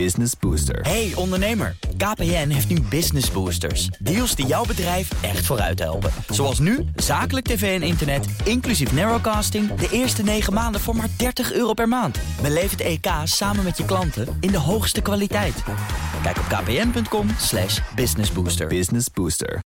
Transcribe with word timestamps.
Business 0.00 0.32
Booster. 0.40 0.80
Hey 0.80 1.12
ondernemer, 1.14 1.76
KPN 1.96 2.48
heeft 2.48 2.68
nu 2.68 2.80
Business 2.80 3.30
Boosters. 3.30 3.86
Deals 3.86 4.34
die 4.34 4.46
jouw 4.46 4.64
bedrijf 4.64 5.22
echt 5.22 5.46
vooruit 5.46 5.78
helpen. 5.78 6.10
Zoals 6.28 6.58
nu, 6.58 6.84
zakelijk 6.96 7.46
tv 7.46 7.80
en 7.80 7.86
internet, 7.86 8.26
inclusief 8.44 8.92
narrowcasting... 8.92 9.74
de 9.74 9.88
eerste 9.90 10.22
9 10.22 10.52
maanden 10.52 10.80
voor 10.80 10.96
maar 10.96 11.08
30 11.16 11.52
euro 11.52 11.72
per 11.72 11.88
maand. 11.88 12.18
Beleef 12.42 12.70
het 12.70 12.80
EK 12.80 13.06
samen 13.24 13.64
met 13.64 13.76
je 13.76 13.84
klanten 13.84 14.36
in 14.40 14.50
de 14.50 14.58
hoogste 14.58 15.00
kwaliteit. 15.00 15.62
Kijk 16.22 16.38
op 16.38 16.44
kpn.com 16.44 17.28
slash 17.38 17.80
businessbooster. 17.94 18.66
Business 18.66 19.10
Booster. 19.10 19.60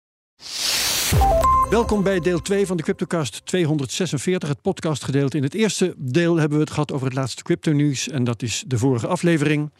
Welkom 1.70 2.02
bij 2.02 2.20
deel 2.20 2.42
2 2.42 2.66
van 2.66 2.76
de 2.76 2.82
CryptoCast 2.82 3.46
246, 3.46 4.48
het 4.48 4.62
podcastgedeelte. 4.62 5.36
In 5.36 5.42
het 5.42 5.54
eerste 5.54 5.94
deel 5.96 6.36
hebben 6.36 6.58
we 6.58 6.64
het 6.64 6.72
gehad 6.72 6.92
over 6.92 7.06
het 7.06 7.16
laatste 7.16 7.42
crypto-nieuws. 7.42 8.08
En 8.08 8.24
dat 8.24 8.42
is 8.42 8.64
de 8.66 8.78
vorige 8.78 9.06
aflevering, 9.06 9.70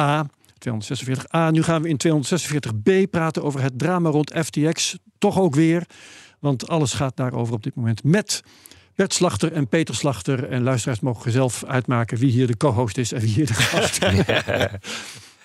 A, 0.00 0.26
246a. 0.68 1.50
Nu 1.50 1.62
gaan 1.62 1.82
we 1.82 1.88
in 1.88 2.00
246b 2.06 3.10
praten 3.10 3.42
over 3.42 3.62
het 3.62 3.78
drama 3.78 4.10
rond 4.10 4.32
FTX. 4.44 4.98
Toch 5.18 5.38
ook 5.38 5.54
weer, 5.54 5.86
want 6.38 6.68
alles 6.68 6.92
gaat 6.92 7.16
daarover 7.16 7.54
op 7.54 7.62
dit 7.62 7.74
moment 7.74 8.04
met 8.04 8.42
Bert 8.94 9.14
Slachter 9.14 9.52
en 9.52 9.68
Peter 9.68 9.94
Slachter. 9.94 10.48
En 10.48 10.62
luisteraars 10.62 11.00
mogen 11.00 11.32
zelf 11.32 11.64
uitmaken 11.64 12.18
wie 12.18 12.30
hier 12.30 12.46
de 12.46 12.56
co-host 12.56 12.98
is 12.98 13.12
en 13.12 13.20
wie 13.20 13.30
hier 13.30 13.46
de 13.46 13.54
gast. 13.54 13.98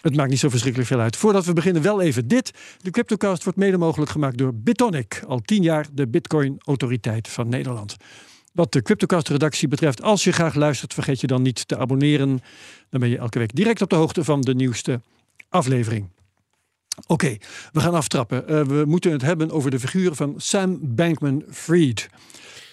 Het 0.01 0.15
maakt 0.15 0.29
niet 0.29 0.39
zo 0.39 0.49
verschrikkelijk 0.49 0.89
veel 0.89 0.99
uit. 0.99 1.15
Voordat 1.15 1.45
we 1.45 1.53
beginnen, 1.53 1.81
wel 1.81 2.01
even 2.01 2.27
dit. 2.27 2.51
De 2.81 2.91
CryptoCast 2.91 3.43
wordt 3.43 3.59
mede 3.59 3.77
mogelijk 3.77 4.11
gemaakt 4.11 4.37
door 4.37 4.53
Bitonic. 4.53 5.23
Al 5.27 5.39
tien 5.39 5.63
jaar 5.63 5.85
de 5.93 6.07
Bitcoin-autoriteit 6.07 7.27
van 7.27 7.49
Nederland. 7.49 7.95
Wat 8.55 8.71
de 8.71 8.81
CryptoCast-redactie 8.81 9.67
betreft, 9.67 10.01
als 10.01 10.23
je 10.23 10.31
graag 10.31 10.55
luistert, 10.55 10.93
vergeet 10.93 11.21
je 11.21 11.27
dan 11.27 11.41
niet 11.41 11.67
te 11.67 11.77
abonneren. 11.77 12.41
Dan 12.89 12.99
ben 12.99 13.09
je 13.09 13.17
elke 13.17 13.39
week 13.39 13.55
direct 13.55 13.81
op 13.81 13.89
de 13.89 13.95
hoogte 13.95 14.23
van 14.23 14.41
de 14.41 14.55
nieuwste 14.55 15.01
aflevering. 15.49 16.09
Oké, 17.07 17.37
we 17.71 17.79
gaan 17.79 17.93
aftrappen. 17.93 18.43
Uh, 18.51 18.61
we 18.61 18.83
moeten 18.85 19.11
het 19.11 19.21
hebben 19.21 19.51
over 19.51 19.71
de 19.71 19.79
figuur 19.79 20.13
van 20.13 20.33
Sam 20.37 20.79
Bankman-Fried. 20.81 22.09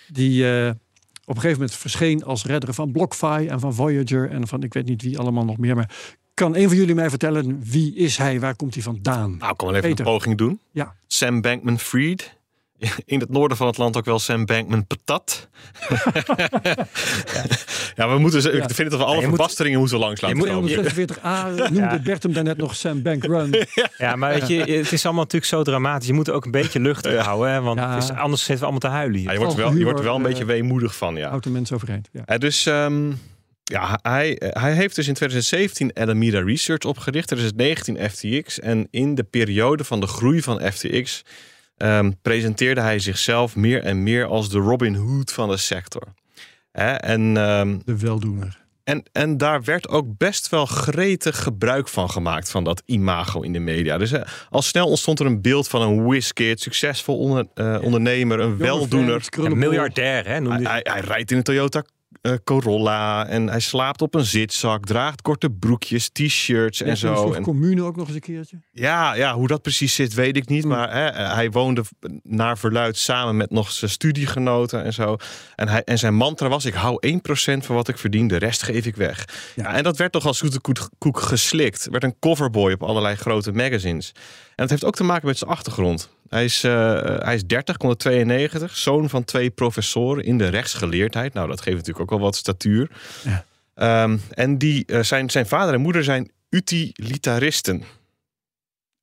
Die 0.08 0.44
uh, 0.44 0.68
op 0.68 1.34
een 1.34 1.34
gegeven 1.34 1.58
moment 1.58 1.74
verscheen 1.74 2.24
als 2.24 2.44
redder 2.44 2.74
van 2.74 2.92
BlockFi 2.92 3.46
en 3.46 3.60
van 3.60 3.74
Voyager 3.74 4.30
en 4.30 4.48
van 4.48 4.62
ik 4.62 4.74
weet 4.74 4.86
niet 4.86 5.02
wie 5.02 5.18
allemaal 5.18 5.44
nog 5.44 5.58
meer. 5.58 5.74
Maar 5.74 6.16
kan 6.34 6.56
een 6.56 6.68
van 6.68 6.76
jullie 6.76 6.94
mij 6.94 7.10
vertellen 7.10 7.60
wie 7.64 7.94
is 7.94 8.16
hij? 8.16 8.40
Waar 8.40 8.56
komt 8.56 8.74
hij 8.74 8.82
vandaan? 8.82 9.36
Nou, 9.36 9.50
ik 9.50 9.56
kan 9.56 9.66
wel 9.66 9.76
even 9.76 9.88
Peter. 9.88 10.06
een 10.06 10.12
poging 10.12 10.38
doen. 10.38 10.60
Ja. 10.70 10.94
Sam 11.06 11.40
Bankman-Fried. 11.40 12.40
In 13.04 13.20
het 13.20 13.30
noorden 13.30 13.56
van 13.56 13.66
het 13.66 13.76
land 13.78 13.96
ook 13.96 14.04
wel 14.04 14.18
Sam 14.18 14.46
Bankman 14.46 14.86
Patat. 14.86 15.48
ja. 15.88 17.44
ja. 17.94 18.08
we 18.08 18.18
moeten. 18.18 18.54
Ik 18.54 18.64
vind 18.74 18.90
dat 18.90 19.00
we 19.00 19.04
alle 19.04 19.20
ja, 19.20 19.28
verbasteringen 19.28 19.78
moeten 19.78 19.98
langs 19.98 20.20
laten 20.20 20.38
komen. 20.38 20.70
246a 20.70 21.72
noemde 21.72 22.00
Bert 22.04 22.22
hem 22.22 22.32
daarnet 22.32 22.56
nog 22.56 22.74
Sam 22.74 23.02
Bank 23.02 23.24
Run. 23.24 23.54
Ja, 23.98 24.16
maar 24.16 24.32
weet 24.34 24.48
je, 24.48 24.56
het 24.56 24.92
is 24.92 25.04
allemaal 25.04 25.22
natuurlijk 25.22 25.50
zo 25.50 25.62
dramatisch. 25.62 26.06
Je 26.06 26.12
moet 26.12 26.30
ook 26.30 26.44
een 26.44 26.50
beetje 26.50 26.80
luchtig 26.80 27.24
houden, 27.24 27.52
hè, 27.52 27.60
want 27.60 28.02
is, 28.02 28.10
anders 28.10 28.44
zitten 28.44 28.58
we 28.58 28.62
allemaal 28.62 28.90
te 28.90 28.96
huilen 28.96 29.20
hier. 29.20 29.32
je 29.32 29.38
wordt, 29.38 29.54
wel, 29.54 29.72
je 29.72 29.84
wordt 29.84 29.98
er 29.98 30.04
wel 30.04 30.16
een 30.16 30.22
beetje 30.22 30.44
weemoedig 30.44 30.96
van, 30.96 31.16
ja. 31.16 31.28
Houdt 31.28 31.44
de 31.44 31.50
mensen 31.50 31.76
overeind. 31.76 32.08
Ja. 32.12 32.38
dus 32.38 32.66
um, 32.66 33.18
ja, 33.64 33.98
hij, 34.02 34.36
hij 34.38 34.72
heeft 34.72 34.94
dus 34.94 35.08
in 35.08 35.14
2017 35.14 35.92
Alameda 35.92 36.40
Research 36.40 36.84
opgericht. 36.84 37.30
Er 37.30 37.38
is 37.38 37.44
het 37.44 37.56
19 37.56 38.10
FTX. 38.10 38.60
En 38.60 38.88
in 38.90 39.14
de 39.14 39.22
periode 39.22 39.84
van 39.84 40.00
de 40.00 40.06
groei 40.06 40.42
van 40.42 40.60
FTX 40.72 41.22
um, 41.82 42.16
presenteerde 42.22 42.80
hij 42.80 42.98
zichzelf 42.98 43.56
meer 43.56 43.82
en 43.82 44.02
meer 44.02 44.26
als 44.26 44.50
de 44.50 44.58
Robin 44.58 44.94
Hood 44.94 45.32
van 45.32 45.48
de 45.48 45.56
sector. 45.56 46.02
en, 46.72 47.36
um, 47.36 47.82
de 47.84 47.98
weldoener. 47.98 48.60
En, 48.84 49.02
en 49.12 49.36
daar 49.36 49.62
werd 49.62 49.88
ook 49.88 50.06
best 50.18 50.48
wel 50.48 50.66
gretig 50.66 51.42
gebruik 51.42 51.88
van 51.88 52.10
gemaakt, 52.10 52.50
van 52.50 52.64
dat 52.64 52.82
imago 52.86 53.40
in 53.40 53.52
de 53.52 53.58
media. 53.58 53.98
Dus 53.98 54.12
uh, 54.12 54.20
al 54.50 54.62
snel 54.62 54.88
ontstond 54.88 55.20
er 55.20 55.26
een 55.26 55.42
beeld 55.42 55.68
van 55.68 55.82
een 55.82 56.04
whiskit, 56.04 56.60
succesvol 56.60 57.18
onder, 57.18 57.46
uh, 57.54 57.78
ondernemer, 57.82 58.40
een 58.40 58.56
weldoener. 58.56 59.26
Een 59.36 59.58
miljardair, 59.58 60.26
hè? 60.26 60.48
Hij, 60.48 60.62
hij, 60.62 60.80
hij, 60.82 61.00
rijdt 61.00 61.30
in 61.30 61.36
een 61.36 61.42
Toyota 61.42 61.84
uh, 62.22 62.32
Corolla. 62.44 63.26
En 63.26 63.48
hij 63.48 63.60
slaapt 63.60 64.02
op 64.02 64.14
een 64.14 64.24
zitzak, 64.24 64.86
draagt 64.86 65.22
korte 65.22 65.50
broekjes, 65.50 66.08
t-shirts 66.08 66.82
en 66.82 66.96
zo. 66.96 67.32
En 67.32 67.42
commune 67.42 67.82
ook 67.82 67.96
nog 67.96 68.06
eens 68.06 68.14
een 68.14 68.20
keertje? 68.20 68.60
Ja, 68.72 69.14
ja, 69.14 69.34
hoe 69.34 69.46
dat 69.46 69.62
precies 69.62 69.94
zit, 69.94 70.14
weet 70.14 70.36
ik 70.36 70.48
niet. 70.48 70.62
Hmm. 70.62 70.72
Maar 70.72 70.92
hè, 70.92 71.22
hij 71.34 71.50
woonde 71.50 71.84
naar 72.22 72.58
verluid 72.58 72.98
samen 72.98 73.36
met 73.36 73.50
nog 73.50 73.70
zijn 73.70 73.90
studiegenoten 73.90 74.84
en 74.84 74.92
zo. 74.92 75.16
En, 75.56 75.68
hij, 75.68 75.84
en 75.84 75.98
zijn 75.98 76.14
mantra 76.14 76.48
was: 76.48 76.64
ik 76.64 76.74
hou 76.74 76.98
1% 77.06 77.18
van 77.58 77.74
wat 77.74 77.88
ik 77.88 77.98
verdien, 77.98 78.28
de 78.28 78.36
rest 78.36 78.62
geef 78.62 78.86
ik 78.86 78.96
weg. 78.96 79.24
Ja. 79.54 79.74
en 79.74 79.82
dat 79.82 79.96
werd 79.96 80.12
toch 80.12 80.26
als 80.26 80.38
zoete 80.38 80.60
koek 80.98 81.20
geslikt. 81.20 81.88
Werd 81.90 82.04
een 82.04 82.18
coverboy 82.18 82.72
op 82.72 82.82
allerlei 82.82 83.16
grote 83.16 83.52
magazines. 83.52 84.12
En 84.54 84.62
het 84.62 84.70
heeft 84.70 84.84
ook 84.84 84.94
te 84.94 85.04
maken 85.04 85.26
met 85.26 85.38
zijn 85.38 85.50
achtergrond. 85.50 86.10
Hij 86.32 86.44
is, 86.44 86.64
uh, 86.64 86.72
hij 87.18 87.34
is 87.34 87.44
30, 87.44 87.76
192, 87.78 88.76
zoon 88.76 89.08
van 89.08 89.24
twee 89.24 89.50
professoren 89.50 90.24
in 90.24 90.38
de 90.38 90.48
rechtsgeleerdheid. 90.48 91.34
Nou, 91.34 91.48
dat 91.48 91.60
geeft 91.60 91.76
natuurlijk 91.76 92.00
ook 92.00 92.10
wel 92.10 92.28
wat 92.28 92.36
statuur. 92.36 92.90
Ja. 93.24 94.04
Um, 94.04 94.20
en 94.30 94.58
die, 94.58 94.84
uh, 94.86 95.02
zijn, 95.02 95.30
zijn 95.30 95.46
vader 95.46 95.74
en 95.74 95.80
moeder 95.80 96.04
zijn 96.04 96.30
utilitaristen. 96.48 97.82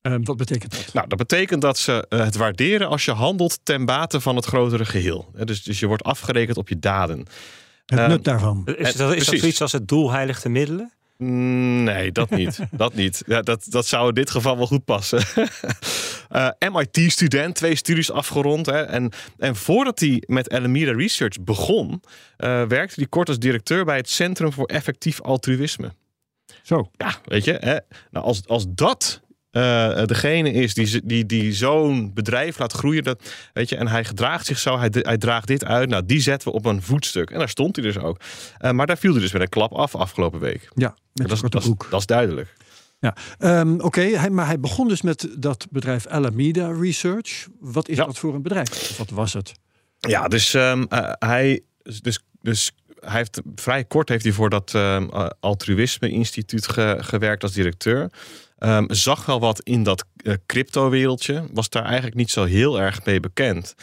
Um, 0.01 0.25
wat 0.25 0.38
betekent 0.38 0.72
dat? 0.72 0.94
Nou, 0.94 1.07
dat 1.07 1.17
betekent 1.17 1.62
dat 1.62 1.78
ze 1.78 2.06
uh, 2.09 2.19
het 2.19 2.35
waarderen 2.35 2.88
als 2.88 3.06
je 3.06 3.12
handelt 3.12 3.59
ten 3.63 3.85
bate 3.85 4.22
van 4.22 4.35
het 4.35 4.46
grotere 4.46 4.85
geheel. 4.85 5.31
Dus, 5.44 5.63
dus 5.63 5.79
je 5.79 5.88
wordt 5.88 6.03
afgerekend 6.03 6.57
op 6.57 6.69
je 6.69 6.79
daden. 6.79 7.25
Het 7.85 8.07
nut 8.07 8.23
daarvan. 8.23 8.61
Is, 8.66 8.96
dat, 8.96 9.13
is 9.13 9.25
dat 9.25 9.40
zoiets 9.40 9.61
als 9.61 9.72
het 9.72 9.88
doel 9.88 10.11
heiligt 10.11 10.44
de 10.44 10.50
middelen? 10.50 10.91
Mm, 11.24 11.84
nee, 11.84 12.12
dat 12.12 12.30
niet. 12.30 12.59
dat 12.72 12.94
niet. 12.94 13.24
Ja, 13.25 13.41
dat, 13.41 13.66
dat 13.69 13.85
zou 13.85 14.07
in 14.07 14.13
dit 14.13 14.30
geval 14.30 14.57
wel 14.57 14.68
goed 14.68 14.85
passen. 14.85 15.24
uh, 15.35 15.46
eh, 16.59 16.74
MIT-student, 16.74 17.56
twee 17.56 17.75
studies 17.75 18.12
afgerond. 18.12 18.66
Hè, 18.66 18.81
en, 18.81 19.12
en 19.38 19.56
voordat 19.56 20.00
hij 20.00 20.24
met 20.28 20.50
Alameda 20.50 20.91
Research 20.91 21.41
begon, 21.41 21.90
uh, 21.91 21.97
werkte 22.68 22.94
hij 22.96 23.09
kort 23.09 23.28
als 23.28 23.40
directeur 23.40 23.85
bij 23.85 23.97
het 23.97 24.09
Centrum 24.09 24.53
voor 24.53 24.66
Effectief 24.66 25.22
Altruïsme. 25.22 25.91
Zo. 26.63 26.90
Ja, 26.97 27.13
weet 27.25 27.44
je. 27.44 27.53
Hè, 27.59 27.78
nou, 28.12 28.25
als, 28.25 28.47
als 28.47 28.66
dat 28.69 29.22
uh, 29.51 30.03
degene 30.05 30.51
is 30.51 30.73
die, 30.73 31.01
die, 31.05 31.25
die 31.25 31.53
zo'n 31.53 32.13
bedrijf 32.13 32.59
laat 32.59 32.73
groeien. 32.73 33.03
Dat, 33.03 33.33
weet 33.53 33.69
je, 33.69 33.75
en 33.75 33.87
hij 33.87 34.05
gedraagt 34.05 34.45
zich 34.45 34.59
zo, 34.59 34.77
hij, 34.77 34.89
hij 34.91 35.17
draagt 35.17 35.47
dit 35.47 35.65
uit. 35.65 35.89
Nou, 35.89 36.05
die 36.05 36.21
zetten 36.21 36.47
we 36.47 36.53
op 36.53 36.65
een 36.65 36.81
voetstuk. 36.81 37.29
En 37.29 37.39
daar 37.39 37.49
stond 37.49 37.75
hij 37.75 37.85
dus 37.85 37.97
ook. 37.97 38.19
Uh, 38.61 38.71
maar 38.71 38.87
daar 38.87 38.97
viel 38.97 39.11
hij 39.11 39.21
dus 39.21 39.31
met 39.31 39.41
een 39.41 39.49
klap 39.49 39.73
af 39.73 39.95
afgelopen 39.95 40.39
week. 40.39 40.69
Ja, 40.75 40.95
met 41.13 41.29
dat, 41.29 41.39
dat, 41.39 41.51
dat, 41.51 41.85
dat, 41.89 41.99
is 41.99 42.05
duidelijk. 42.05 42.55
Ja, 42.99 43.15
um, 43.39 43.73
oké, 43.73 43.85
okay, 43.85 44.27
maar 44.27 44.45
hij 44.45 44.59
begon 44.59 44.87
dus 44.87 45.01
met 45.01 45.27
dat 45.37 45.67
bedrijf 45.69 46.07
Alameda 46.07 46.71
Research. 46.71 47.47
Wat 47.59 47.89
is 47.89 47.97
ja. 47.97 48.05
dat 48.05 48.17
voor 48.17 48.35
een 48.35 48.41
bedrijf? 48.41 48.97
wat 48.97 49.09
was 49.09 49.33
het? 49.33 49.51
Ja, 49.97 50.27
dus 50.27 50.53
um, 50.53 50.85
uh, 50.89 51.11
hij. 51.19 51.61
Dus, 52.01 52.19
dus 52.41 52.71
hij 52.99 53.17
heeft 53.17 53.41
vrij 53.55 53.83
kort 53.83 54.09
heeft 54.09 54.23
hij 54.23 54.33
voor 54.33 54.49
dat 54.49 54.73
um, 54.73 55.09
altruïsme 55.39 56.09
instituut 56.09 56.67
ge, 56.67 56.97
gewerkt 56.99 57.43
als 57.43 57.51
directeur. 57.51 58.09
Um, 58.59 58.85
zag 58.93 59.25
wel 59.25 59.39
wat 59.39 59.61
in 59.61 59.83
dat 59.83 60.05
uh, 60.23 60.33
crypto-wereldje. 60.45 61.43
Was 61.53 61.69
daar 61.69 61.85
eigenlijk 61.85 62.15
niet 62.15 62.31
zo 62.31 62.43
heel 62.43 62.79
erg 62.81 63.05
mee 63.05 63.19
bekend. 63.19 63.75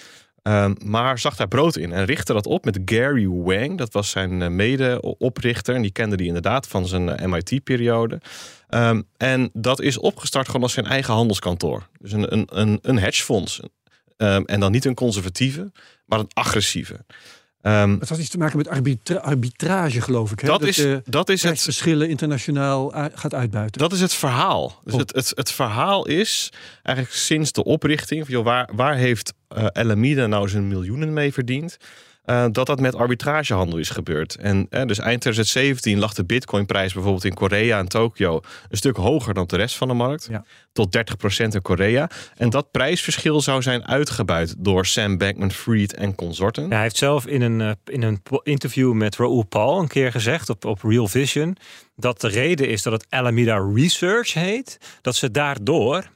Um, 0.43 0.77
maar 0.85 1.19
zag 1.19 1.37
daar 1.37 1.49
brood 1.49 1.77
in 1.77 1.93
en 1.93 2.05
richtte 2.05 2.33
dat 2.33 2.47
op 2.47 2.65
met 2.65 2.79
Gary 2.85 3.27
Wang. 3.29 3.79
Dat 3.79 3.93
was 3.93 4.11
zijn 4.11 4.41
uh, 4.41 4.49
mede-oprichter. 4.49 5.75
En 5.75 5.83
die 5.83 5.93
kende 5.93 6.17
die 6.17 6.27
inderdaad 6.27 6.69
van 6.69 6.87
zijn 6.87 7.09
uh, 7.09 7.27
MIT-periode. 7.27 8.21
En 9.17 9.51
dat 9.53 9.81
is 9.81 9.99
opgestart 9.99 10.47
gewoon 10.47 10.63
als 10.63 10.73
zijn 10.73 10.87
eigen 10.87 11.15
handelskantoor. 11.15 11.89
Dus 12.01 12.13
een, 12.13 12.33
een, 12.33 12.49
een, 12.53 12.79
een 12.83 12.99
hedgefonds. 12.99 13.61
en 14.17 14.61
dan 14.61 14.73
niet 14.73 14.85
een 14.85 14.95
conservatieve, 14.95 15.73
maar 16.07 16.19
een 16.19 16.31
agressieve. 16.33 17.05
Um, 17.67 17.97
het 18.01 18.09
had 18.09 18.19
iets 18.19 18.29
te 18.29 18.39
maken 18.39 18.57
met 18.57 18.69
arbitra 18.69 19.17
arbitrage, 19.17 20.01
geloof 20.01 20.33
ik. 20.33 20.41
Hè? 20.41 20.47
Dat, 20.47 20.63
is, 20.63 20.87
dat 21.05 21.29
is 21.29 21.43
het 21.43 21.61
verschillen 21.61 22.09
internationaal 22.09 22.93
gaat 23.15 23.35
uitbuiten. 23.35 23.81
Dat 23.81 23.93
is 23.93 24.01
het 24.01 24.15
verhaal. 24.15 24.81
Dus 24.85 24.95
oh. 24.95 25.01
het, 25.01 25.15
het, 25.15 25.33
het, 25.35 25.53
verhaal 25.53 26.07
is 26.07 26.53
eigenlijk 26.83 27.17
sinds 27.17 27.53
de 27.53 27.65
oprichting: 27.65 28.29
joh, 28.29 28.45
waar, 28.45 28.69
waar 28.73 28.97
heeft 28.97 29.33
uh, 29.57 29.67
Alameda 29.67 30.27
nou 30.27 30.49
zijn 30.49 30.69
miljoenen 30.69 31.13
mee 31.13 31.33
verdiend? 31.33 31.77
Uh, 32.27 32.45
dat 32.53 32.67
dat 32.67 32.81
met 32.81 32.95
arbitragehandel 32.95 33.79
is 33.79 33.91
gebeurd. 33.91 34.35
En 34.35 34.57
uh, 34.57 34.85
dus 34.85 34.99
eind 34.99 35.21
2017 35.21 35.99
lag 35.99 36.15
de 36.15 36.25
bitcoinprijs 36.25 36.93
bijvoorbeeld 36.93 37.25
in 37.25 37.35
Korea 37.35 37.79
en 37.79 37.89
Tokio 37.89 38.41
een 38.69 38.77
stuk 38.77 38.97
hoger 38.97 39.35
dan 39.35 39.47
de 39.47 39.57
rest 39.57 39.77
van 39.77 39.89
de 39.89 39.95
markt. 39.95 40.29
Ja. 40.31 40.45
Tot 40.73 40.99
30% 41.43 41.47
in 41.49 41.63
Korea. 41.63 42.11
En 42.37 42.51
dat 42.51 42.71
prijsverschil 42.71 43.41
zou 43.41 43.63
zijn 43.63 43.87
uitgebuit 43.87 44.55
door 44.59 44.87
Sam 44.87 45.19
Bankman-Fried 45.19 45.95
en 45.95 46.15
consorten. 46.15 46.63
Ja, 46.63 46.69
hij 46.69 46.83
heeft 46.83 46.97
zelf 46.97 47.27
in 47.27 47.43
een, 47.43 47.61
uh, 47.61 47.71
in 47.85 48.03
een 48.03 48.23
interview 48.43 48.93
met 48.93 49.17
Raoul 49.17 49.45
Paul 49.45 49.81
een 49.81 49.89
keer 49.89 50.13
gezegd 50.13 50.49
op, 50.49 50.65
op 50.65 50.83
Real 50.83 51.09
Vision 51.09 51.57
dat 51.97 52.21
de 52.21 52.29
reden 52.29 52.69
is 52.69 52.83
dat 52.83 52.93
het 52.93 53.07
Alameda 53.09 53.71
Research 53.75 54.33
heet, 54.33 54.79
dat 55.01 55.17
ze 55.17 55.31
daardoor 55.31 56.11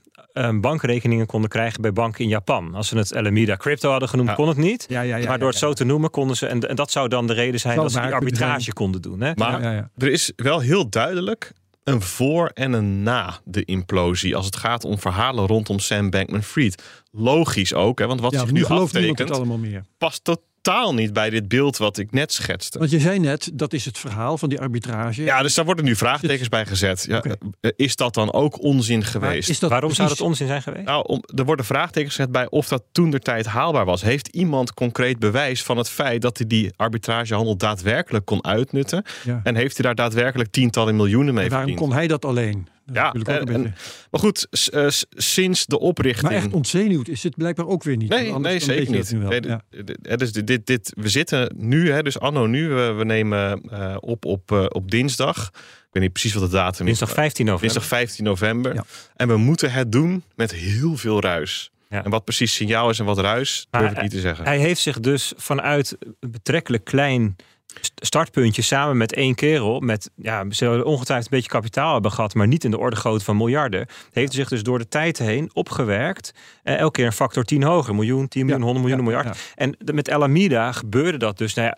bankrekeningen 0.61 1.27
konden 1.27 1.51
krijgen 1.51 1.83
bij 1.83 1.93
banken 1.93 2.25
in 2.25 2.31
Japan. 2.31 2.75
Als 2.75 2.89
ze 2.89 2.97
het 2.97 3.15
Alameda 3.15 3.57
Crypto 3.57 3.91
hadden 3.91 4.09
genoemd, 4.09 4.35
kon 4.35 4.49
het 4.49 4.57
niet. 4.57 4.87
Ja, 4.89 5.01
ja, 5.01 5.19
maar 5.29 5.39
door 5.39 5.49
het 5.49 5.59
zo 5.59 5.73
te 5.73 5.85
noemen 5.85 6.11
konden 6.11 6.37
ze. 6.37 6.47
En, 6.47 6.69
en 6.69 6.77
dat 6.77 6.91
zou 6.91 7.09
dan 7.09 7.27
de 7.27 7.33
reden 7.33 7.61
zijn 7.61 7.77
dat 7.77 7.93
ze 7.93 8.01
die 8.01 8.15
arbitrage 8.15 8.73
konden 8.73 9.03
doen. 9.03 9.21
Hè? 9.21 9.33
Maar 9.35 9.91
er 9.97 10.11
is 10.11 10.33
wel 10.37 10.61
heel 10.61 10.89
duidelijk 10.89 11.53
een 11.85 12.03
voor 12.03 12.51
en 12.55 12.73
een 12.73 13.03
na 13.03 13.39
de 13.45 13.65
implosie. 13.65 14.37
Als 14.37 14.47
het 14.47 14.57
gaat 14.57 14.85
om 14.85 14.99
verhalen 14.99 15.47
rondom 15.47 15.79
Sam 15.79 16.11
Bankman-Fried. 16.11 16.83
Logisch 17.13 17.75
ook, 17.75 17.99
hè, 17.99 18.07
want 18.07 18.21
wat 18.21 18.33
Ja, 18.33 18.39
zich 18.39 18.53
nu 18.53 18.65
aftekent... 18.65 19.31
allemaal 19.31 19.59
meer. 19.59 19.85
Totaal 20.63 20.95
niet 20.95 21.13
bij 21.13 21.31
dit 21.31 21.49
beeld 21.49 21.77
wat 21.77 21.99
ik 21.99 22.13
net 22.13 22.33
schetste. 22.33 22.79
Want 22.79 22.91
je 22.91 23.01
zei 23.01 23.19
net, 23.19 23.51
dat 23.55 23.73
is 23.73 23.85
het 23.85 23.99
verhaal 23.99 24.39
van 24.39 24.49
die 24.49 24.61
arbitrage. 24.61 25.23
Ja, 25.23 25.43
dus 25.43 25.55
daar 25.55 25.65
worden 25.65 25.85
nu 25.85 25.97
vraagtekens 25.97 26.49
bij 26.49 26.67
gezet. 26.67 27.05
Ja, 27.09 27.23
eh, 27.61 27.71
Is 27.77 27.97
dat 27.97 28.15
dan 28.15 28.33
ook 28.33 28.63
onzin 28.63 29.05
geweest? 29.05 29.61
Waarom 29.61 29.95
zou 29.95 30.09
dat 30.09 30.21
onzin 30.21 30.47
zijn 30.47 30.63
geweest? 30.63 30.85
Nou, 30.85 31.05
om, 31.07 31.23
er 31.35 31.45
worden 31.45 31.65
vraagtekens 31.65 32.15
gezet 32.15 32.33
bij 32.33 32.51
of 32.51 32.69
dat 32.69 32.83
toen 32.93 33.11
de 33.11 33.19
tijd 33.19 33.47
haalbaar 33.47 33.85
was. 33.85 34.03
Heeft 34.03 34.29
iemand 34.29 34.75
concreet 34.75 35.19
bewijs 35.19 35.63
van 35.63 35.77
het 35.77 35.89
feit 35.89 36.23
dat 36.23 36.39
hij 36.39 36.47
die 36.47 36.73
arbitragehandel 36.77 37.57
daadwerkelijk 37.57 38.25
kon 38.25 38.45
uitnutten? 38.45 39.05
Ja. 39.25 39.41
En 39.43 39.55
heeft 39.57 39.77
hij 39.77 39.87
daar 39.87 39.95
daadwerkelijk 39.95 40.51
tientallen 40.51 40.97
miljoenen 40.97 41.35
mee 41.35 41.45
En 41.45 41.51
waarom 41.51 41.69
verdiend? 41.69 41.91
kon 41.91 41.99
hij 41.99 42.09
dat 42.09 42.25
alleen? 42.25 42.69
Ja, 42.93 43.03
natuurlijk 43.13 43.29
ook 43.31 43.37
en- 43.49 43.49
een 43.49 43.55
en- 43.55 43.63
beetje- 43.63 44.07
Maar 44.11 44.21
goed, 44.21 44.47
s- 44.51 44.71
eh, 44.71 44.87
sinds 45.11 45.67
de 45.67 45.79
oprichting. 45.79 46.33
maar 46.33 46.43
echt 46.43 46.53
ontzenuwd 46.53 47.09
is 47.09 47.23
het 47.23 47.37
blijkbaar 47.37 47.67
ook 47.67 47.83
weer 47.83 47.97
niet. 47.97 48.09
Nee, 48.09 48.39
nee 48.39 48.59
zeker 48.61 48.93
niet. 48.93 49.13
Nee, 49.13 49.43
Ja. 49.43 49.63
dit- 49.85 50.19
dus 50.19 50.33
dit, 50.33 50.47
dit, 50.47 50.67
dit, 50.67 50.93
we 50.97 51.09
zitten 51.09 51.53
nu, 51.57 51.91
hè, 51.91 52.03
dus 52.03 52.19
anno 52.19 52.47
nu, 52.47 52.69
we, 52.69 52.93
we 52.93 53.05
nemen 53.05 53.63
eh, 53.71 53.97
op 54.01 54.25
op, 54.25 54.53
eh, 54.53 54.65
op 54.69 54.91
dinsdag. 54.91 55.51
Ik 55.55 55.97
weet 55.97 56.03
niet 56.03 56.13
precies 56.13 56.35
wat 56.35 56.51
de 56.51 56.57
datum 56.57 56.87
Dinsdag 56.87 57.09
is. 57.09 57.15
15 57.15 57.45
november. 57.45 57.73
Dinsdag 57.73 57.99
15 57.99 58.25
november. 58.25 58.75
Ja. 58.75 58.85
En 59.17 59.29
we 59.29 59.37
moeten 59.37 59.73
het 59.73 59.93
doen 59.93 60.25
met 60.35 60.53
heel 60.53 60.97
veel 60.97 61.21
ruis. 61.21 61.71
Ja. 61.89 62.05
En 62.05 62.11
wat 62.11 62.25
precies 62.25 62.55
signaal 62.55 62.91
is 62.91 62.99
en 62.99 63.05
wat 63.05 63.19
ruis, 63.19 63.67
Maar 63.71 63.81
durf 63.81 63.93
ik 63.93 64.03
niet 64.03 64.11
te 64.11 64.21
zeggen. 64.21 64.45
Hij 64.45 64.59
heeft 64.59 64.81
zich 64.81 65.01
dus 65.01 65.33
vanuit 65.37 65.97
een 66.21 66.31
betrekkelijk 66.31 66.85
klein 66.85 67.37
startpuntje 67.95 68.63
samen 68.63 68.97
met 68.97 69.13
één 69.15 69.35
kerel, 69.35 69.81
met 69.81 70.11
ja, 70.17 70.45
ze 70.51 70.85
ongetwijfeld 70.85 71.33
een 71.33 71.37
beetje 71.39 71.53
kapitaal 71.59 71.93
hebben 71.93 72.13
gehad, 72.13 72.35
maar 72.35 72.47
niet 72.47 72.65
in 72.65 72.71
de 72.71 72.79
orde 72.79 72.97
grootte 72.97 73.25
van 73.25 73.37
miljarden, 73.37 73.87
heeft 74.13 74.33
zich 74.33 74.49
dus 74.49 74.63
door 74.63 74.79
de 74.79 74.89
tijd 74.89 75.19
heen 75.19 75.51
opgewerkt. 75.53 76.35
Eh, 76.63 76.77
elke 76.79 76.93
keer 76.93 77.07
een 77.07 77.13
factor 77.13 77.45
10 77.45 77.63
hoger, 77.63 77.95
miljoen, 77.95 78.29
10 78.29 78.47
miljoen, 78.47 78.65
100 78.65 78.85
miljoen, 78.87 79.05
ja, 79.07 79.11
miljard. 79.11 79.37
ja. 79.37 79.43
En 79.55 79.75
de- 79.79 79.93
met 79.93 80.11
Alameda 80.11 80.73
gebeurde 80.73 81.19
dat 81.19 81.39
dus. 81.39 81.55
Nou 81.55 81.73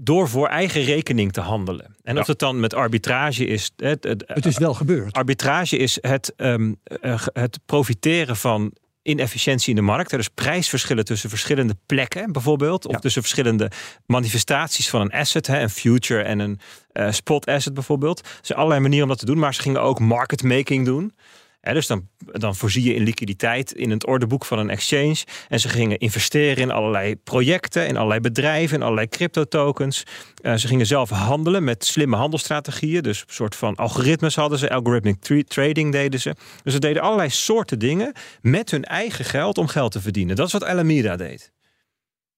door 0.00 0.28
voor 0.28 0.46
eigen 0.48 0.82
rekening 0.82 1.32
te 1.32 1.40
handelen. 1.40 1.96
En 2.02 2.18
of 2.18 2.26
het 2.26 2.38
dan 2.38 2.60
met 2.60 2.74
arbitrage 2.74 3.46
is. 3.46 3.70
Het, 3.76 4.04
het, 4.04 4.24
Het 4.26 4.46
is 4.46 4.58
wel 4.58 4.74
gebeurd. 4.74 5.12
Arbitrage 5.16 5.76
is 5.76 5.98
het, 6.00 6.32
ehm, 6.36 6.72
eh, 6.84 7.26
het 7.32 7.58
profiteren 7.66 8.36
van 8.36 8.72
inefficiëntie 9.08 9.70
in 9.70 9.76
de 9.76 9.82
markt. 9.82 10.12
Er 10.12 10.18
dus 10.18 10.28
prijsverschillen 10.28 11.04
tussen 11.04 11.28
verschillende 11.28 11.76
plekken 11.86 12.32
bijvoorbeeld. 12.32 12.86
Of 12.86 12.92
Ja. 12.92 12.98
tussen 12.98 13.22
verschillende 13.22 13.70
manifestaties 14.06 14.88
van 14.88 15.00
een 15.00 15.10
asset. 15.12 15.46
Hè, 15.46 15.60
een 15.60 15.70
future 15.70 16.22
en 16.22 16.38
een 16.38 16.60
eh, 16.92 17.10
spot 17.10 17.46
asset 17.46 17.74
bijvoorbeeld. 17.74 18.18
Er 18.20 18.26
zijn 18.42 18.58
allerlei 18.58 18.82
manieren 18.82 19.04
om 19.04 19.10
dat 19.10 19.18
te 19.20 19.26
doen. 19.26 19.38
Maar 19.38 19.54
ze 19.54 19.60
gingen 19.60 19.82
ook 19.82 19.98
market 20.00 20.42
making 20.42 20.84
doen. 20.84 21.12
Dus 21.60 21.86
dan, 21.86 22.08
dan 22.18 22.54
voorzie 22.54 22.84
je 22.84 22.94
in 22.94 23.02
liquiditeit 23.02 23.72
in 23.72 23.90
het 23.90 24.06
ordeboek 24.06 24.44
van 24.44 24.58
een 24.58 24.70
exchange. 24.70 25.24
En 25.48 25.60
ze 25.60 25.68
gingen 25.68 25.98
investeren 25.98 26.62
in 26.62 26.70
allerlei 26.70 27.16
projecten, 27.16 27.86
in 27.86 27.96
allerlei 27.96 28.20
bedrijven, 28.20 28.76
in 28.76 28.82
allerlei 28.82 29.08
crypto-tokens. 29.08 30.02
Eh, 30.42 30.54
ze 30.54 30.66
gingen 30.66 30.86
zelf 30.86 31.10
handelen 31.10 31.64
met 31.64 31.84
slimme 31.84 32.16
handelsstrategieën. 32.16 33.02
Dus 33.02 33.20
een 33.20 33.34
soort 33.34 33.56
van 33.56 33.74
algoritmes 33.74 34.34
hadden 34.34 34.58
ze, 34.58 34.70
algorithmic 34.70 35.20
tra- 35.20 35.42
trading 35.42 35.92
deden 35.92 36.20
ze. 36.20 36.34
Dus 36.62 36.72
ze 36.72 36.78
deden 36.78 37.02
allerlei 37.02 37.30
soorten 37.30 37.78
dingen 37.78 38.12
met 38.40 38.70
hun 38.70 38.84
eigen 38.84 39.24
geld 39.24 39.58
om 39.58 39.66
geld 39.66 39.92
te 39.92 40.00
verdienen. 40.00 40.36
Dat 40.36 40.46
is 40.46 40.52
wat 40.52 40.64
Alameda 40.64 41.16
deed. 41.16 41.52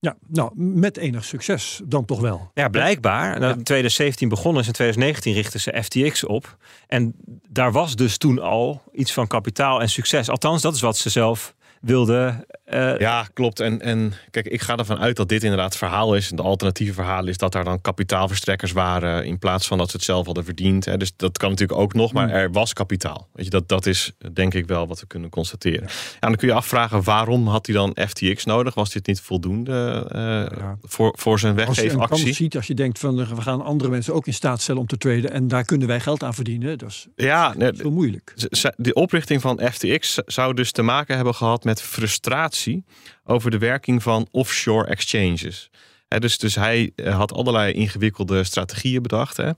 Ja, 0.01 0.17
nou, 0.27 0.51
met 0.55 0.97
enig 0.97 1.25
succes 1.25 1.81
dan 1.85 2.05
toch 2.05 2.21
wel. 2.21 2.51
Ja, 2.55 2.69
blijkbaar. 2.69 3.41
Dat 3.41 3.57
In 3.57 3.63
2017 3.63 4.29
begonnen 4.29 4.63
ze, 4.63 4.69
in 4.69 4.75
2019 4.75 5.33
richtten 5.33 5.61
ze 5.61 5.83
FTX 5.83 6.25
op. 6.25 6.57
En 6.87 7.15
daar 7.49 7.73
was 7.73 7.97
dus 7.97 8.17
toen 8.17 8.39
al 8.39 8.83
iets 8.93 9.13
van 9.13 9.27
kapitaal 9.27 9.81
en 9.81 9.89
succes. 9.89 10.29
Althans, 10.29 10.63
dat 10.63 10.75
is 10.75 10.81
wat 10.81 10.97
ze 10.97 11.11
zelf 11.11 11.55
wilden. 11.81 12.45
eh, 12.65 12.99
Ja, 12.99 13.27
klopt. 13.35 13.61
En, 13.61 13.81
en 13.81 14.13
kijk, 14.31 14.47
ik 14.47 14.61
ga 14.61 14.77
ervan 14.77 14.99
uit 14.99 15.17
dat 15.17 15.29
dit 15.29 15.43
inderdaad 15.43 15.69
het 15.69 15.77
verhaal 15.77 16.15
is. 16.15 16.29
De 16.29 16.43
alternatieve 16.43 16.93
verhaal 16.93 17.27
is 17.27 17.37
dat 17.39 17.53
daar 17.53 17.65
dan 17.65 17.81
kapitaalverstrekkers 17.81 18.73
waren. 18.73 19.25
in 19.25 19.39
plaats 19.39 19.67
van 19.67 19.79
dat 19.79 19.91
ze 19.91 19.97
het 19.97 20.05
zelf 20.05 20.27
hadden 20.27 20.45
verdiend. 20.45 20.85
Hè. 20.85 20.97
Dus 20.97 21.13
dat 21.17 21.39
kan 21.39 21.51
natuurlijk 21.51 21.79
ook 21.81 21.95
nog, 21.95 22.13
maar 22.13 22.27
Hmm. 22.29 22.37
er 22.37 22.53
was 22.53 22.73
kapitaal. 22.73 23.29
Weet 23.33 23.45
je, 23.45 23.51
dat, 23.51 23.69
dat 23.69 23.87
is 23.87 24.13
denk 24.33 24.55
ik 24.55 24.67
wel 24.67 24.87
wat 24.87 25.01
we 25.01 25.07
kunnen 25.07 25.31
constateren. 25.31 25.89
Ja. 26.21 26.29
dan 26.29 26.37
kun 26.37 26.49
je 26.49 26.55
afvragen 26.55 27.03
waarom 27.03 27.47
had 27.49 27.67
hij 27.67 27.75
dan 27.75 27.97
FTX 28.09 28.45
nodig? 28.45 28.75
Was 28.75 28.91
dit 28.91 29.07
niet 29.07 29.21
voldoende 29.21 30.07
eh, 30.13 30.21
Ja. 30.59 30.77
voor, 30.83 31.15
voor 31.19 31.39
zijn 31.39 31.61
Als 31.67 31.77
je 31.77 31.83
weggeefactie? 31.83 32.33
ziet, 32.33 32.57
als 32.57 32.67
je 32.67 32.75
denkt 32.75 32.99
van 32.99 33.21
eh, 33.21 33.29
we 33.29 33.41
gaan 33.41 33.63
andere 33.65 33.91
mensen 33.91 34.15
ook 34.15 34.27
in 34.27 34.35
staat 34.35 34.61
stellen 34.61 34.81
om 34.81 34.87
te 34.87 34.97
traden 34.97 35.31
en 35.33 35.49
daar 35.49 35.65
kunnen 35.65 35.89
wij 35.89 36.01
geld 36.01 36.23
aan 36.23 36.35
verdienen, 36.35 36.79
dat 36.79 36.89
is 36.89 37.07
Ja, 37.17 37.55
nee, 37.57 37.73
moeilijk. 37.85 38.35
De 38.77 38.95
oprichting 38.95 39.41
van 39.41 39.61
FTX 39.73 40.19
zou 40.27 40.55
dus 40.55 40.73
te 40.73 40.83
maken 40.83 41.15
hebben 41.17 41.35
gehad 41.35 41.65
met 41.65 41.70
frustratie 41.79 42.85
over 43.25 43.51
de 43.51 43.59
werking 43.59 44.03
van 44.03 44.29
offshore 44.31 44.87
exchanges. 44.87 45.71
Dus, 46.19 46.39
dus 46.39 46.55
hij 46.55 46.93
eh, 46.97 47.17
had 47.17 47.33
allerlei 47.33 47.73
ingewikkelde 47.73 48.45
strategieën 48.45 49.03
bedacht. 49.03 49.37
Hè. 49.37 49.51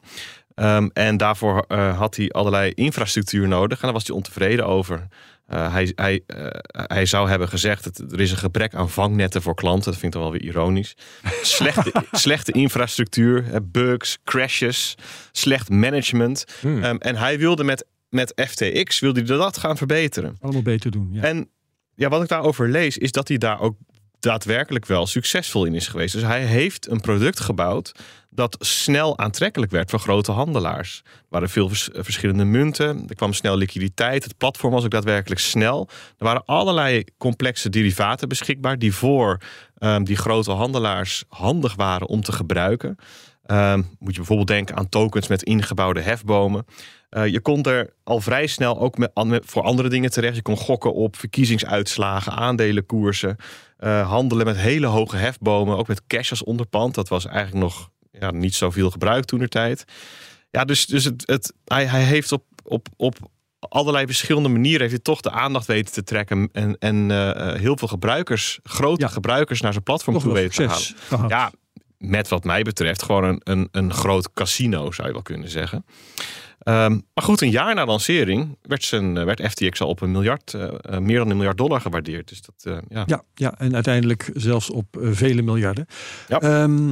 Ehm, 0.55 0.88
en 0.93 1.17
daarvoor 1.17 1.64
eh, 1.69 1.99
had 1.99 2.17
hij 2.17 2.31
allerlei 2.31 2.73
infrastructuur 2.75 3.49
nodig. 3.49 3.79
En 3.79 3.85
daar 3.85 3.93
was 3.93 4.06
hij 4.06 4.17
ontevreden 4.17 4.67
over. 4.67 5.09
Eh, 5.47 5.73
hij, 5.73 5.93
hij, 5.94 6.20
hij 6.73 7.06
zou 7.06 7.29
hebben 7.29 7.49
gezegd 7.49 7.85
dat 7.85 8.12
er 8.12 8.20
is 8.20 8.31
een 8.31 8.37
gebrek 8.37 8.75
aan 8.75 8.91
vangnetten 8.91 9.43
voor 9.43 9.55
klanten. 9.55 9.91
Dat 9.91 10.00
vind 10.00 10.14
ik 10.14 10.20
dan 10.20 10.31
wel 10.31 10.41
weer 10.41 10.49
ironisch. 10.49 10.94
Slechte, 11.43 11.93
slechte 12.12 12.53
infrastructuur, 12.53 13.44
bugs, 13.62 14.19
crashes, 14.25 14.94
slecht 15.32 15.69
management. 15.70 16.44
hmm. 16.61 16.82
Ehm, 16.82 16.97
en 16.97 17.17
hij 17.17 17.38
wilde 17.38 17.64
met, 17.64 17.87
met 18.09 18.32
FTX 18.49 18.99
wilde 19.00 19.20
hij 19.20 19.37
dat 19.37 19.59
gaan 19.59 19.76
verbeteren. 19.76 20.37
Allemaal 20.41 20.62
beter 20.62 20.91
doen. 20.91 21.09
Ja. 21.12 21.23
En 21.23 21.49
ja, 22.02 22.08
wat 22.08 22.22
ik 22.22 22.28
daarover 22.28 22.69
lees, 22.69 22.99
is 22.99 23.12
dat 23.12 23.28
hij 23.28 23.38
daar 23.38 23.60
ook 23.60 23.76
daadwerkelijk 24.20 24.87
wel 24.87 25.06
succesvol 25.06 25.64
in 25.64 25.75
is 25.75 25.88
geweest. 25.88 26.12
Dus 26.12 26.22
hij 26.22 26.44
heeft 26.44 26.90
een 26.90 27.00
product 27.00 27.40
gebouwd 27.40 27.93
dat 28.31 28.56
snel 28.60 29.19
aantrekkelijk 29.19 29.72
werd 29.72 29.90
voor 29.90 29.99
grote 29.99 30.32
handelaars. 30.32 31.02
Er 31.04 31.26
waren 31.28 31.49
veel 31.49 31.69
vers- 31.69 31.88
verschillende 31.93 32.44
munten, 32.44 33.04
er 33.08 33.14
kwam 33.14 33.32
snel 33.32 33.56
liquiditeit, 33.56 34.25
het 34.25 34.37
platform 34.37 34.72
was 34.72 34.84
ook 34.84 34.90
daadwerkelijk 34.90 35.40
snel. 35.40 35.88
Er 36.19 36.25
waren 36.25 36.44
allerlei 36.44 37.04
complexe 37.19 37.69
derivaten 37.69 38.28
beschikbaar 38.28 38.78
die 38.78 38.94
voor 38.94 39.40
ehm, 39.78 40.04
die 40.04 40.16
grote 40.16 40.50
handelaars 40.50 41.25
handig 41.28 41.75
waren 41.75 42.06
om 42.06 42.22
te 42.22 42.32
gebruiken. 42.32 42.96
Ehm, 43.43 43.82
moet 43.99 44.12
je 44.12 44.16
bijvoorbeeld 44.16 44.49
denken 44.49 44.76
aan 44.76 44.88
tokens 44.88 45.28
met 45.28 45.43
ingebouwde 45.43 46.00
hefbomen. 46.00 46.64
Eh, 47.12 47.26
je 47.26 47.41
kon 47.41 47.62
er 47.62 47.93
al 48.05 48.20
vrij 48.20 48.47
snel 48.47 48.79
ook 48.81 48.99
met, 48.99 49.11
voor 49.44 49.62
andere 49.62 49.88
dingen 49.88 50.11
terecht. 50.11 50.37
Je 50.37 50.43
kon 50.43 50.57
gokken 50.57 50.95
op 50.95 51.16
verkiezingsuitslagen, 51.16 52.33
aandelenkoersen. 52.33 53.37
eh, 53.76 54.09
handelen 54.11 54.47
met 54.47 54.57
hele 54.57 54.87
hoge 54.87 55.16
hefbomen. 55.16 55.76
Ook 55.76 55.88
met 55.88 56.07
cash 56.07 56.31
als 56.31 56.45
onderpand. 56.45 56.95
Dat 56.95 57.09
was 57.09 57.26
eigenlijk 57.26 57.64
nog 57.64 57.90
ja, 58.11 58.31
niet 58.31 58.54
zoveel 58.54 58.90
gebruikt 58.90 59.26
toen 59.28 59.38
de 59.38 59.49
tijd. 59.49 59.85
Ja, 60.50 60.64
dus, 60.64 60.87
dus 60.87 61.04
het, 61.04 61.23
het, 61.26 61.52
hij, 61.64 61.87
hij 61.87 62.02
heeft 62.02 62.33
op, 62.33 62.45
op, 62.64 62.88
op 62.97 63.16
allerlei 63.59 64.07
verschillende 64.07 64.49
manieren 64.49 64.81
heeft 64.81 64.92
hij 64.92 65.00
toch 65.02 65.21
de 65.21 65.31
aandacht 65.31 65.66
weten 65.66 65.92
te 65.92 66.02
trekken. 66.04 66.49
En, 66.52 66.78
en 66.78 67.11
eh, 67.11 67.54
heel 67.61 67.76
veel 67.78 67.88
gebruikers, 67.88 68.59
grote 68.62 69.00
Ja. 69.04 69.09
gebruikers 69.09 69.61
naar 69.61 69.73
zijn 69.73 69.85
platform 69.85 70.14
Toch 70.14 70.25
toe 70.25 70.33
weten 70.33 70.54
te 70.54 70.66
halen. 70.66 70.85
gehad. 71.07 71.31
Ja, 71.31 71.50
met 71.99 72.28
wat 72.28 72.45
mij 72.45 72.62
betreft 72.62 73.02
gewoon 73.02 73.25
een, 73.25 73.40
een, 73.45 73.69
een 73.73 73.92
groot 73.92 74.33
casino, 74.33 74.90
zou 74.90 75.07
je 75.07 75.12
wel 75.12 75.23
kunnen 75.23 75.49
zeggen. 75.50 75.85
Ehm, 76.62 76.92
maar 77.14 77.25
goed, 77.25 77.40
een 77.40 77.50
jaar 77.50 77.75
na 77.75 77.85
lancering 77.87 78.59
werd, 78.62 78.85
zijn, 78.85 79.16
eh, 79.16 79.25
werd 79.25 79.40
FTX 79.50 79.81
al 79.81 79.88
op 79.88 80.00
een 80.00 80.11
miljard, 80.11 80.54
eh, 80.54 80.62
eh, 80.81 80.99
meer 80.99 81.19
dan 81.19 81.31
een 81.31 81.37
miljard 81.37 81.57
dollar 81.59 81.81
gewaardeerd. 81.81 82.28
Dus 82.28 82.42
dat, 82.42 82.54
eh, 82.75 82.78
ja. 82.88 83.02
Ja, 83.07 83.23
ja, 83.35 83.54
en 83.59 83.75
uiteindelijk 83.75 84.31
zelfs 84.35 84.71
op 84.71 84.87
vele 85.00 85.42
miljarden. 85.42 85.87
Ja. 86.28 86.40
Ehm, 86.40 86.87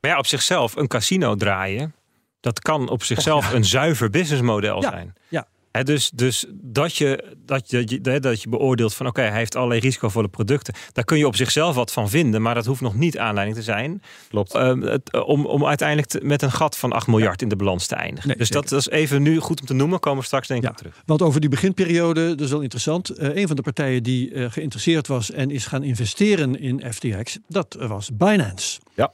Maar 0.00 0.10
ja, 0.10 0.18
op 0.18 0.26
zichzelf 0.26 0.76
een 0.76 0.86
casino 0.88 1.34
draaien, 1.34 1.94
dat 2.40 2.60
kan 2.60 2.88
op 2.88 3.02
zichzelf 3.02 3.52
een 3.52 3.64
zuiver 3.64 4.10
businessmodel 4.10 4.82
Ja, 4.82 4.90
zijn. 4.90 5.12
ja. 5.28 5.46
Hè, 5.72 5.82
dus 5.84 6.10
dus 6.14 6.44
dat, 6.50 6.96
je, 6.96 7.24
dat, 7.46 7.70
je, 7.70 8.00
dat, 8.00 8.22
dat 8.22 8.42
je 8.42 8.48
beoordeelt 8.48 8.94
van 8.94 9.06
oké, 9.06 9.20
hij 9.20 9.38
heeft 9.38 9.56
allerlei 9.56 9.80
risicovolle 9.80 10.28
producten. 10.28 10.74
Daar 10.92 11.04
kun 11.04 11.18
je 11.18 11.26
op 11.26 11.36
zichzelf 11.36 11.74
wat 11.74 11.92
van 11.92 12.08
vinden, 12.08 12.42
maar 12.42 12.54
dat 12.54 12.66
hoeft 12.66 12.80
nog 12.80 12.94
niet 12.94 13.18
aanleiding 13.18 13.56
te 13.58 13.62
zijn 13.64 14.02
Klopt. 14.28 14.54
ehm, 14.54 14.80
het, 14.80 15.10
eh, 15.10 15.28
om, 15.28 15.46
om 15.46 15.66
uiteindelijk 15.66 16.08
te- 16.08 16.20
met 16.22 16.42
een 16.42 16.52
gat 16.52 16.76
van 16.78 16.92
8 16.92 17.06
miljard 17.06 17.42
in 17.42 17.48
de 17.48 17.56
balans 17.56 17.86
te 17.86 17.94
eindigen. 17.94 18.28
Nee, 18.28 18.36
dus 18.36 18.48
dat, 18.50 18.68
dat 18.68 18.78
is 18.80 18.88
even 18.88 19.22
nu 19.22 19.38
goed 19.38 19.60
om 19.60 19.66
te 19.66 19.74
noemen, 19.74 20.00
komen 20.00 20.18
we 20.20 20.24
straks 20.26 20.48
denk 20.48 20.62
ik 20.62 20.68
Ja. 20.68 20.74
terug. 20.74 21.02
Want 21.06 21.22
over 21.22 21.40
die 21.40 21.50
beginperiode, 21.50 22.28
dat 22.28 22.40
is 22.40 22.50
wel 22.50 22.60
interessant. 22.60 23.08
Eh, 23.08 23.36
een 23.36 23.46
van 23.46 23.56
de 23.56 23.62
partijen 23.62 24.02
die 24.02 24.32
eh, 24.32 24.50
geïnteresseerd 24.50 25.06
was 25.06 25.30
en 25.30 25.50
is 25.50 25.66
gaan 25.66 25.82
investeren 25.82 26.60
in 26.60 26.82
FTX, 26.92 27.38
dat 27.48 27.76
was 27.80 28.10
Binance. 28.16 28.80
Ja, 28.94 29.12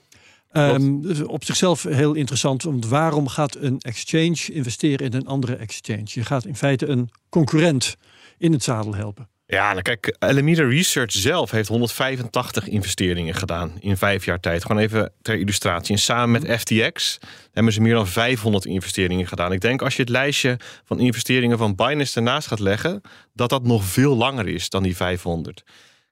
Ehm, 0.57 1.01
dus 1.01 1.23
op 1.23 1.45
zichzelf 1.45 1.83
heel 1.83 2.15
interessant, 2.15 2.63
want 2.63 2.87
waarom 2.87 3.29
gaat 3.29 3.57
een 3.57 3.79
exchange 3.79 4.53
investeren 4.53 5.07
in 5.07 5.15
een 5.15 5.27
andere 5.27 5.57
exchange? 5.57 6.05
Je 6.05 6.25
gaat 6.25 6.45
in 6.45 6.57
feite 6.57 6.87
een 6.87 7.11
concurrent 7.29 7.97
in 8.39 8.53
het 8.53 8.63
zadel 8.63 8.95
helpen. 8.95 9.29
Ja, 9.47 9.71
nou 9.71 9.83
kijk, 9.83 10.17
Alameda 10.19 10.63
Research 10.63 11.13
zelf 11.13 11.51
heeft 11.51 11.69
185 11.69 12.69
investeringen 12.69 13.35
gedaan 13.35 13.73
in 13.81 13.97
vijf 13.97 14.25
jaar 14.25 14.41
tijd. 14.41 14.65
Gewoon 14.65 14.83
even 14.83 15.13
ter 15.23 15.39
illustratie. 15.39 15.95
En 15.95 16.01
samen 16.01 16.31
met 16.31 16.61
FTX 16.61 17.19
hebben 17.53 17.73
ze 17.73 17.81
meer 17.81 17.95
dan 17.95 18.07
500 18.07 18.65
investeringen 18.65 19.27
gedaan. 19.27 19.53
Ik 19.53 19.61
denk 19.61 19.83
als 19.83 19.97
je 19.97 20.03
het 20.03 20.11
lijstje 20.11 20.59
van 20.85 21.01
investeringen 21.01 21.59
van 21.59 21.75
Binance 21.75 22.17
ernaast 22.17 22.49
gaat 22.49 22.59
leggen, 22.61 23.01
dat 23.33 23.51
dat 23.51 23.63
nog 23.63 23.85
veel 23.85 24.17
langer 24.17 24.49
is 24.49 24.71
dan 24.71 24.83
die 24.83 24.97
500. 24.97 25.63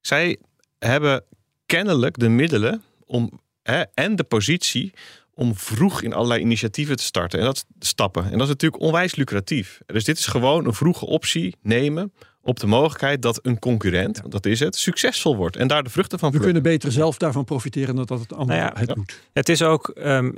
Zij 0.00 0.38
hebben 0.78 1.24
kennelijk 1.66 2.18
de 2.18 2.28
middelen 2.28 2.82
om, 3.06 3.40
hè, 3.64 3.82
en 3.94 4.16
de 4.16 4.24
positie 4.24 4.92
om 5.34 5.56
vroeg 5.56 6.02
in 6.02 6.12
allerlei 6.12 6.40
initiatieven 6.40 6.96
te 6.96 7.02
starten 7.02 7.38
en 7.38 7.44
dat 7.44 7.66
stappen. 7.78 8.24
En 8.24 8.32
dat 8.32 8.40
is 8.40 8.48
natuurlijk 8.48 8.82
onwijs 8.82 9.14
lucratief. 9.14 9.80
Dus 9.86 10.04
dit 10.04 10.18
is 10.18 10.26
gewoon 10.26 10.66
een 10.66 10.74
vroege 10.74 11.06
optie 11.06 11.56
nemen 11.62 12.12
op 12.42 12.60
de 12.60 12.66
mogelijkheid 12.66 13.22
dat 13.22 13.38
een 13.42 13.58
concurrent, 13.58 14.20
want 14.20 14.32
dat 14.32 14.46
is 14.46 14.60
het, 14.60 14.76
succesvol 14.76 15.36
wordt 15.36 15.56
en 15.56 15.68
daar 15.68 15.82
de 15.82 15.90
vruchten 15.90 16.18
van 16.18 16.30
We 16.30 16.38
plukken. 16.38 16.62
kunnen 16.62 16.78
beter 16.78 16.92
zelf 16.92 17.16
daarvan 17.16 17.44
profiteren 17.44 17.96
dan 17.96 18.04
dat 18.04 18.20
het 18.20 18.32
ander 18.32 18.56
Nou 18.56 18.68
ja, 18.68 18.80
het 18.80 18.88
ja. 18.88 18.94
doet. 18.94 19.20
Het 19.32 19.48
is 19.48 19.62
ook, 19.62 19.88
ehm, 19.88 20.30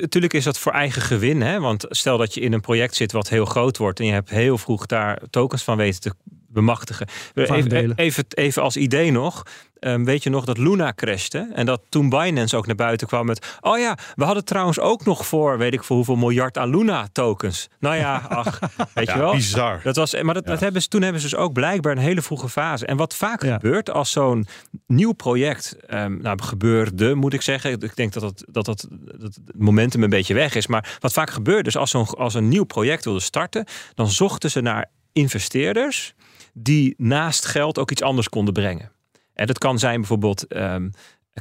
natuurlijk 0.00 0.32
is 0.32 0.44
dat 0.44 0.58
voor 0.58 0.72
eigen 0.72 1.02
gewin. 1.02 1.42
Hè? 1.42 1.60
Want 1.60 1.84
stel 1.88 2.18
dat 2.18 2.34
je 2.34 2.40
in 2.40 2.52
een 2.52 2.60
project 2.60 2.94
zit 2.94 3.12
wat 3.12 3.28
heel 3.28 3.44
groot 3.44 3.76
wordt 3.76 4.00
en 4.00 4.06
je 4.06 4.12
hebt 4.12 4.30
heel 4.30 4.58
vroeg 4.58 4.86
daar 4.86 5.22
tokens 5.30 5.62
van 5.62 5.76
weten 5.76 6.00
te 6.00 6.12
bemachtigen. 6.54 7.06
Even, 7.34 7.94
even, 7.96 8.24
even 8.28 8.62
als 8.62 8.76
idee 8.76 9.10
nog. 9.10 9.42
Ehm, 9.84 10.04
weet 10.04 10.22
je 10.22 10.30
nog 10.30 10.44
dat 10.44 10.58
Luna 10.58 10.92
crashte? 10.92 11.50
En 11.54 11.66
dat 11.66 11.80
toen 11.88 12.08
Binance 12.08 12.56
ook 12.56 12.66
naar 12.66 12.76
buiten 12.76 13.06
kwam 13.06 13.26
met... 13.26 13.56
Oh 13.60 13.78
ja, 13.78 13.98
we 14.14 14.24
hadden 14.24 14.44
trouwens 14.44 14.80
ook 14.80 15.04
nog 15.04 15.26
voor... 15.26 15.58
weet 15.58 15.72
ik 15.72 15.84
voor 15.84 15.96
hoeveel 15.96 16.16
miljard 16.16 16.58
aan 16.58 16.70
Luna 16.70 17.06
tokens. 17.12 17.68
Nou 17.78 17.96
ja, 17.96 18.26
ach, 18.28 18.58
weet 18.94 19.10
je 19.10 19.18
wel. 19.18 19.32
bizar. 19.32 19.80
Dat 19.82 19.96
was, 19.96 20.22
maar 20.22 20.34
dat, 20.34 20.46
dat 20.46 20.60
hebben 20.60 20.82
ze, 20.82 20.88
toen 20.88 21.02
hebben 21.02 21.20
ze 21.20 21.28
dus 21.28 21.38
ook 21.38 21.52
blijkbaar 21.52 21.92
een 21.92 22.02
hele 22.02 22.22
vroege 22.22 22.48
fase. 22.48 22.86
En 22.86 22.96
wat 22.96 23.14
vaak 23.14 23.42
Ja. 23.42 23.54
gebeurt 23.54 23.90
als 23.90 24.10
zo'n 24.10 24.46
nieuw 24.86 25.12
project 25.12 25.76
ehm, 25.86 26.20
nou, 26.20 26.42
gebeurde, 26.42 27.14
moet 27.14 27.32
ik 27.32 27.42
zeggen. 27.42 27.72
Ik 27.72 27.96
denk 27.96 28.12
dat, 28.12 28.22
dat, 28.22 28.44
dat, 28.64 28.64
dat, 28.64 29.38
momentum 29.56 30.02
een 30.02 30.10
beetje 30.10 30.34
weg 30.34 30.54
is. 30.54 30.66
Maar 30.66 30.96
wat 31.00 31.12
vaak 31.12 31.30
gebeurt, 31.30 31.64
dus 31.64 31.76
als, 31.76 31.90
zo'n, 31.90 32.06
als 32.06 32.34
een 32.34 32.48
nieuw 32.48 32.64
project 32.64 33.04
wilde 33.04 33.20
starten, 33.20 33.64
dan 33.94 34.08
zochten 34.10 34.50
ze 34.50 34.60
naar 34.60 34.90
investeerders 35.12 36.14
die 36.54 36.94
naast 36.96 37.44
geld 37.44 37.78
ook 37.78 37.90
iets 37.90 38.02
anders 38.02 38.28
konden 38.28 38.54
brengen. 38.54 38.92
En 39.32 39.46
dat 39.46 39.58
kan 39.58 39.78
zijn 39.78 39.98
bijvoorbeeld 39.98 40.46
ehm, 40.46 40.88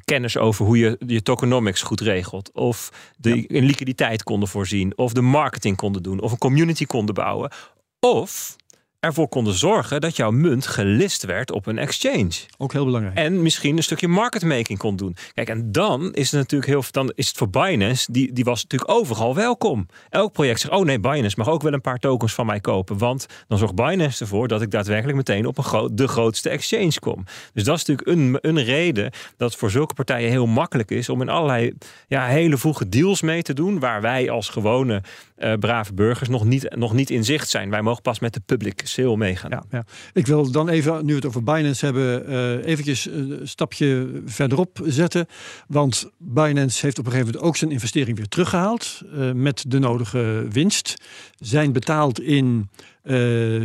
kennis 0.03 0.37
over 0.37 0.65
hoe 0.65 0.77
je 0.77 0.97
je 1.05 1.21
tokenomics 1.21 1.81
goed 1.81 2.01
regelt. 2.01 2.51
Of 2.51 2.91
de 3.17 3.47
in 3.47 3.63
liquiditeit 3.63 4.23
konden 4.23 4.49
voorzien. 4.49 4.97
Of 4.97 5.13
de 5.13 5.21
marketing 5.21 5.77
konden 5.77 6.03
doen. 6.03 6.19
Of 6.19 6.31
een 6.31 6.37
community 6.37 6.85
konden 6.85 7.15
bouwen. 7.15 7.51
Of 7.99 8.55
ervoor 9.03 9.27
konden 9.27 9.53
zorgen 9.53 10.01
dat 10.01 10.15
jouw 10.15 10.31
munt 10.31 10.67
gelist 10.67 11.25
werd 11.25 11.51
op 11.51 11.65
een 11.65 11.77
exchange. 11.77 12.31
Ook 12.57 12.73
heel 12.73 12.85
belangrijk. 12.85 13.17
En 13.17 13.41
misschien 13.41 13.77
een 13.77 13.83
stukje 13.83 14.07
marketmaking 14.07 14.79
kon 14.79 14.95
doen. 14.95 15.15
Kijk, 15.33 15.49
en 15.49 15.71
dan 15.71 16.13
is 16.13 16.31
het 16.31 16.39
natuurlijk 16.39 16.71
heel. 16.71 16.83
Dan 16.91 17.11
is 17.15 17.27
het 17.27 17.37
voor 17.37 17.49
Binance, 17.49 18.11
die, 18.11 18.33
die 18.33 18.43
was 18.43 18.63
natuurlijk 18.63 18.91
overal 18.91 19.35
welkom. 19.35 19.87
Elk 20.09 20.31
project 20.31 20.59
zegt: 20.59 20.73
Oh 20.73 20.85
nee, 20.85 20.99
Binance 20.99 21.35
mag 21.37 21.49
ook 21.49 21.61
wel 21.61 21.73
een 21.73 21.81
paar 21.81 21.99
tokens 21.99 22.33
van 22.33 22.45
mij 22.45 22.59
kopen. 22.59 22.97
Want 22.97 23.25
dan 23.47 23.57
zorgt 23.57 23.75
Binance 23.75 24.23
ervoor 24.23 24.47
dat 24.47 24.61
ik 24.61 24.71
daadwerkelijk 24.71 25.17
meteen 25.17 25.45
op 25.45 25.57
een 25.57 25.63
gro- 25.63 25.93
de 25.93 26.07
grootste 26.07 26.49
exchange 26.49 26.99
kom. 26.99 27.23
Dus 27.53 27.63
dat 27.63 27.77
is 27.77 27.85
natuurlijk 27.85 28.17
een, 28.17 28.37
een 28.41 28.63
reden 28.63 29.11
dat 29.37 29.49
het 29.49 29.59
voor 29.59 29.71
zulke 29.71 29.93
partijen 29.93 30.29
heel 30.29 30.47
makkelijk 30.47 30.91
is 30.91 31.09
om 31.09 31.21
in 31.21 31.29
allerlei 31.29 31.73
ja, 32.07 32.25
hele 32.25 32.57
vroege 32.57 32.89
deals 32.89 33.21
mee 33.21 33.41
te 33.41 33.53
doen. 33.53 33.79
Waar 33.79 34.01
wij 34.01 34.29
als 34.29 34.49
gewone 34.49 35.01
eh, 35.35 35.53
brave 35.53 35.93
burgers 35.93 36.29
nog 36.29 36.45
niet, 36.45 36.75
nog 36.75 36.93
niet 36.93 37.09
in 37.09 37.23
zicht 37.23 37.49
zijn. 37.49 37.69
Wij 37.69 37.81
mogen 37.81 38.01
pas 38.01 38.19
met 38.19 38.33
de 38.33 38.41
public 38.45 38.81
sale 38.93 39.17
meegaan. 39.17 39.49
Ja, 39.51 39.63
ja. 39.71 39.85
Ik 40.13 40.27
wil 40.27 40.51
dan 40.51 40.69
even, 40.69 41.05
nu 41.05 41.09
we 41.09 41.15
het 41.15 41.25
over 41.25 41.43
Binance 41.43 41.85
hebben, 41.85 42.27
eh 42.27 42.65
eventjes 42.71 43.05
een 43.05 43.39
stapje 43.43 44.21
verderop 44.25 44.79
zetten. 44.85 45.25
Want 45.67 46.09
Binance 46.17 46.85
heeft 46.85 46.99
op 46.99 47.05
een 47.05 47.11
gegeven 47.11 47.33
moment 47.33 47.49
ook 47.49 47.57
zijn 47.57 47.71
investering 47.71 48.17
weer 48.17 48.27
teruggehaald. 48.27 49.01
eh, 49.13 49.31
met 49.31 49.63
de 49.67 49.79
nodige 49.79 50.45
winst. 50.51 50.95
Zijn 51.39 51.71
betaald 51.71 52.19
in 52.19 52.69
eh, 53.03 53.13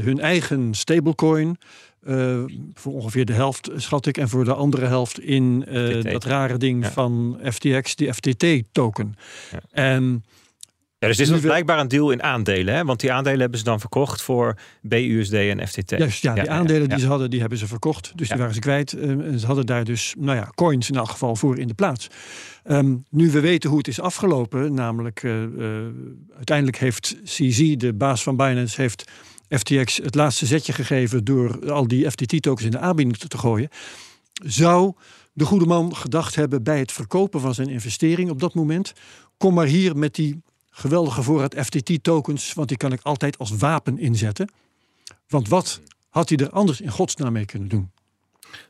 hun 0.04 0.20
eigen 0.20 0.74
stablecoin. 0.74 1.58
voor 2.74 2.92
ongeveer 2.92 3.24
de 3.24 3.32
helft, 3.32 3.70
schat 3.76 4.06
ik. 4.06 4.16
En 4.18 4.28
voor 4.28 4.44
de 4.44 4.54
andere 4.54 4.86
helft 4.86 5.20
in 5.20 5.64
dat 6.02 6.24
rare 6.24 6.56
ding 6.56 6.84
Ja. 6.84 6.90
van 6.90 7.38
FTX, 7.44 7.94
die 7.96 8.12
FTT-token. 8.14 9.14
Ja. 9.52 9.60
En 9.70 10.24
Ja, 11.00 11.06
dus 11.08 11.16
dit 11.16 11.26
is 11.26 11.32
we- 11.32 11.40
blijkbaar 11.40 11.78
een 11.78 11.88
deal 11.88 12.10
in 12.10 12.22
aandelen. 12.22 12.74
Hè? 12.74 12.84
Want 12.84 13.00
die 13.00 13.12
aandelen 13.12 13.40
hebben 13.40 13.58
ze 13.58 13.64
dan 13.64 13.80
verkocht 13.80 14.22
voor 14.22 14.58
BUSD 14.82 15.32
en 15.32 15.68
FTT. 15.68 15.90
Juist, 15.90 16.22
ja, 16.22 16.34
die 16.34 16.44
ja, 16.44 16.50
aandelen 16.50 16.82
ja. 16.82 16.88
die 16.88 16.98
ze 16.98 17.06
hadden, 17.06 17.30
die 17.30 17.40
hebben 17.40 17.58
ze 17.58 17.66
verkocht. 17.66 18.12
Dus 18.14 18.28
die 18.28 18.38
waren 18.38 18.54
ze 18.54 18.60
kwijt. 18.60 18.92
Eh, 18.92 19.08
en 19.08 19.38
ze 19.38 19.46
hadden 19.46 19.66
daar 19.66 19.84
dus, 19.84 20.14
nou 20.18 20.36
ja, 20.36 20.50
coins 20.54 20.90
in 20.90 20.96
elk 20.96 21.08
geval 21.08 21.36
voor 21.36 21.58
in 21.58 21.68
de 21.68 21.74
plaats. 21.74 22.08
Ehm, 22.64 22.96
nu 23.10 23.30
we 23.30 23.40
weten 23.40 23.68
hoe 23.68 23.78
het 23.78 23.88
is 23.88 24.00
afgelopen, 24.00 24.74
namelijk 24.74 25.22
eh, 25.22 25.42
eh, 25.42 25.50
uiteindelijk 26.36 26.78
heeft 26.78 27.16
CZ, 27.24 27.74
de 27.76 27.94
baas 27.94 28.22
van 28.22 28.36
Binance, 28.36 28.80
heeft 28.80 29.04
FTX 29.48 29.96
het 29.96 30.14
laatste 30.14 30.46
zetje 30.46 30.72
gegeven 30.72 31.24
door 31.24 31.70
al 31.70 31.88
die 31.88 32.10
FTT-tokens 32.10 32.64
in 32.64 32.70
de 32.70 32.78
aanbieding 32.78 33.16
te, 33.16 33.28
te 33.28 33.38
gooien. 33.38 33.68
Zou 34.32 34.92
de 35.32 35.44
goede 35.44 35.66
man 35.66 35.96
gedacht 35.96 36.34
hebben 36.34 36.62
bij 36.62 36.78
het 36.78 36.92
verkopen 36.92 37.40
van 37.40 37.54
zijn 37.54 37.68
investering 37.68 38.30
op 38.30 38.40
dat 38.40 38.54
moment, 38.54 38.92
kom 39.36 39.54
maar 39.54 39.66
hier 39.66 39.96
met 39.96 40.14
die 40.14 40.42
geweldige 40.78 41.22
voorraad 41.22 41.54
FTT-tokens, 41.58 42.52
want 42.52 42.68
die 42.68 42.76
kan 42.76 42.92
ik 42.92 43.00
altijd 43.02 43.38
als 43.38 43.50
wapen 43.50 43.98
inzetten. 43.98 44.50
Want 45.28 45.48
wat 45.48 45.80
had 46.08 46.28
hij 46.28 46.38
er 46.38 46.50
anders 46.50 46.80
in 46.80 46.90
godsnaam 46.90 47.32
mee 47.32 47.44
kunnen 47.44 47.68
doen? 47.68 47.90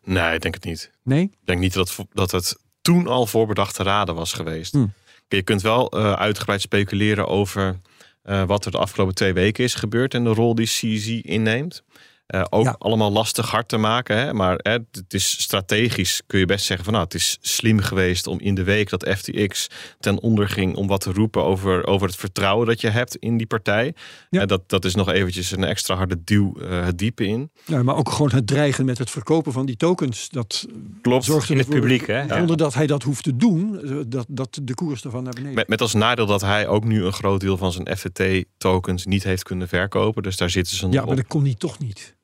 Nee, 0.05 0.35
ik 0.35 0.41
denk 0.41 0.55
het 0.55 0.65
niet. 0.65 0.91
Nee? 1.03 1.23
Ik 1.23 1.47
denk 1.47 1.61
niet 1.61 1.73
dat, 1.73 1.97
dat 2.13 2.31
het 2.31 2.57
toen 2.81 3.07
al 3.07 3.27
voorbedachte 3.27 3.83
raden 3.83 4.15
was 4.15 4.33
geweest. 4.33 4.73
Hmm. 4.73 4.93
Je 5.29 5.43
kunt 5.43 5.63
wel 5.63 5.91
eh, 5.91 6.13
uitgebreid 6.13 6.61
speculeren 6.61 7.29
over 7.29 7.79
eh, 8.23 8.45
wat 8.45 8.65
er 8.65 8.71
de 8.71 8.79
afgelopen 8.79 9.15
twee 9.15 9.33
weken 9.33 9.65
is 9.65 9.75
gebeurd 9.75 10.15
en 10.15 10.25
de 10.25 10.31
rol 10.31 10.55
die 10.55 10.67
CZ 10.67 11.09
inneemt. 11.09 11.83
Eh, 12.29 12.45
ook 12.51 12.65
Ja. 12.65 12.77
allemaal 12.79 13.13
lastig 13.13 13.51
hard 13.51 13.69
te 13.69 13.77
maken. 13.77 14.17
Hè? 14.19 14.33
Maar 14.35 14.59
hè, 14.63 14.73
het 14.73 15.05
is 15.15 15.31
strategisch, 15.43 16.23
kun 16.27 16.39
je 16.39 16.45
best 16.47 16.65
zeggen 16.65 16.85
van 16.85 16.95
nou, 16.95 17.05
het 17.05 17.15
is 17.15 17.39
slim 17.41 17.81
geweest 17.81 18.27
om 18.27 18.41
in 18.41 18.55
de 18.55 18.63
week 18.65 18.91
dat 18.91 19.09
FTX 19.17 19.67
ten 20.01 20.21
onder 20.23 20.49
ging 20.49 20.77
om 20.77 20.87
wat 20.87 21.01
te 21.01 21.13
roepen 21.13 21.45
over, 21.45 21.87
over 21.87 22.07
het 22.07 22.17
vertrouwen 22.17 22.67
dat 22.67 22.81
je 22.81 22.89
hebt 22.89 23.17
in 23.17 23.37
die 23.37 23.47
partij. 23.47 23.95
Ja. 24.31 24.47
Dat, 24.47 24.69
dat 24.69 24.85
is 24.85 24.95
nog 24.95 25.11
eventjes 25.11 25.51
een 25.51 25.65
extra 25.65 25.95
harde 25.95 26.19
duw 26.25 26.55
eh, 26.61 26.85
het 26.85 26.99
diepe 26.99 27.27
in. 27.27 27.51
Nou, 27.67 27.85
maar 27.85 27.97
ook 27.97 28.11
gewoon 28.11 28.31
het 28.31 28.47
dreigen 28.47 28.85
met 28.85 28.99
het 28.99 29.11
verkopen 29.11 29.53
van 29.53 29.67
die 29.67 29.77
tokens. 29.77 30.29
Dat 30.29 30.67
Klopt. 31.03 31.25
zorgde 31.25 31.53
In 31.53 31.59
het 31.59 31.67
ervoor- 31.69 31.81
publiek, 31.81 32.07
hè? 32.07 32.21
Ja. 32.23 32.37
Zonder 32.37 32.57
dat 32.57 32.75
hij 32.75 32.87
dat 32.87 33.03
hoeft 33.03 33.23
te 33.23 33.37
doen, 33.37 33.81
eh, 33.85 33.97
dat, 34.07 34.27
dat 34.29 34.59
de 34.63 34.75
koers 34.75 35.05
ervan 35.05 35.23
naar 35.23 35.33
beneden. 35.35 35.55
Met, 35.55 35.69
met 35.69 35.81
als 35.81 35.95
nadeel 35.95 36.27
dat 36.27 36.41
hij 36.41 36.67
ook 36.69 36.85
nu 36.85 37.05
een 37.05 37.13
groot 37.13 37.41
deel 37.41 37.57
van 37.57 37.73
zijn 37.73 37.97
FTT-tokens 37.97 39.07
niet 39.07 39.23
heeft 39.23 39.43
kunnen 39.43 39.69
verkopen. 39.69 40.23
Dus 40.23 40.37
daar 40.37 40.51
zitten 40.51 40.77
ze 40.77 40.85
nog 40.85 40.95
ja, 40.95 41.01
op. 41.01 41.07
maar 41.07 41.17
dat 41.17 41.27
kon 41.27 41.43
hij 41.45 41.55
toch 41.55 41.79
niet. 41.79 42.17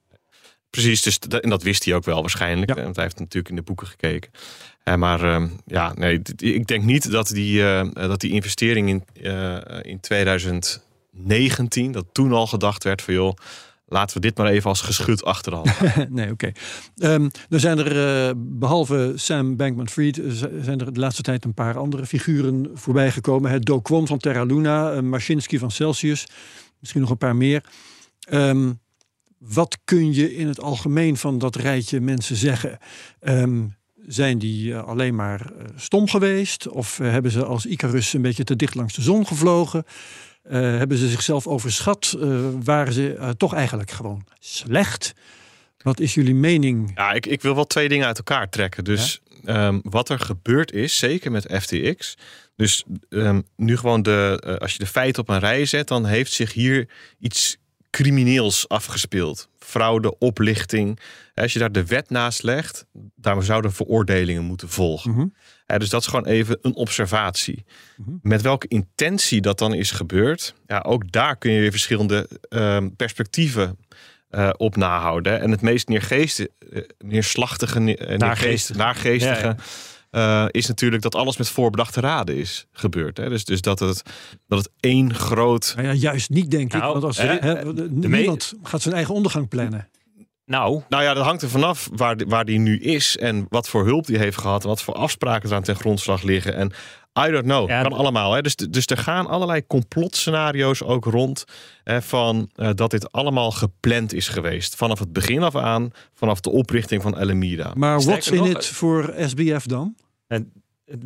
Precies, 0.75 1.03
dus 1.03 1.19
dat, 1.19 1.41
en 1.41 1.51
dat 1.51 1.63
wist 1.63 1.85
hij 1.85 1.95
ook 1.95 2.05
wel 2.05 2.21
waarschijnlijk. 2.21 2.71
Ja. 2.71 2.77
eh, 2.77 2.83
Want 2.85 2.97
hij 2.97 3.05
heeft 3.05 3.19
natuurlijk 3.19 3.49
in 3.49 3.57
de 3.57 3.63
boeken 3.63 3.87
gekeken. 3.87 4.31
Eh, 4.83 4.95
maar 4.95 5.23
ehm, 5.23 5.49
ja, 5.67 5.93
nee, 5.97 6.23
ik 6.37 6.67
denk 6.67 6.85
niet 6.85 7.11
dat 7.11 7.29
die, 7.29 7.69
eh, 7.69 7.89
dat 7.93 8.21
die 8.21 8.33
investering 8.33 8.89
in, 8.89 9.05
eh, 9.23 9.57
in 9.83 10.01
2019, 10.01 11.93
dat 11.93 12.07
toen 12.13 12.33
al 12.33 12.47
gedacht 12.47 12.85
werd 12.85 13.03
van 13.03 13.15
joh, 13.15 13.37
laten 13.87 14.17
we 14.17 14.23
dit 14.23 14.37
maar 14.37 14.47
even 14.47 14.69
als 14.69 14.81
geschut 14.81 15.25
achter 15.25 15.53
de 15.53 15.57
hand. 15.57 15.71
nee, 16.11 16.31
oké. 16.31 16.53
Ehm, 16.97 17.29
dan 17.49 17.61
zijn 17.61 17.79
er, 17.79 18.27
eh, 18.29 18.35
behalve 18.37 19.13
Sam 19.15 19.57
Bankman-Fried, 19.57 20.19
eh, 20.19 20.31
zijn 20.63 20.81
er 20.81 20.93
de 20.93 21.01
laatste 21.01 21.23
tijd 21.23 21.45
een 21.45 21.55
paar 21.55 21.79
andere 21.79 22.07
figuren 22.07 22.71
voorbij 22.75 23.11
gekomen. 23.11 23.51
Het 23.51 23.65
Do 23.65 23.81
Kwon 23.81 24.07
van 24.07 24.19
Terra 24.19 24.45
Luna, 24.45 24.93
eh, 24.93 25.01
Mashinsky 25.01 25.59
van 25.59 25.71
Celsius, 25.71 26.27
misschien 26.81 27.01
nog 27.01 27.11
een 27.11 27.17
paar 27.17 27.37
meer. 27.37 27.65
Ehm, 28.21 28.73
wat 29.49 29.79
kun 29.85 30.15
je 30.15 30.37
in 30.37 30.47
het 30.47 30.61
algemeen 30.61 31.17
van 31.17 31.39
dat 31.39 31.57
rijtje 31.57 32.01
mensen 32.01 32.37
zeggen? 32.37 32.79
Ehm, 33.21 33.67
zijn 34.07 34.39
die 34.39 34.75
eh, 34.75 34.85
alleen 34.85 35.15
maar 35.15 35.41
eh, 35.41 35.65
stom 35.77 36.09
geweest? 36.09 36.69
Of 36.69 37.01
eh, 37.01 37.11
hebben 37.11 37.31
ze 37.31 37.45
als 37.45 37.67
Icarus 37.67 38.13
een 38.13 38.23
beetje 38.23 38.45
te 38.45 38.57
dicht 38.57 38.75
langs 38.75 38.95
de 38.95 39.03
zon 39.03 39.27
gevlogen? 39.27 39.85
Hebben 40.49 40.99
ze 40.99 41.09
zichzelf 41.09 41.47
overschat? 41.47 42.17
Waren 42.65 42.93
ze 42.93 43.35
toch 43.37 43.55
eigenlijk 43.55 43.91
gewoon 43.91 44.27
slecht? 44.39 45.13
Wat 45.79 46.01
is 46.01 46.15
jullie 46.15 46.35
mening? 46.35 46.93
Ja, 46.95 47.13
ik, 47.13 47.27
ik 47.27 47.43
wil 47.43 47.55
wel 47.55 47.67
twee 47.67 47.89
dingen 47.89 48.07
uit 48.07 48.19
elkaar 48.19 48.49
trekken. 48.49 48.85
Dus 48.85 49.21
ehm, 49.45 49.81
wat 49.83 50.09
er 50.09 50.19
gebeurd 50.19 50.73
is, 50.73 50.99
zeker 50.99 51.31
met 51.31 51.55
FTX. 51.61 52.17
Dus 52.57 52.85
ehm, 53.09 53.41
nu 53.57 53.77
gewoon 53.77 54.03
de, 54.03 54.59
als 54.61 54.73
je 54.73 54.79
de 54.79 54.87
feiten 54.87 55.23
op 55.23 55.29
een 55.29 55.39
rij 55.39 55.65
zet, 55.65 55.89
dan 55.89 56.07
heeft 56.07 56.33
zich 56.33 56.53
hier 56.53 56.89
iets 57.19 57.57
crimineels 57.95 58.69
afgespeeld. 58.69 59.49
Fraude, 59.59 60.19
oplichting. 60.19 60.99
Als 61.35 61.53
je 61.53 61.59
daar 61.59 61.73
de 61.73 61.87
wet 61.87 62.11
naast 62.11 62.43
legt, 62.43 62.87
daar 63.17 63.43
zouden 63.43 63.73
veroordelingen 63.73 64.45
moeten 64.45 64.69
volgen. 64.69 65.11
Mhm. 65.11 65.27
Dus 65.79 65.89
dat 65.89 66.01
is 66.01 66.07
gewoon 66.07 66.27
even 66.27 66.59
een 66.63 66.75
observatie. 66.75 67.65
Mhm. 67.97 68.11
Met 68.23 68.43
welke 68.43 68.69
intentie 68.69 69.41
dat 69.41 69.59
dan 69.59 69.75
is 69.75 69.91
gebeurd, 69.91 70.55
ja, 70.67 70.79
ook 70.79 71.13
daar 71.13 71.37
kun 71.37 71.53
je 71.53 71.61
weer 71.61 71.71
verschillende 71.71 72.29
ehm, 72.49 72.89
perspectieven 72.97 73.79
eh, 74.29 74.51
op 74.57 74.77
nahouden. 74.77 75.41
En 75.41 75.51
het 75.51 75.63
meest 75.63 75.89
neergeestige, 75.89 76.51
uh, 76.71 76.83
neerslachtige, 76.99 77.81
naargeestige, 78.17 78.79
naargeestige 78.79 79.43
ja, 79.43 79.49
ja. 79.49 79.57
Is 80.51 80.67
natuurlijk 80.67 81.03
dat 81.03 81.15
alles 81.15 81.37
met 81.37 81.49
voorbedachte 81.49 82.01
raden 82.01 82.37
is 82.37 82.67
gebeurd. 82.73 83.17
Hè? 83.17 83.29
Dus, 83.29 83.45
dus 83.45 83.61
dat, 83.61 83.79
het, 83.79 84.03
dat 84.49 84.59
het 84.59 84.71
één 84.81 85.15
groot. 85.15 85.73
Nou 85.77 85.89
ja, 85.89 85.95
juist 85.95 86.31
niet, 86.31 86.51
denk 86.51 86.75
ik. 86.75 86.81
Nou, 86.81 86.93
want 86.93 87.05
als, 87.05 87.19
hè, 87.19 87.65
niemand 87.89 88.53
gaat 88.63 88.83
zijn 88.83 88.95
eigen 88.95 89.15
ondergang 89.15 89.49
plannen. 89.49 89.89
Nou. 90.47 90.83
nou 90.89 91.03
ja, 91.03 91.15
dat 91.15 91.25
hangt 91.25 91.43
er 91.43 91.49
vanaf 91.49 91.89
waar, 91.93 92.17
waar 92.27 92.45
die 92.45 92.59
nu 92.59 92.79
is 92.79 93.17
en 93.17 93.47
wat 93.49 93.69
voor 93.69 93.85
hulp 93.85 94.07
die 94.07 94.19
heeft 94.19 94.39
gehad 94.39 94.63
en 94.63 94.69
wat 94.69 94.83
voor 94.83 94.95
afspraken 94.95 95.49
er 95.49 95.57
aan 95.57 95.63
ten 95.63 95.77
grondslag 95.77 96.23
liggen. 96.23 96.55
En 96.55 96.73
I 97.19 97.31
don't 97.31 97.45
know. 97.45 97.69
Ja, 97.69 97.83
kan 97.83 97.93
allemaal. 97.93 98.33
Hè? 98.33 98.43
Dus, 98.43 98.57
dus 98.57 98.87
er 98.87 98.97
gaan 98.97 99.27
allerlei 99.27 99.67
complotscenario's 99.67 100.83
ook 100.83 101.05
rond. 101.05 101.45
Hè, 101.85 102.03
van 102.03 102.51
uh, 102.57 102.71
dat 102.75 102.91
dit 102.91 103.13
allemaal 103.13 103.51
gepland 103.51 104.13
is 104.13 104.29
geweest. 104.29 104.77
Vanaf 104.77 104.99
het 104.99 105.13
begin 105.13 105.43
af 105.43 105.57
aan. 105.57 105.91
Vanaf 106.15 106.41
de 106.41 106.51
oprichting 106.51 107.03
van 107.03 107.17
Alameda. 107.17 107.73
Maar 107.75 108.01
what's 108.01 108.31
in 108.31 108.45
it 108.45 108.67
voor 108.67 109.15
SBF 109.19 109.67
dan? 109.67 109.97
En 110.27 110.53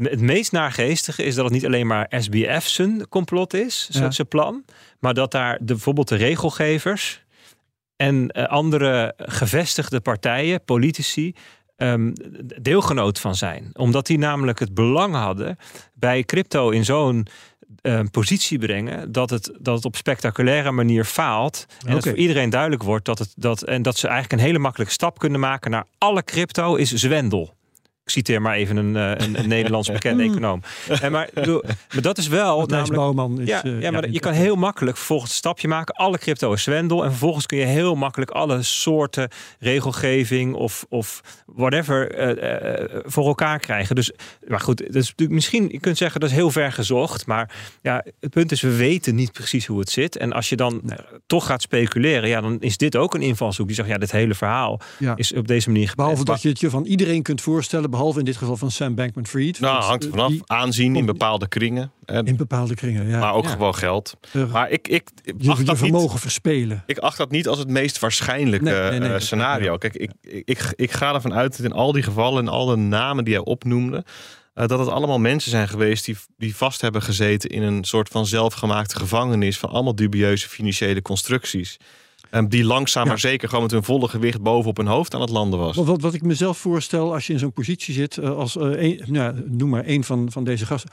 het 0.03 0.21
meest 0.21 0.53
naargeestige 0.53 1.23
is 1.23 1.35
dat 1.35 1.45
het 1.45 1.55
niet 1.55 1.67
alleen 1.67 1.87
maar 1.87 2.07
SBF 2.19 2.69
zijn 2.69 3.09
complot 3.09 3.55
is. 3.55 3.89
Ja. 3.91 4.11
Zijn 4.11 4.29
plan. 4.29 4.65
Maar 4.99 5.15
dat 5.15 5.31
daar 5.31 5.59
de, 5.59 5.65
bijvoorbeeld 5.65 6.09
de 6.09 6.17
regelgevers. 6.17 7.27
En 7.97 8.31
uh, 8.33 8.45
andere 8.45 9.15
gevestigde 9.17 10.01
partijen, 10.01 10.65
politici, 10.65 11.35
um, 11.79 12.13
deelgenoot 12.63 13.21
van 13.21 13.35
zijn. 13.35 13.71
Omdat 13.73 14.07
die 14.07 14.19
namelijk 14.19 14.59
het 14.59 14.75
belang 14.75 15.15
hadden 15.15 15.59
bij 15.95 16.25
crypto 16.25 16.71
in 16.71 16.85
zo'n 16.85 17.27
um, 17.83 18.11
positie 18.11 18.59
brengen 18.59 19.13
dat 19.13 19.31
het, 19.31 19.53
dat 19.59 19.77
het 19.77 19.85
op 19.85 19.97
spectaculaire 19.97 20.71
manier 20.71 21.05
faalt. 21.05 21.67
En 21.69 21.77
okay. 21.81 21.95
dat 21.95 22.05
voor 22.05 22.17
iedereen 22.17 22.51
duidelijk 22.51 22.83
wordt 22.83 23.05
dat, 23.05 23.19
het, 23.19 23.33
dat, 23.37 23.63
en 23.63 23.83
dat 23.83 23.97
ze 23.97 24.09
eigenlijk 24.09 24.41
een 24.41 24.47
hele 24.47 24.59
makkelijke 24.59 24.93
stap 24.93 25.19
kunnen 25.19 25.41
maken 25.41 25.71
naar 25.71 25.87
alle 25.99 26.25
crypto 26.25 26.75
is 26.75 26.93
zwendel. 26.93 27.57
Ik 28.09 28.15
citeer 28.15 28.43
maar 28.43 28.55
even 28.55 28.77
een, 28.77 28.97
eh, 28.97 29.27
een, 29.27 29.39
een 29.39 29.49
Nederlands 29.59 29.91
bekende 29.91 30.23
econoom. 30.23 30.63
En 31.01 31.13
maar, 31.13 31.29
maar 31.35 32.03
dat 32.03 32.19
is 32.19 32.29
wel. 32.29 32.67
Namelijk, 32.67 32.95
Bouwman 32.95 33.41
is, 33.41 33.49
ja, 33.49 33.65
uh, 33.65 33.81
ja, 33.81 33.91
maar 33.91 34.07
ja, 34.07 34.13
je 34.13 34.21
kan 34.21 34.33
heel 34.33 34.57
makkelijk 34.57 34.97
vervolgens 34.97 35.31
een 35.31 35.37
stapje 35.37 35.69
maken. 35.69 35.95
Alle 35.95 36.19
crypto 36.19 36.53
is 36.53 36.63
zwendel. 36.63 37.05
En 37.05 37.11
vervolgens 37.11 37.47
kun 37.47 37.59
je 37.59 37.65
heel 37.65 37.95
makkelijk 37.95 38.31
alle 38.31 38.63
soorten 38.63 39.29
regelgeving 39.59 40.55
of, 40.55 40.87
of 40.89 41.21
whatever 41.47 42.19
uh, 42.19 42.83
uh, 42.83 43.01
voor 43.05 43.27
elkaar 43.27 43.59
krijgen. 43.59 43.95
Dus, 43.95 44.13
maar 44.47 44.61
goed, 44.61 44.79
dat 44.79 44.95
is 44.95 45.09
natuurlijk 45.09 45.31
misschien, 45.31 45.69
je 45.71 45.81
kunt 45.81 45.97
zeggen 45.97 46.21
dat 46.21 46.31
is 46.31 46.37
heel 46.37 46.51
ver 46.51 46.73
gezocht. 46.73 47.27
Maar 47.27 47.51
ja, 47.83 48.05
het 48.21 48.31
punt 48.31 48.53
is, 48.53 48.61
we 48.61 48.77
weten 48.77 49.15
niet 49.15 49.33
precies 49.33 49.67
hoe 49.67 49.79
het 49.79 49.91
zit. 49.91 50.17
En 50.17 50.33
als 50.33 50.49
je 50.49 50.57
dan 50.57 50.81
nee. 50.83 50.99
toch 51.27 51.47
gaat 51.47 51.63
speculeren, 51.63 52.29
ja, 52.29 52.41
dan 52.41 52.57
is 52.61 52.77
dit 52.77 52.97
ook 52.97 53.15
een 53.15 53.23
invalshoek. 53.23 53.67
Die 53.67 53.77
zegt, 53.77 53.89
ja, 53.89 53.99
dit 53.99 54.13
hele 54.13 54.35
verhaal 54.35 54.81
ja. 54.99 55.17
is 55.17 55.33
op 55.33 55.49
deze 55.49 55.71
manier. 55.71 55.93
Behalve 55.97 56.25
dat 56.25 56.43
je 56.43 56.49
het 56.49 56.61
je 56.61 56.71
van 56.71 56.85
iedereen 56.85 57.23
kunt 57.23 57.41
voorstellen 57.41 57.91
behalve 57.99 58.19
in 58.19 58.25
dit 58.25 58.37
geval 58.37 58.57
van 58.57 58.71
Sam 58.71 58.95
Bankman-Fried. 58.95 59.61
Nou, 59.61 59.83
hangt 59.83 60.07
vanaf. 60.11 60.33
Aanzien 60.47 60.97
in 60.97 61.07
bepaalde 61.07 61.49
kringen. 61.49 61.93
En, 62.05 62.27
in 62.27 62.37
bepaalde 62.37 62.75
kringen, 62.75 63.09
ja. 63.09 63.19
Maar 63.19 63.35
ook 63.35 63.45
ja. 63.45 63.51
gewoon 63.51 63.75
geld. 63.75 64.17
Maar 64.53 64.71
ik, 64.71 64.89
ik, 64.89 65.09
je, 65.37 65.51
acht 65.51 65.67
dat 65.67 65.79
vermogen 65.79 66.11
niet, 66.11 66.21
verspelen. 66.21 66.83
Ik 66.87 66.99
acht 66.99 67.17
dat 67.17 67.31
niet 67.31 67.49
als 67.49 67.59
het 67.59 67.69
meest 67.69 67.99
waarschijnlijke 67.99 68.65
nee, 68.65 68.91
nee, 68.91 68.99
nee, 68.99 69.11
uh, 69.11 69.19
scenario. 69.19 69.77
Kijk, 69.77 69.95
ik, 69.95 70.13
ik, 70.21 70.43
ik, 70.45 70.73
ik 70.77 70.93
ga 70.93 71.15
ervan 71.15 71.35
uit 71.35 71.57
dat 71.57 71.67
in 71.67 71.73
al 71.73 71.93
die 71.93 72.03
gevallen 72.03 72.43
en 72.47 72.53
al 72.53 72.67
de 72.67 72.77
namen 72.77 73.25
die 73.25 73.35
hij 73.35 73.45
opnoemde... 73.45 74.05
Uh, 74.55 74.67
dat 74.67 74.79
het 74.79 74.89
allemaal 74.89 75.19
mensen 75.19 75.51
zijn 75.51 75.69
geweest 75.69 76.05
die, 76.05 76.17
die 76.37 76.57
vast 76.57 76.81
hebben 76.81 77.03
gezeten 77.03 77.51
in 77.51 77.63
een 77.63 77.85
soort 77.85 78.09
van 78.09 78.27
zelfgemaakte 78.27 78.97
gevangenis 78.97 79.59
van 79.59 79.71
allemaal 79.71 79.95
dubieuze 79.95 80.49
financiële 80.49 81.03
constructies. 81.03 81.77
Um, 82.31 82.49
die 82.49 82.65
langzaam 82.65 83.03
ja. 83.03 83.09
maar 83.09 83.19
zeker 83.19 83.49
gewoon 83.49 83.63
met 83.63 83.73
hun 83.73 83.83
volle 83.83 84.09
gewicht 84.09 84.43
boven 84.43 84.71
op 84.71 84.77
hun 84.77 84.87
hoofd 84.87 85.15
aan 85.15 85.21
het 85.21 85.31
landen 85.31 85.59
was. 85.59 85.77
Wat, 85.77 86.01
wat 86.01 86.15
ik 86.15 86.23
mezelf 86.23 86.59
voorstel 86.59 87.15
als 87.15 87.27
je 87.27 87.33
in 87.33 87.39
zo'n 87.39 87.53
positie 87.53 87.95
zit, 87.95 88.17
uh, 88.17 88.37
als 88.37 88.57
uh, 88.57 88.83
een, 88.83 89.03
nou, 89.07 89.43
noem 89.47 89.69
maar 89.69 89.85
één 89.85 90.05
van, 90.05 90.33
van 90.33 90.45
deze 90.45 90.67
gasten. 90.67 90.91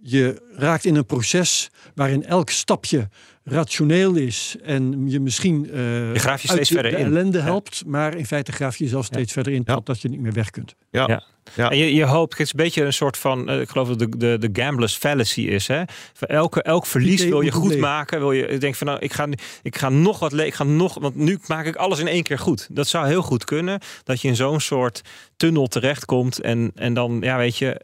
Je 0.00 0.42
raakt 0.56 0.84
in 0.84 0.96
een 0.96 1.06
proces 1.06 1.70
waarin 1.94 2.24
elk 2.24 2.50
stapje 2.50 3.08
rationeel 3.44 4.14
is 4.14 4.56
en 4.62 5.08
je 5.10 5.20
misschien 5.20 5.66
uh, 5.66 6.12
je 6.12 6.18
graaf 6.18 6.42
je 6.42 6.48
steeds 6.48 6.68
de, 6.68 6.74
verder 6.74 6.92
de 6.92 6.98
in. 6.98 7.04
ellende 7.04 7.40
helpt, 7.40 7.76
ja. 7.76 7.90
maar 7.90 8.16
in 8.16 8.26
feite 8.26 8.52
graaf 8.52 8.76
je 8.76 8.84
jezelf 8.84 9.04
steeds 9.04 9.28
ja. 9.28 9.32
verder 9.32 9.52
in 9.52 9.64
totdat 9.64 10.00
je 10.00 10.08
niet 10.08 10.20
meer 10.20 10.32
weg 10.32 10.50
kunt. 10.50 10.74
Ja. 10.90 11.22
Ja. 11.54 11.70
En 11.70 11.76
je, 11.76 11.94
je 11.94 12.04
hoopt, 12.04 12.32
het 12.32 12.40
is 12.40 12.50
een 12.50 12.56
beetje 12.56 12.84
een 12.84 12.92
soort 12.92 13.18
van, 13.18 13.50
uh, 13.50 13.60
ik 13.60 13.68
geloof 13.68 13.88
dat 13.88 13.98
de, 13.98 14.08
de, 14.16 14.48
de 14.48 14.62
gambler's 14.62 14.96
fallacy 14.96 15.40
is. 15.40 15.66
Hè? 15.66 15.82
Voor 16.12 16.28
elke, 16.28 16.62
elk 16.62 16.86
verlies 16.86 17.24
wil 17.24 17.40
je 17.40 17.50
goed 17.50 17.68
leven. 17.68 17.80
maken. 17.80 18.18
Wil 18.18 18.32
je 18.32 18.46
denken 18.46 18.74
van 18.74 18.86
nou, 18.86 18.98
ik 18.98 19.12
ga, 19.12 19.28
ik 19.62 19.76
ga 19.76 19.88
nog 19.88 20.18
wat 20.18 20.32
ik 20.32 20.54
ga 20.54 20.64
nog, 20.64 20.98
want 21.00 21.14
nu 21.14 21.38
maak 21.46 21.66
ik 21.66 21.76
alles 21.76 21.98
in 21.98 22.08
één 22.08 22.22
keer 22.22 22.38
goed. 22.38 22.68
Dat 22.70 22.88
zou 22.88 23.06
heel 23.06 23.22
goed 23.22 23.44
kunnen. 23.44 23.80
Dat 24.04 24.20
je 24.20 24.28
in 24.28 24.36
zo'n 24.36 24.60
soort 24.60 25.00
tunnel 25.36 25.66
terechtkomt 25.66 26.40
en, 26.40 26.72
en 26.74 26.94
dan, 26.94 27.18
ja, 27.20 27.36
weet 27.36 27.56
je 27.56 27.80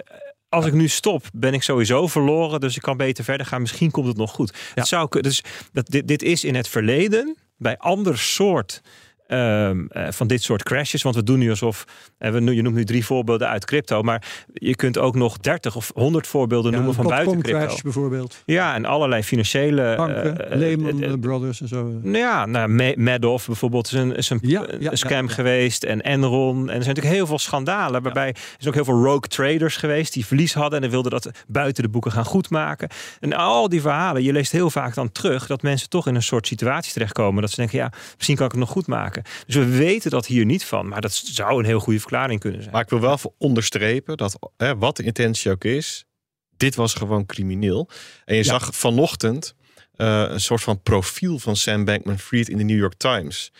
als 0.51 0.67
ik 0.67 0.73
nu 0.73 0.89
stop, 0.89 1.25
ben 1.33 1.55
ik 1.55 1.63
sowieso 1.63 2.07
verloren. 2.07 2.61
Dus 2.61 2.77
ik 2.77 2.83
kan 2.83 2.97
beter 2.97 3.25
verder 3.25 3.47
gaan. 3.47 3.61
Misschien 3.61 3.91
komt 3.91 4.07
het 4.07 4.17
nog 4.17 4.31
goed. 4.31 4.53
Ja. 4.55 4.59
Het 4.75 4.87
zou, 4.87 5.21
dus 5.21 5.45
dat, 5.73 5.87
dit, 5.87 6.09
dit 6.09 6.23
is 6.23 6.45
in 6.45 6.55
het 6.55 6.69
verleden 6.69 7.37
bij 7.57 7.79
ander 7.79 8.19
soort 8.19 8.83
um, 9.33 9.89
uh, 9.93 10.07
van 10.11 10.27
dit 10.27 10.43
soort 10.43 10.63
crashes. 10.63 11.03
Want 11.03 11.15
we 11.15 11.23
doen 11.23 11.39
nu 11.39 11.51
alsof, 11.51 11.85
uh, 12.19 12.31
we, 12.31 12.55
je 12.55 12.63
noemt 12.63 12.77
nu 12.77 12.85
drie 12.85 13.05
voorbeelden 13.05 13.49
uit 13.49 13.65
crypto, 13.65 14.03
maar 14.03 14.23
je 14.53 14.77
kunt 14.77 14.99
ook 14.99 15.15
nog 15.15 15.39
30 15.39 15.77
of 15.77 15.91
100 15.95 16.27
voorbeelden 16.27 16.71
ja, 16.71 16.77
noemen 16.77 16.95
van 16.95 17.07
buiten 17.07 17.43
crypto. 17.43 17.67
Crash 17.67 17.81
bijvoorbeeld. 17.81 18.43
Ja, 18.45 18.75
en 18.75 18.85
allerlei 18.85 19.23
financiële. 19.23 19.95
Banken, 19.97 20.51
uh, 20.51 20.57
Lehman 20.57 21.21
Brothers 21.21 21.61
en 21.61 21.69
zo. 21.69 22.01
Ja, 22.03 22.47
nou, 22.47 22.95
Madoff 22.97 23.47
bijvoorbeeld 23.47 23.87
is 23.87 23.93
een, 23.93 24.17
is 24.17 24.31
een, 24.31 24.39
ja, 24.43 24.67
ja, 24.79 24.95
scam 24.97 25.29
geweest. 25.29 25.85
En 25.85 26.01
Enron. 26.01 26.59
En 26.59 26.77
er 26.77 26.83
zijn 26.83 26.95
natuurlijk 26.95 27.15
heel 27.15 27.27
veel 27.27 27.39
schandalen. 27.39 28.03
Waarbij 28.03 28.29
er 28.29 28.57
is 28.59 28.69
ook 28.69 28.75
heel 28.75 28.85
veel 28.85 29.03
rogue 29.03 29.29
traders 29.29 29.77
geweest 29.77 30.13
die 30.13 30.27
verlies 30.27 30.55
hadden 30.55 30.83
en 30.83 30.91
wilden 30.91 31.11
dat 31.11 31.31
buiten 31.47 31.83
de 31.83 31.89
boeken 31.89 32.13
gaan 32.13 32.25
goedmaken. 32.25 32.89
En 33.21 33.33
al 33.33 33.69
die 33.69 33.81
verhalen, 33.81 34.23
je 34.23 34.33
leest 34.33 34.53
heel 34.53 34.71
vaak 34.71 34.95
dan 34.95 35.13
terug 35.13 35.47
dat 35.47 35.63
mensen 35.63 35.89
toch 35.89 36.07
in 36.07 36.15
een 36.15 36.23
soort 36.23 36.47
situatie 36.47 36.93
terechtkomen. 36.93 37.41
Dat 37.41 37.51
ze 37.51 37.57
denken, 37.57 37.79
ja, 37.79 37.93
misschien 38.17 38.37
kan 38.37 38.47
ik 38.47 38.53
het 38.53 38.61
nog 38.61 38.71
goed 38.71 38.87
maken. 38.87 39.20
Dus 39.47 39.55
we 39.55 39.67
weten 39.67 40.11
dat 40.11 40.27
hier 40.27 40.45
niet 40.45 40.65
van. 40.65 40.89
Maar 40.89 41.01
dat 41.01 41.13
zou 41.13 41.59
een 41.59 41.65
heel 41.65 41.81
goede 41.81 41.99
verklaring 42.01 42.41
kunnen 42.41 42.61
zijn. 42.61 42.73
Maar 42.73 42.83
ik 42.83 42.91
wil 42.91 43.01
wel 43.01 43.19
onderstrepen 43.39 44.17
dat 44.17 44.39
hè, 44.57 44.77
wat 44.77 44.97
de 44.97 45.03
intentie 45.03 45.51
ook 45.51 45.65
is, 45.65 46.05
dit 46.57 46.75
was 46.75 46.95
gewoon 46.95 47.27
crimineel. 47.27 47.89
En 48.25 48.37
je 48.37 48.45
ja. 48.45 48.49
zag 48.49 48.75
vanochtend 48.75 49.55
uh, 49.97 50.25
een 50.29 50.41
soort 50.41 50.63
van 50.63 50.83
profiel 50.83 51.39
van 51.39 51.57
Sam 51.57 51.85
Bankman-Fried 51.85 52.49
in 52.49 52.57
de 52.57 52.65
New 52.65 52.79
York 52.79 52.95
Times. 52.95 53.53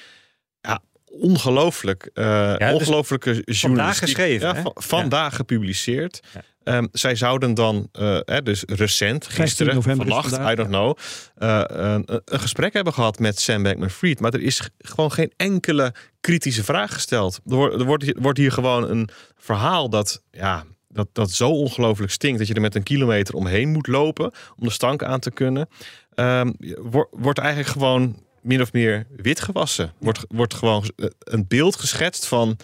Ja, 0.61 0.83
ongelooflijk. 1.11 2.11
Uh, 2.15 2.25
ja, 2.59 2.75
ongelooflijke 2.75 3.43
dus 3.45 3.61
Vandaag 3.61 3.99
geschreven. 3.99 4.55
Ja, 4.55 4.71
vandaag 4.75 5.37
gepubliceerd. 5.37 6.21
Um, 6.65 6.89
zij 6.93 7.15
zouden 7.15 7.55
dan, 7.55 7.89
uh, 8.01 8.19
hè, 8.25 8.43
dus 8.43 8.63
recent, 8.67 9.27
gisteren, 9.27 9.83
vannacht, 9.83 10.39
I 10.39 10.55
don't 10.55 10.69
know, 10.69 10.97
uh, 11.39 11.63
een, 11.67 12.05
een, 12.25 12.41
gesprek 12.41 12.73
hebben 12.73 12.93
gehad 12.93 13.19
met 13.19 13.41
Sam 13.41 13.63
Bankman-Fried. 13.63 14.21
Maar 14.21 14.35
er 14.35 14.43
is 14.43 14.71
gewoon 14.79 15.13
geen 15.13 15.33
enkele 15.37 15.95
kritische 16.21 16.65
vraag 16.65 16.93
gesteld. 16.93 17.41
Er 17.47 17.55
wordt, 17.55 17.75
er 17.75 17.85
wordt, 17.85 18.13
wordt 18.17 18.39
hier 18.39 18.53
gewoon 18.53 18.91
een 18.91 19.09
verhaal 19.37 19.89
dat, 19.91 20.23
ja, 20.31 20.65
dat, 20.89 21.09
dat 21.13 21.31
zo 21.31 21.51
ongelooflijk 21.51 22.13
stinkt 22.13 22.39
dat 22.39 22.49
je 22.49 22.55
er 22.55 22.61
met 22.61 22.75
een 22.75 22.83
kilometer 22.83 23.35
omheen 23.35 23.69
moet 23.69 23.87
lopen 23.87 24.33
om 24.57 24.67
de 24.67 24.73
stank 24.73 25.03
aan 25.03 25.21
te 25.21 25.31
kunnen. 25.31 25.69
Um, 26.15 26.55
wordt, 26.79 27.11
wordt 27.11 27.39
eigenlijk 27.39 27.71
gewoon 27.71 28.23
min 28.41 28.61
of 28.61 28.73
meer 28.73 29.07
wit 29.17 29.41
gewassen. 29.41 29.93
Wordt, 29.99 30.25
wordt 30.29 30.55
gewoon 30.55 30.91
een 31.19 31.47
beeld 31.49 31.77
geschetst 31.77 32.27
van 32.27 32.57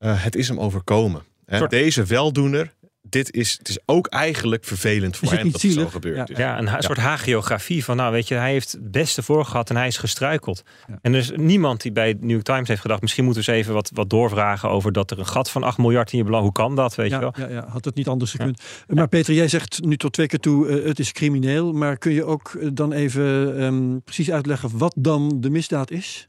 uh, 0.00 0.24
het 0.24 0.36
is 0.36 0.48
hem 0.48 0.60
overkomen. 0.60 1.22
Hè? 1.46 1.66
Deze 1.66 2.04
weldoener 2.04 2.72
dit 3.02 3.32
is, 3.32 3.54
het 3.58 3.68
is 3.68 3.78
ook 3.86 4.06
eigenlijk 4.06 4.64
vervelend 4.64 5.16
voor 5.16 5.32
hem 5.32 5.50
dat 5.50 5.62
het 5.62 5.72
zo 5.72 5.86
gebeurt. 5.86 6.28
Ja, 6.28 6.38
ja 6.38 6.58
een 6.58 6.64
ja. 6.64 6.80
soort 6.80 6.98
hagiografie 6.98 7.84
van, 7.84 7.96
nou 7.96 8.12
weet 8.12 8.28
je, 8.28 8.34
hij 8.34 8.52
heeft 8.52 8.72
het 8.72 8.90
beste 8.90 9.22
voor 9.22 9.44
gehad 9.44 9.70
en 9.70 9.76
hij 9.76 9.86
is 9.86 9.96
gestruikeld. 9.96 10.62
Ja. 10.88 10.98
En 11.02 11.12
er 11.12 11.18
is 11.18 11.30
niemand 11.34 11.80
die 11.82 11.92
bij 11.92 12.16
New 12.20 12.30
York 12.30 12.44
Times 12.44 12.68
heeft 12.68 12.80
gedacht, 12.80 13.00
misschien 13.00 13.24
moeten 13.24 13.44
we 13.44 13.50
eens 13.50 13.58
even 13.58 13.74
wat, 13.74 13.90
wat 13.94 14.10
doorvragen 14.10 14.68
over 14.68 14.92
dat 14.92 15.10
er 15.10 15.18
een 15.18 15.26
gat 15.26 15.50
van 15.50 15.62
8 15.62 15.78
miljard 15.78 16.12
in 16.12 16.18
je 16.18 16.24
belang, 16.24 16.42
hoe 16.42 16.52
kan 16.52 16.76
dat, 16.76 16.94
weet 16.94 17.10
ja, 17.10 17.16
je 17.16 17.20
wel? 17.20 17.48
Ja, 17.48 17.54
ja, 17.54 17.68
had 17.68 17.84
het 17.84 17.94
niet 17.94 18.08
anders 18.08 18.30
gekund. 18.30 18.62
Maar 18.86 19.08
Peter, 19.08 19.34
jij 19.34 19.48
zegt 19.48 19.82
nu 19.84 19.96
tot 19.96 20.12
twee 20.12 20.26
keer 20.26 20.40
toe, 20.40 20.68
uh, 20.68 20.84
het 20.84 20.98
is 20.98 21.12
crimineel, 21.12 21.72
maar 21.72 21.96
kun 21.96 22.12
je 22.12 22.24
ook 22.24 22.58
dan 22.72 22.92
even 22.92 23.22
um, 23.62 24.02
precies 24.02 24.30
uitleggen 24.30 24.78
wat 24.78 24.94
dan 24.98 25.40
de 25.40 25.50
misdaad 25.50 25.90
is? 25.90 26.26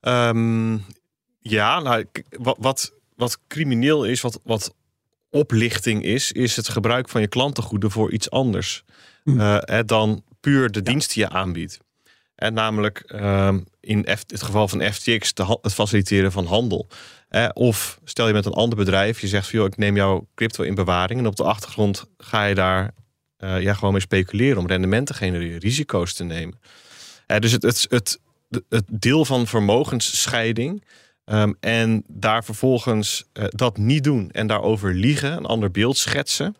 Um, 0.00 0.84
ja, 1.40 1.80
nou, 1.80 2.04
wat, 2.30 2.56
wat, 2.60 2.92
wat 3.16 3.38
crimineel 3.46 4.04
is, 4.04 4.20
wat, 4.20 4.40
wat 4.44 4.74
oplichting 5.36 6.02
is, 6.02 6.32
is 6.32 6.56
het 6.56 6.68
gebruik 6.68 7.08
van 7.08 7.20
je 7.20 7.26
klantengoeden 7.26 7.90
voor 7.90 8.12
iets 8.12 8.30
anders 8.30 8.84
mm. 9.24 9.40
uh, 9.40 9.58
dan 9.86 10.24
puur 10.40 10.70
de 10.70 10.78
ja. 10.78 10.84
dienst 10.84 11.14
die 11.14 11.22
je 11.22 11.28
aanbiedt. 11.28 11.78
En 12.34 12.54
namelijk 12.54 13.12
uh, 13.14 13.54
in 13.80 14.06
F, 14.18 14.24
het 14.26 14.42
geval 14.42 14.68
van 14.68 14.92
FTX 14.92 15.34
de, 15.34 15.58
het 15.62 15.74
faciliteren 15.74 16.32
van 16.32 16.46
handel. 16.46 16.88
Uh, 17.30 17.48
of 17.52 18.00
stel 18.04 18.26
je 18.26 18.32
met 18.32 18.46
een 18.46 18.52
ander 18.52 18.78
bedrijf, 18.78 19.20
je 19.20 19.28
zegt 19.28 19.48
van 19.48 19.58
joh, 19.58 19.68
ik 19.68 19.76
neem 19.76 19.96
jouw 19.96 20.26
crypto 20.34 20.62
in 20.62 20.74
bewaring 20.74 21.20
en 21.20 21.26
op 21.26 21.36
de 21.36 21.44
achtergrond 21.44 22.04
ga 22.18 22.44
je 22.44 22.54
daar 22.54 22.94
uh, 23.38 23.62
ja, 23.62 23.74
gewoon 23.74 23.92
mee 23.92 24.00
speculeren 24.00 24.58
om 24.58 24.66
rendement 24.66 25.06
te 25.06 25.14
genereren, 25.14 25.58
risico's 25.58 26.12
te 26.12 26.24
nemen. 26.24 26.58
dus 27.26 27.52
het, 27.52 27.62
het, 27.62 27.86
het, 27.88 28.20
het 28.68 28.84
deel 28.86 29.24
van 29.24 29.46
vermogensscheiding. 29.46 30.84
Ehm, 31.26 31.52
en 31.60 32.04
daar 32.06 32.44
vervolgens 32.44 33.24
eh, 33.32 33.44
dat 33.48 33.76
niet 33.76 34.04
doen 34.04 34.30
en 34.30 34.46
daarover 34.46 34.94
liegen, 34.94 35.32
een 35.36 35.44
ander 35.46 35.70
beeld 35.70 35.96
schetsen. 35.96 36.56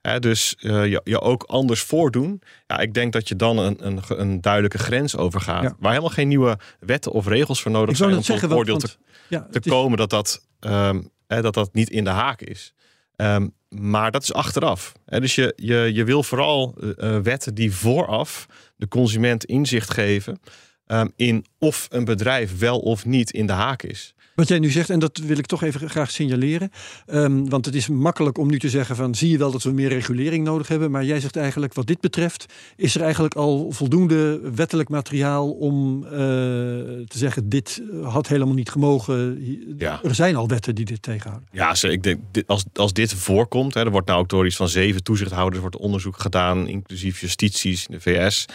Hè, 0.00 0.18
dus 0.20 0.54
eh, 0.60 0.86
je, 0.86 1.00
je 1.04 1.20
ook 1.20 1.42
anders 1.42 1.80
voordoen. 1.82 2.42
Ja, 2.66 2.78
ik 2.78 2.94
denk 2.94 3.12
dat 3.12 3.28
je 3.28 3.36
dan 3.36 3.58
een, 3.58 3.86
een, 3.86 4.00
een 4.08 4.40
duidelijke 4.40 4.78
grens 4.78 5.16
overgaat. 5.16 5.62
Ja. 5.62 5.76
Waar 5.78 5.90
helemaal 5.90 6.14
geen 6.14 6.28
nieuwe 6.28 6.58
wetten 6.80 7.12
of 7.12 7.26
regels 7.26 7.62
voor 7.62 7.70
nodig 7.70 7.96
zijn 7.96 8.16
om 8.16 8.22
tot 8.22 8.52
oordeel 8.52 8.78
te 8.78 8.88
ja, 9.28 9.40
te 9.40 9.46
het 9.50 9.66
is- 9.66 9.72
komen 9.72 9.98
dat 9.98 10.10
dat, 10.10 10.46
ehm, 10.60 11.02
hè, 11.26 11.42
dat 11.42 11.54
dat 11.54 11.74
niet 11.74 11.90
in 11.90 12.04
de 12.04 12.10
haak 12.10 12.40
is. 12.40 12.74
Ehm, 13.16 13.48
maar 13.68 14.10
dat 14.10 14.22
is 14.22 14.32
achteraf. 14.32 14.92
Hè, 15.06 15.20
dus 15.20 15.34
je, 15.34 15.52
je, 15.56 15.90
je 15.94 16.04
wil 16.04 16.22
vooral 16.22 16.74
eh, 16.96 17.18
wetten 17.18 17.54
die 17.54 17.72
vooraf 17.74 18.46
de 18.76 18.88
consument 18.88 19.44
inzicht 19.44 19.90
geven 19.92 20.40
ehm, 20.86 21.08
in 21.16 21.44
of 21.58 21.86
een 21.90 22.04
bedrijf 22.04 22.58
wel 22.58 22.78
of 22.78 23.06
niet 23.06 23.30
in 23.30 23.46
de 23.46 23.52
haak 23.52 23.82
is. 23.82 24.14
Wat 24.34 24.48
jij 24.48 24.58
nu 24.58 24.70
zegt, 24.70 24.90
en 24.90 24.98
dat 24.98 25.18
wil 25.18 25.38
ik 25.38 25.46
toch 25.46 25.62
even 25.62 25.90
graag 25.90 26.10
signaleren. 26.10 26.70
Ehm, 27.06 27.44
want 27.44 27.64
het 27.64 27.74
is 27.74 27.88
makkelijk 27.88 28.38
om 28.38 28.50
nu 28.50 28.58
te 28.58 28.68
zeggen 28.68 28.96
van 28.96 29.14
zie 29.14 29.30
je 29.30 29.38
wel 29.38 29.50
dat 29.50 29.62
we 29.62 29.70
meer 29.70 29.88
regulering 29.88 30.44
nodig 30.44 30.68
hebben. 30.68 30.90
Maar 30.90 31.04
jij 31.04 31.20
zegt 31.20 31.36
eigenlijk 31.36 31.74
wat 31.74 31.86
dit 31.86 32.00
betreft 32.00 32.46
is 32.76 32.94
er 32.94 33.02
eigenlijk 33.02 33.34
al 33.34 33.70
voldoende 33.70 34.40
wettelijk 34.54 34.88
materiaal 34.88 35.50
om 35.50 36.04
eh, 36.04 36.10
te 36.10 37.04
zeggen 37.18 37.48
dit 37.48 37.82
had 38.02 38.28
helemaal 38.28 38.54
niet 38.54 38.70
gemogen. 38.70 39.38
Ja. 39.78 40.00
Er 40.02 40.14
zijn 40.14 40.36
al 40.36 40.48
wetten 40.48 40.74
die 40.74 40.84
dit 40.84 41.02
tegenhouden. 41.02 41.48
Ja, 41.52 41.74
ik 41.82 42.02
denk, 42.02 42.20
als, 42.46 42.64
als 42.74 42.92
dit 42.92 43.14
voorkomt, 43.14 43.74
hè, 43.74 43.84
er 43.84 43.90
wordt 43.90 44.06
nou 44.06 44.20
ook 44.20 44.28
door 44.28 44.46
iets 44.46 44.56
van 44.56 44.68
zeven 44.68 45.02
toezichthouders 45.02 45.60
wordt 45.60 45.76
onderzoek 45.76 46.20
gedaan, 46.20 46.68
inclusief 46.68 47.20
justities 47.20 47.86
in 47.86 47.94
de 47.94 48.00
VS. 48.00 48.46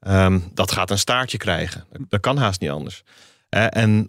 Ehm, 0.00 0.40
dat 0.54 0.72
gaat 0.72 0.90
een 0.90 0.98
staartje 0.98 1.38
krijgen. 1.38 1.84
Dat 2.08 2.20
kan 2.20 2.36
haast 2.36 2.60
niet 2.60 2.70
anders. 2.70 3.02
En 3.48 4.08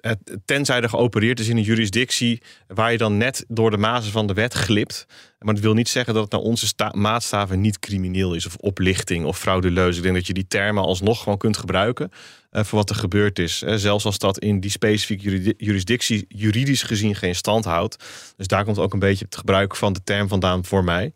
het- 0.00 0.38
tenzij 0.44 0.80
er 0.80 0.88
geopereerd 0.88 1.40
is 1.40 1.48
in 1.48 1.56
een 1.56 1.62
jurisdictie 1.62 2.42
waar 2.66 2.92
je 2.92 2.98
dan 2.98 3.16
net 3.16 3.44
door 3.48 3.70
de 3.70 3.76
mazen 3.76 4.12
van 4.12 4.26
de 4.26 4.32
wet 4.34 4.54
glipt. 4.54 5.06
Maar 5.38 5.54
dat 5.54 5.62
wil 5.62 5.74
niet 5.74 5.88
zeggen 5.88 6.14
dat 6.14 6.22
het 6.22 6.32
naar 6.32 6.40
onze 6.40 6.66
sta- 6.66 6.92
maatstaven 6.96 7.60
niet 7.60 7.78
crimineel 7.78 8.34
is 8.34 8.46
of 8.46 8.56
oplichting 8.56 9.24
of 9.24 9.38
frauduleus. 9.38 9.96
Ik 9.96 10.02
denk 10.02 10.14
dat 10.14 10.26
je 10.26 10.32
die 10.32 10.46
termen 10.48 10.82
alsnog 10.82 11.22
gewoon 11.22 11.38
kunt 11.38 11.56
gebruiken 11.56 12.10
eh, 12.50 12.64
voor 12.64 12.78
wat 12.78 12.90
er 12.90 12.96
gebeurd 12.96 13.38
is. 13.38 13.58
Zelfs 13.58 14.04
als 14.04 14.18
dat 14.18 14.38
in 14.38 14.60
die 14.60 14.70
specifieke 14.70 15.22
juridi- 15.22 15.54
jurisdictie 15.56 16.24
juridisch 16.28 16.82
gezien 16.82 17.14
geen 17.14 17.34
stand 17.34 17.64
houdt. 17.64 18.04
Dus 18.36 18.46
daar 18.46 18.64
komt 18.64 18.78
ook 18.78 18.92
een 18.92 18.98
beetje 18.98 19.24
het 19.24 19.36
gebruik 19.36 19.76
van 19.76 19.92
de 19.92 20.02
term 20.04 20.28
vandaan 20.28 20.64
voor 20.64 20.84
mij. 20.84 21.12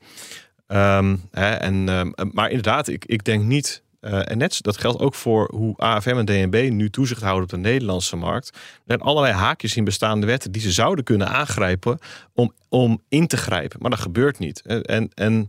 Ehm, 0.69 1.17
en, 1.31 1.89
ehm, 1.89 2.11
maar 2.33 2.49
inderdaad, 2.49 2.89
ik, 2.89 3.05
ik 3.05 3.25
denk 3.25 3.45
niet. 3.45 3.83
eh, 4.01 4.31
en 4.31 4.39
net, 4.39 4.63
dat 4.63 4.77
geldt 4.77 5.01
ook 5.01 5.15
voor 5.15 5.51
hoe 5.55 5.77
AFM 5.77 6.17
en 6.17 6.25
DNB 6.25 6.69
nu 6.73 6.91
toezicht 6.91 7.23
houden 7.23 7.43
op 7.43 7.51
de 7.51 7.57
Nederlandse 7.57 8.17
markt. 8.17 8.49
Er 8.55 8.61
zijn 8.87 9.01
allerlei 9.01 9.35
haakjes 9.35 9.77
in 9.77 9.85
bestaande 9.85 10.27
wetten 10.27 10.53
die 10.53 10.63
ze 10.63 10.73
zouden 10.73 11.05
kunnen 11.05 11.29
aangrijpen 11.29 11.99
om, 12.35 12.53
om 12.69 13.03
in 13.09 13.27
te 13.27 13.37
grijpen. 13.37 13.79
Maar 13.81 13.91
dat 13.91 13.99
gebeurt 14.01 14.39
niet. 14.39 14.63
En, 14.63 15.11
en, 15.15 15.47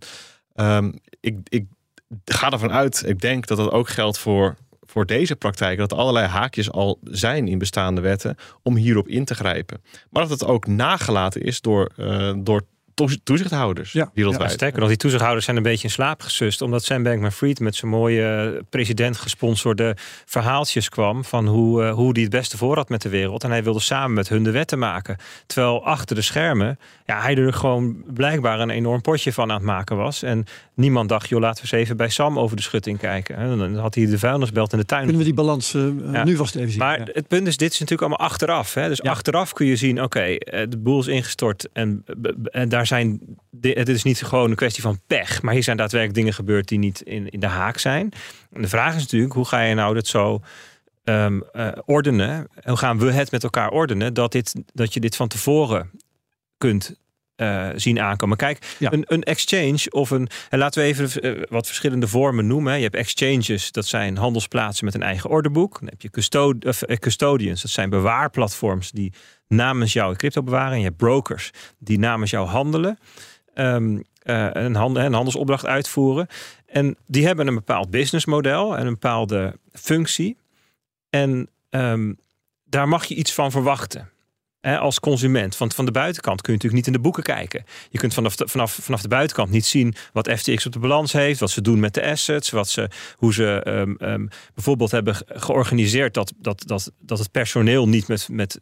ehm, 0.56 0.92
ik, 1.20 1.38
ik 1.44 1.66
ga 2.26 2.52
ervan 2.52 2.72
uit, 2.72 3.04
ik 3.08 3.20
denk 3.22 3.48
dat 3.48 3.58
dat 3.58 3.72
ook 3.72 3.90
geldt 3.90 4.18
voor, 4.18 4.56
voor 4.82 5.06
deze 5.06 5.36
praktijken. 5.36 5.78
Dat 5.78 5.92
er 5.92 5.98
allerlei 5.98 6.28
haakjes 6.28 6.72
al 6.72 7.00
zijn 7.04 7.48
in 7.48 7.58
bestaande 7.58 8.02
wetten 8.02 8.36
om 8.64 8.76
hierop 8.76 9.08
in 9.08 9.26
te 9.26 9.36
grijpen. 9.36 9.82
Maar 10.10 10.22
dat 10.28 10.40
het 10.40 10.50
ook 10.50 10.68
nagelaten 10.68 11.42
is 11.42 11.62
door, 11.62 11.92
eh, 11.96 12.34
door 12.38 12.62
toezichthouders 13.24 13.92
Ja. 13.92 14.12
wereldwijd. 14.14 14.52
Sterker 14.52 14.80
nog, 14.80 14.88
die 14.88 14.98
toezichthouders 14.98 15.46
zijn 15.46 15.58
een 15.58 15.64
beetje 15.64 15.84
in 15.88 15.94
slaap 15.94 16.22
gesust. 16.22 16.62
Omdat 16.62 16.84
Sam 16.84 17.04
Bankman-Fried 17.04 17.60
met 17.60 17.76
zijn 17.76 17.92
mooie 17.92 18.62
president 18.70 19.18
gesponsorde 19.18 19.96
verhaaltjes 20.26 20.90
kwam. 20.90 21.24
Van 21.26 21.48
hoe, 21.48 21.84
eh, 21.84 21.94
hoe 21.94 22.14
die 22.14 22.24
het 22.24 22.32
beste 22.32 22.58
voor 22.58 22.76
had 22.76 22.90
met 22.90 23.02
de 23.02 23.10
wereld. 23.10 23.44
En 23.44 23.50
hij 23.50 23.64
wilde 23.64 23.80
samen 23.80 24.14
met 24.14 24.30
hun 24.30 24.44
de 24.44 24.52
wetten 24.52 24.80
maken. 24.80 25.18
Terwijl 25.46 25.86
achter 25.86 26.16
de 26.16 26.22
schermen, 26.22 26.80
ja, 27.06 27.22
hij 27.22 27.36
er 27.36 27.54
gewoon 27.54 28.04
blijkbaar 28.14 28.60
een 28.60 28.70
enorm 28.70 29.02
potje 29.02 29.34
van 29.34 29.50
aan 29.50 29.56
het 29.58 29.66
maken 29.66 29.98
was. 29.98 30.24
En 30.24 30.46
niemand 30.74 31.10
dacht, 31.10 31.30
joh, 31.30 31.40
laten 31.40 31.66
we 31.66 31.72
eens 31.72 31.84
even 31.84 31.98
bij 31.98 32.10
Sam 32.10 32.40
over 32.40 32.56
de 32.56 32.62
schutting 32.62 32.98
kijken. 33.00 33.36
En 33.36 33.58
dan 33.58 33.76
had 33.76 33.96
hij 33.96 34.06
de 34.06 34.20
vuilnisbelt 34.20 34.72
in 34.74 34.80
de 34.80 34.86
tuin 34.86 35.02
Kunnen 35.02 35.20
we 35.20 35.26
die 35.28 35.34
balans 35.34 35.74
eh, 35.74 35.82
Ja. 36.12 36.24
nu 36.24 36.36
vast 36.36 36.56
even 36.56 36.70
zien? 36.70 36.80
maar 36.80 37.00
Ja. 37.00 37.06
het 37.14 37.28
punt 37.28 37.48
is, 37.48 37.58
dit 37.58 37.72
is 37.74 37.80
natuurlijk 37.80 38.10
allemaal 38.10 38.28
achteraf. 38.30 38.74
Hè? 38.74 38.88
Dus 38.88 39.00
Ja. 39.04 39.10
achteraf 39.12 39.54
kun 39.54 39.66
je 39.66 39.76
zien, 39.76 40.02
oké, 40.04 40.20
eh, 40.20 40.66
de 40.70 40.78
boel 40.78 41.00
is 41.00 41.08
ingestort. 41.08 41.68
En, 41.74 42.06
en 42.52 42.70
daar 42.70 42.88
zijn, 42.90 43.38
het 43.62 43.90
is 43.90 44.04
niet 44.04 44.24
gewoon 44.24 44.50
een 44.50 44.56
kwestie 44.56 44.82
van 44.82 45.00
pech. 45.08 45.42
Maar 45.42 45.54
hier 45.54 45.64
zijn 45.64 45.78
daadwerkelijk 45.78 46.20
dingen 46.20 46.34
gebeurd 46.34 46.68
die 46.68 46.80
niet 46.80 47.02
in, 47.02 47.30
in 47.30 47.40
de 47.40 47.48
haak 47.48 47.78
zijn. 47.78 48.12
De 48.50 48.68
vraag 48.68 48.96
is 48.96 49.02
natuurlijk, 49.02 49.34
hoe 49.34 49.46
ga 49.46 49.62
je 49.62 49.76
nou 49.76 49.94
dat 49.94 50.08
zo 50.08 50.42
ehm, 51.04 51.40
eh, 51.52 51.72
ordenen? 51.86 52.48
Hoe 52.64 52.78
gaan 52.78 53.00
we 53.00 53.12
het 53.12 53.32
met 53.32 53.44
elkaar 53.44 53.70
ordenen? 53.70 54.14
Dat, 54.14 54.32
dit, 54.32 54.56
dat 54.74 54.94
je 54.94 55.00
dit 55.00 55.16
van 55.16 55.28
tevoren 55.28 55.92
kunt 56.58 56.96
eh, 57.40 57.70
zien 57.76 58.00
aankomen. 58.00 58.38
Kijk, 58.38 58.76
Ja. 58.80 58.92
een, 58.94 59.04
een 59.08 59.24
exchange 59.24 59.86
of 59.90 60.10
een. 60.10 60.28
En 60.50 60.60
laten 60.60 60.82
we 60.82 60.88
even 60.88 61.22
eh, 61.22 61.44
wat 61.50 61.68
verschillende 61.68 62.08
vormen 62.08 62.48
noemen. 62.48 62.76
Je 62.78 62.84
hebt 62.84 62.96
exchanges, 62.96 63.72
dat 63.72 63.86
zijn 63.86 64.18
handelsplaatsen 64.18 64.86
met 64.86 64.94
een 64.94 65.04
eigen 65.04 65.30
ordeboek. 65.30 65.80
Dan 65.80 65.90
heb 65.90 66.02
je 66.02 66.10
custod 66.10 66.66
of, 66.66 66.82
eh, 66.82 66.98
custodians, 66.98 67.62
dat 67.62 67.72
zijn 67.72 67.90
bewaarplatforms 67.90 68.92
die 68.92 69.14
namens 69.48 69.94
jou 69.94 70.16
crypto 70.16 70.44
bewaren. 70.44 70.72
En 70.72 70.78
je 70.80 70.84
hebt 70.86 70.98
brokers 70.98 71.52
die 71.78 72.00
namens 72.00 72.32
jou 72.32 72.48
handelen. 72.48 73.00
eh, 73.54 74.48
een, 74.52 74.76
handel, 74.76 75.04
een 75.04 75.14
handelsopdracht 75.14 75.66
uitvoeren. 75.66 76.28
En 76.66 76.96
die 77.08 77.26
hebben 77.26 77.48
een 77.48 77.56
bepaald 77.56 77.90
businessmodel 77.90 78.78
en 78.78 78.86
een 78.86 78.94
bepaalde 78.94 79.60
functie. 79.74 80.38
En 81.10 81.50
ehm, 81.70 82.14
daar 82.66 82.88
mag 82.88 83.06
je 83.06 83.16
iets 83.16 83.34
van 83.34 83.52
verwachten. 83.52 84.10
Als 84.62 85.00
consument. 85.00 85.58
Want 85.58 85.74
van 85.74 85.86
de 85.86 85.92
buitenkant 85.92 86.42
kun 86.42 86.54
je 86.54 86.60
natuurlijk 86.60 86.86
niet 86.86 86.96
in 86.96 87.02
de 87.02 87.08
boeken 87.10 87.24
kijken. 87.36 87.64
Je 87.90 87.98
kunt 87.98 88.14
vanaf 88.14 88.36
de, 88.36 88.48
vanaf, 88.48 88.78
vanaf 88.82 89.02
de 89.02 89.08
buitenkant 89.08 89.50
niet 89.50 89.66
zien 89.66 89.96
wat 90.14 90.32
FTX 90.32 90.66
op 90.66 90.72
de 90.72 90.80
balans 90.80 91.12
heeft, 91.12 91.40
wat 91.40 91.50
ze 91.50 91.62
doen 91.62 91.80
met 91.80 91.94
de 91.94 92.06
assets, 92.06 92.50
wat 92.50 92.70
ze, 92.70 92.90
hoe 93.16 93.34
ze 93.34 93.62
ehm, 93.64 93.94
ehm, 93.96 94.26
bijvoorbeeld 94.54 94.92
hebben 94.92 95.16
ge- 95.16 95.26
georganiseerd 95.28 96.14
dat, 96.14 96.34
dat, 96.38 96.64
dat, 96.66 96.92
dat 97.00 97.20
het 97.20 97.32
personeel 97.32 97.88
niet 97.88 98.08
met, 98.08 98.28
met 98.32 98.60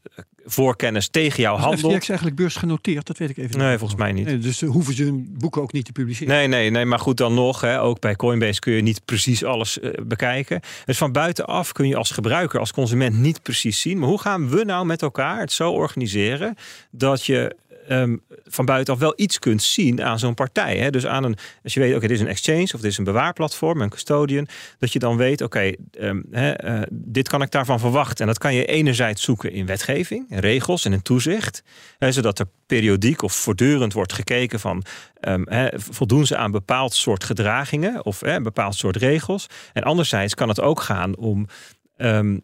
voorkennis 0.49 1.07
tegen 1.07 1.41
jou 1.41 1.57
Is 1.57 1.63
handelt. 1.63 1.93
FTX 1.93 2.07
eigenlijk 2.07 2.37
beursgenoteerd? 2.37 3.07
Dat 3.07 3.17
weet 3.17 3.29
ik 3.29 3.37
even 3.37 3.49
niet. 3.49 3.67
Nee, 3.67 3.77
volgens 3.77 3.99
mij 3.99 4.11
niet. 4.11 4.25
Nee, 4.25 4.37
dus 4.37 4.61
hoeven 4.61 4.93
ze 4.93 5.03
hun 5.03 5.35
boeken 5.37 5.61
ook 5.61 5.71
niet 5.71 5.85
te 5.85 5.91
publiceren. 5.91 6.33
Nee, 6.33 6.47
nee, 6.47 6.69
nee, 6.69 6.85
maar 6.85 6.99
goed 6.99 7.17
dan 7.17 7.33
nog. 7.33 7.61
Hè, 7.61 7.81
ook 7.81 7.99
bij 7.99 8.15
Coinbase 8.15 8.59
kun 8.59 8.73
je 8.73 8.81
niet 8.81 9.05
precies 9.05 9.43
alles 9.43 9.79
eh, 9.79 9.91
bekijken. 10.03 10.61
Dus 10.85 10.97
van 10.97 11.11
buitenaf 11.11 11.71
kun 11.71 11.87
je 11.87 11.95
als 11.95 12.11
gebruiker, 12.11 12.59
als 12.59 12.71
consument 12.71 13.17
niet 13.17 13.41
precies 13.41 13.81
zien. 13.81 13.99
Maar 13.99 14.09
hoe 14.09 14.21
gaan 14.21 14.49
we 14.49 14.63
nou 14.63 14.85
met 14.85 15.01
elkaar 15.01 15.39
het 15.39 15.51
zo 15.51 15.71
organiseren 15.71 16.55
dat 16.91 17.25
je 17.25 17.55
ehm, 17.87 18.17
van 18.43 18.65
buitenaf 18.65 18.99
wel 18.99 19.13
iets 19.15 19.39
kunt 19.39 19.63
zien 19.63 20.03
aan 20.03 20.19
zo'n 20.19 20.33
partij? 20.33 20.77
Hè? 20.77 20.89
Dus 20.89 21.05
aan 21.05 21.23
een, 21.23 21.37
als 21.63 21.73
je 21.73 21.79
weet, 21.79 21.95
oké, 21.95 22.07
dit 22.07 22.11
is 22.11 22.19
een 22.19 22.27
exchange 22.27 22.63
of 22.63 22.81
dit 22.81 22.83
is 22.83 22.97
een 22.97 23.03
bewaarplatform, 23.03 23.81
een 23.81 23.89
custodian, 23.89 24.47
dat 24.79 24.93
je 24.93 24.99
dan 24.99 25.17
weet, 25.17 25.41
oké, 25.41 25.71
ehm, 25.91 26.21
eh, 26.31 26.81
dit 26.91 27.29
kan 27.29 27.41
ik 27.41 27.51
daarvan 27.51 27.79
verwachten. 27.79 28.17
En 28.17 28.27
dat 28.27 28.37
kan 28.37 28.53
je 28.53 28.65
enerzijds 28.65 29.23
zoeken 29.23 29.51
in 29.51 29.65
wetgeving, 29.65 30.25
in 30.29 30.39
regels 30.39 30.85
en 30.85 30.93
in 30.93 31.01
toezicht, 31.01 31.63
hè, 31.97 32.11
zodat 32.11 32.39
er 32.39 32.45
periodiek 32.65 33.21
of 33.21 33.33
voortdurend 33.33 33.93
wordt 33.93 34.13
gekeken 34.13 34.59
van 34.59 34.85
Ehm, 35.19 35.41
hè, 35.45 35.67
voldoen 35.75 36.25
ze 36.25 36.37
aan 36.37 36.51
bepaald 36.51 36.93
soort 36.93 37.23
gedragingen 37.23 38.05
of 38.05 38.19
hè, 38.19 38.35
een 38.35 38.43
bepaald 38.43 38.75
soort 38.75 38.95
regels? 38.95 39.47
En 39.73 39.83
anderzijds 39.83 40.33
kan 40.33 40.49
het 40.49 40.61
ook 40.61 40.81
gaan 40.81 41.15
om 41.15 41.47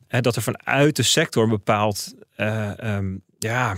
hè, 0.08 0.22
dat 0.22 0.36
er 0.36 0.42
vanuit 0.42 0.96
de 0.96 1.04
sector 1.04 1.44
een 1.44 1.50
bepaald 1.50 2.14
eh, 2.36 3.00
ja, 3.40 3.78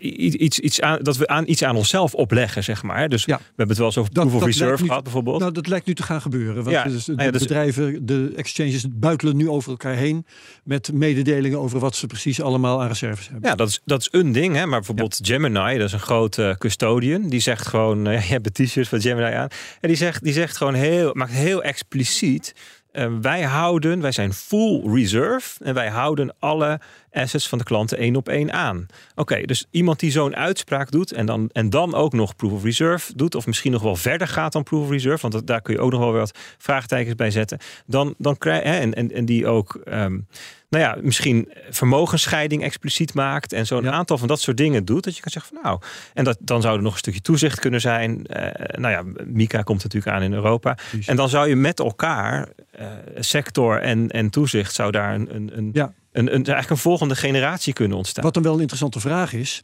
iets, 0.00 0.58
iets 0.58 0.80
aan, 0.80 0.98
dat 1.02 1.16
we 1.16 1.26
aan 1.26 1.44
iets 1.48 1.62
aan 1.64 1.76
onszelf 1.76 2.14
opleggen, 2.14 2.64
zeg 2.64 2.82
maar. 2.82 3.08
Dus 3.08 3.24
Ja. 3.24 3.36
we 3.36 3.42
hebben 3.46 3.68
het 3.68 3.76
wel 3.78 3.86
eens 3.86 3.98
over 3.98 4.12
proof 4.12 4.34
of 4.34 4.44
reserve 4.44 4.84
gehad, 4.86 5.02
bijvoorbeeld. 5.02 5.40
Nou, 5.40 5.52
dat 5.52 5.66
lijkt 5.66 5.86
nu 5.86 5.94
te 5.94 6.02
gaan 6.02 6.20
gebeuren. 6.20 6.54
Want 6.54 6.70
Ja, 6.76 6.84
dus 6.84 7.04
de 7.04 7.12
ja, 7.16 7.30
bedrijven, 7.30 8.06
de 8.06 8.32
exchanges 8.36 8.84
buitelen 8.90 9.36
nu 9.36 9.48
over 9.48 9.70
elkaar 9.70 9.94
heen 9.94 10.26
met 10.64 10.92
mededelingen 10.92 11.58
over 11.58 11.78
wat 11.78 11.96
ze 11.96 12.06
precies 12.06 12.40
allemaal 12.40 12.80
aan 12.82 12.88
reserves 12.88 13.28
hebben. 13.28 13.50
Ja, 13.50 13.56
dat 13.56 13.68
is, 13.68 13.80
dat 13.84 14.00
is 14.00 14.08
een 14.10 14.32
ding. 14.32 14.54
Hè? 14.54 14.60
Maar 14.66 14.78
bijvoorbeeld 14.78 15.18
Gemini, 15.22 15.78
dat 15.78 15.86
is 15.86 15.92
een 15.92 16.00
grote 16.00 16.54
custodian. 16.58 17.28
Die 17.28 17.40
zegt 17.40 17.66
gewoon, 17.66 18.06
eh, 18.06 18.22
je 18.28 18.32
hebt 18.32 18.58
een 18.58 18.66
t-shirt 18.66 18.88
van 18.88 19.00
Gemini 19.00 19.34
aan. 19.34 19.48
En 19.80 19.88
die 19.88 19.96
zegt, 19.96 20.22
die 20.24 20.32
zegt 20.32 20.56
gewoon 20.56 20.74
heel, 20.74 21.10
maakt 21.14 21.32
heel 21.32 21.62
expliciet. 21.62 22.54
eh, 22.92 23.06
wij 23.20 23.42
houden, 23.42 24.00
wij 24.00 24.12
zijn 24.12 24.32
full 24.32 24.82
reserve. 24.94 25.64
En 25.64 25.74
wij 25.74 25.88
houden 25.88 26.34
alle 26.38 26.80
assets 27.12 27.48
van 27.48 27.58
de 27.58 27.64
klanten 27.64 27.98
één 27.98 28.16
op 28.16 28.28
één 28.28 28.52
aan. 28.52 28.86
Oké, 29.14 29.42
dus 29.42 29.66
iemand 29.70 30.00
die 30.00 30.10
zo'n 30.10 30.36
uitspraak 30.36 30.90
doet 30.90 31.12
en 31.12 31.26
dan, 31.26 31.50
en 31.52 31.70
dan 31.70 31.94
ook 31.94 32.12
nog 32.12 32.36
proof 32.36 32.52
of 32.52 32.64
reserve 32.64 33.12
doet, 33.16 33.34
of 33.34 33.46
misschien 33.46 33.72
nog 33.72 33.82
wel 33.82 33.96
verder 33.96 34.28
gaat 34.28 34.52
dan 34.52 34.62
proof 34.62 34.84
of 34.84 34.90
reserve, 34.90 35.20
want 35.20 35.32
dat, 35.32 35.46
daar 35.46 35.62
kun 35.62 35.74
je 35.74 35.80
ook 35.80 35.90
nog 35.90 36.00
wel 36.00 36.12
wat 36.12 36.38
vraagtekens 36.58 37.14
bij 37.14 37.30
zetten, 37.30 37.58
dan, 37.86 38.14
dan 38.18 38.38
krijg 38.38 38.62
je, 38.62 38.68
en, 38.68 38.94
en, 38.94 39.12
en 39.12 39.24
die 39.24 39.46
ook. 39.46 39.80
Um, 39.92 40.26
nou 40.68 40.84
ja, 40.84 40.96
misschien 41.02 41.48
vermogensscheiding 41.70 42.62
expliciet 42.62 43.14
maakt 43.14 43.52
en 43.52 43.66
zo'n 43.66 43.90
aantal 43.90 44.18
van 44.18 44.28
dat 44.28 44.40
soort 44.40 44.56
dingen 44.56 44.84
doet, 44.84 45.04
dat 45.04 45.16
je 45.16 45.22
kan 45.22 45.32
zeggen 45.32 45.54
van 45.54 45.62
nou, 45.64 45.80
en 46.14 46.24
dat, 46.24 46.38
dan 46.40 46.62
zou 46.62 46.76
er 46.76 46.82
nog 46.82 46.92
een 46.92 46.98
stukje 46.98 47.20
toezicht 47.20 47.60
kunnen 47.60 47.80
zijn. 47.80 48.26
Uh, 48.30 48.46
nou 48.78 48.92
ja, 48.92 49.22
Mika 49.24 49.62
komt 49.62 49.82
natuurlijk 49.82 50.16
aan 50.16 50.22
in 50.22 50.32
Europa. 50.32 50.78
En 51.06 51.16
dan 51.16 51.28
zou 51.28 51.48
je 51.48 51.56
met 51.56 51.78
elkaar, 51.78 52.48
uh, 52.80 52.86
sector 53.14 53.80
en, 53.80 54.08
en 54.08 54.30
toezicht, 54.30 54.74
zou 54.74 54.90
daar 54.90 55.14
een, 55.14 55.34
een, 55.34 55.50
een, 55.56 55.70
ja. 55.72 55.92
Een, 56.12 56.26
een, 56.26 56.44
eigenlijk 56.44 56.70
een 56.70 56.76
volgende 56.76 57.16
generatie 57.16 57.72
kunnen 57.72 57.96
ontstaan. 57.96 58.24
Wat 58.24 58.34
dan 58.34 58.42
wel 58.42 58.54
een 58.54 58.60
interessante 58.60 59.00
vraag 59.00 59.32
is, 59.32 59.62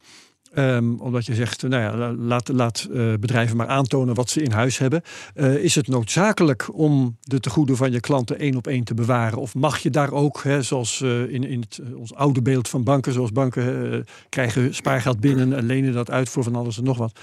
Um, 0.58 1.00
omdat 1.00 1.26
je 1.26 1.34
zegt, 1.34 1.62
nou 1.62 1.82
ja, 1.82 2.12
laat, 2.12 2.48
laat 2.48 2.88
uh, 2.90 3.14
bedrijven 3.14 3.56
maar 3.56 3.66
aantonen 3.66 4.14
wat 4.14 4.30
ze 4.30 4.42
in 4.42 4.50
huis 4.50 4.78
hebben. 4.78 5.02
Uh, 5.34 5.54
is 5.54 5.74
het 5.74 5.88
noodzakelijk 5.88 6.68
om 6.72 7.16
de 7.20 7.40
tegoeden 7.40 7.76
van 7.76 7.92
je 7.92 8.00
klanten 8.00 8.38
één 8.38 8.56
op 8.56 8.66
één 8.66 8.84
te 8.84 8.94
bewaren? 8.94 9.38
Of 9.38 9.54
mag 9.54 9.78
je 9.78 9.90
daar 9.90 10.12
ook, 10.12 10.42
hè, 10.42 10.62
zoals 10.62 11.00
uh, 11.00 11.20
in, 11.20 11.44
in 11.44 11.60
het, 11.60 11.80
ons 11.94 12.14
oude 12.14 12.42
beeld 12.42 12.68
van 12.68 12.84
banken, 12.84 13.12
zoals 13.12 13.32
banken 13.32 14.04
krijgen 14.28 14.74
spaargeld 14.74 15.20
binnen 15.20 15.52
en 15.52 15.66
lenen 15.66 15.92
dat 15.92 16.10
uit 16.10 16.28
voor 16.28 16.42
van 16.42 16.54
alles 16.54 16.78
en 16.78 16.84
nog 16.84 16.98
wat. 16.98 17.20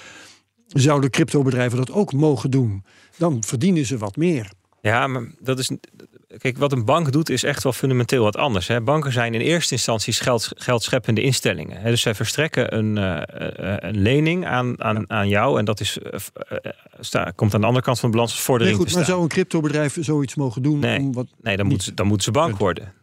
Zouden 0.68 1.10
cryptobedrijven 1.10 1.78
dat 1.78 1.92
ook 1.92 2.14
mogen 2.14 2.52
doen? 2.52 2.84
Dan 3.18 3.44
verdienen 3.44 3.86
ze 3.86 3.98
wat 3.98 4.16
meer. 4.16 4.52
Ja, 4.82 5.08
maar 5.08 5.32
dat 5.40 5.60
is 5.60 5.72
kijk, 6.38 6.58
wat 6.58 6.72
een 6.72 6.86
bank 6.86 7.12
doet 7.12 7.30
is 7.30 7.44
echt 7.44 7.64
wel 7.64 7.74
fundamenteel 7.74 8.24
wat 8.24 8.38
anders. 8.38 8.68
Hè. 8.68 8.82
Banken 8.82 9.12
zijn 9.12 9.34
in 9.34 9.42
eerste 9.42 9.74
instantie 9.74 10.14
geld, 10.14 10.52
geldscheppende 10.56 11.22
instellingen. 11.22 11.82
Hè. 11.82 11.90
Dus 11.90 12.02
zij 12.02 12.16
verstrekken 12.16 12.78
een, 12.78 12.98
uh, 12.98 13.22
een 13.80 14.02
lening 14.02 14.46
aan, 14.46 14.84
aan, 14.84 15.10
aan 15.10 15.28
jou. 15.28 15.60
En 15.60 15.66
dat 15.66 15.80
is, 15.80 15.98
uh, 15.98 16.20
sta, 17.00 17.32
komt 17.36 17.54
aan 17.54 17.62
de 17.62 17.68
andere 17.68 17.86
kant 17.86 18.00
van 18.00 18.10
de 18.10 18.16
balans 18.16 18.34
als 18.34 18.42
vordering 18.42 18.78
nee, 18.78 18.86
goed, 18.86 18.96
Maar 18.96 19.06
zou 19.06 19.22
een 19.22 19.28
cryptobedrijf 19.28 19.98
zoiets 20.00 20.36
mogen 20.36 20.62
doen? 20.62 20.80
Nee, 20.80 21.00
om 21.00 21.14
wat 21.14 21.28
nee 21.42 21.58
dan, 21.58 21.66
moeten 21.66 21.86
ze, 21.86 21.94
dan 21.94 22.08
moeten 22.08 22.26
ze 22.26 22.32
bank 22.32 22.58
worden. 22.58 22.94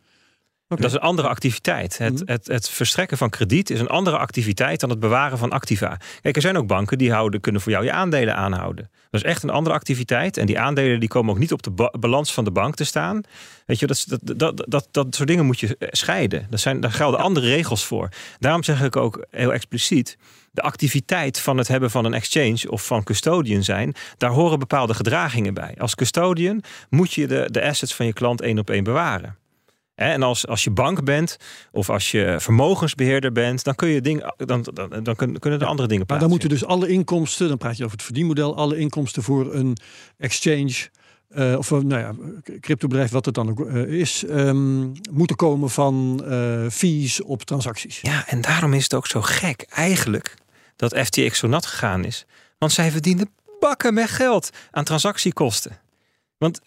Okay. 0.69 0.83
Dat 0.83 0.91
is 0.91 0.97
een 0.97 1.09
andere 1.09 1.29
activiteit. 1.29 1.99
Het, 1.99 2.23
het, 2.25 2.47
het, 2.47 2.69
verstrekken 2.71 3.19
van 3.19 3.31
krediet 3.31 3.71
is 3.71 3.81
een 3.81 3.89
andere 3.89 4.19
activiteit 4.19 4.81
dan 4.81 4.91
het 4.91 5.01
bewaren 5.01 5.39
van 5.39 5.51
activa. 5.51 6.01
Kijk, 6.23 6.37
er 6.37 6.43
zijn 6.43 6.57
ook 6.57 6.67
banken 6.67 6.99
die 6.99 7.13
houden, 7.13 7.41
kunnen 7.41 7.61
voor 7.61 7.73
jou 7.73 7.85
je 7.85 7.93
aandelen 7.93 8.37
aanhouden. 8.37 8.91
Dat 9.11 9.21
is 9.21 9.31
echt 9.31 9.43
een 9.43 9.51
andere 9.51 9.77
activiteit. 9.77 10.37
En 10.37 10.47
die 10.47 10.59
aandelen 10.59 11.01
die 11.01 11.09
komen 11.09 11.33
ook 11.33 11.39
niet 11.39 11.53
op 11.53 11.63
de 11.63 11.71
ba 11.71 11.91
balans 12.01 12.33
van 12.33 12.45
de 12.45 12.51
bank 12.51 12.75
te 12.75 12.85
staan. 12.85 13.21
Weet 13.67 13.79
je, 13.79 13.87
dat, 13.87 14.07
dat, 14.09 14.39
dat, 14.39 14.65
dat, 14.69 14.89
dat 14.91 15.15
soort 15.15 15.29
dingen 15.29 15.47
moet 15.47 15.61
je 15.61 15.77
scheiden. 15.79 16.47
Dat 16.51 16.61
zijn, 16.61 16.81
daar 16.81 16.93
gelden 16.93 17.21
andere 17.21 17.47
regels 17.47 17.85
voor. 17.85 18.09
Daarom 18.39 18.63
zeg 18.63 18.83
ik 18.83 18.97
ook 18.97 19.27
heel 19.31 19.53
expliciet 19.53 20.19
de 20.53 20.63
activiteit 20.63 21.41
van 21.41 21.57
het 21.57 21.69
hebben 21.69 21.91
van 21.91 22.05
een 22.05 22.15
exchange 22.15 22.71
of 22.71 22.87
van 22.87 23.05
custodian 23.05 23.63
zijn, 23.63 23.95
daar 24.17 24.31
horen 24.31 24.59
bepaalde 24.59 24.95
gedragingen 24.95 25.55
bij. 25.55 25.75
Als 25.79 25.95
custodian 25.95 26.63
moet 26.91 27.13
je 27.13 27.27
de, 27.27 27.49
de 27.51 27.63
assets 27.63 27.95
van 27.95 28.07
je 28.07 28.13
klant 28.13 28.41
één 28.41 28.59
op 28.59 28.71
één 28.71 28.85
bewaren. 28.85 29.37
En 29.99 30.23
als, 30.23 30.47
als 30.47 30.65
je 30.65 30.71
bank 30.71 31.05
bent 31.05 31.37
of 31.73 31.91
als 31.91 32.11
je 32.11 32.37
vermogensbeheerder 32.39 33.33
bent, 33.33 33.65
dan 33.65 33.75
kun 33.75 33.89
je 33.89 34.01
dingen, 34.01 34.35
dan, 34.37 34.67
dan, 34.73 35.03
dan 35.03 35.17
kunnen 35.17 35.61
er 35.61 35.67
andere 35.67 35.89
dingen 35.89 36.07
plaatsen. 36.07 36.07
Maar 36.07 36.19
dan 36.19 36.29
moeten 36.29 36.49
dus 36.49 36.65
alle 36.65 36.89
inkomsten, 36.89 37.49
dan 37.49 37.59
praat 37.59 37.77
je 37.77 37.85
over 37.85 37.97
het 37.97 38.05
verdienmodel, 38.05 38.57
alle 38.57 38.77
inkomsten 38.77 39.23
voor 39.23 39.55
een 39.55 39.77
exchange 40.19 40.89
uh, 41.31 41.59
of 41.59 41.71
nou 41.71 41.89
ja, 41.89 42.15
cryptobedrijf, 42.61 43.11
wat 43.11 43.25
het 43.25 43.35
dan 43.35 43.51
ook 43.51 43.61
uh, 43.61 44.01
is, 44.01 44.25
um, 44.29 44.93
moeten 45.11 45.37
komen 45.37 45.71
van 45.71 46.23
uh, 46.25 46.69
fees 46.71 47.23
op 47.23 47.43
transacties. 47.43 48.01
Ja, 48.01 48.29
en 48.29 48.41
daarom 48.41 48.75
is 48.75 48.83
het 48.83 48.95
ook 48.95 49.07
zo 49.07 49.23
gek 49.23 49.67
eigenlijk 49.69 50.35
dat 50.77 50.99
FTX 50.99 51.39
zo 51.39 51.47
nat 51.47 51.67
gegaan 51.67 52.05
is. 52.05 52.27
Want 52.59 52.73
zij 52.73 52.91
verdienen 52.91 53.31
bakken 53.61 53.95
met 53.95 54.09
geld 54.09 54.51
aan 54.71 54.85
transactiekosten. 54.85 55.79
Want 56.39 56.61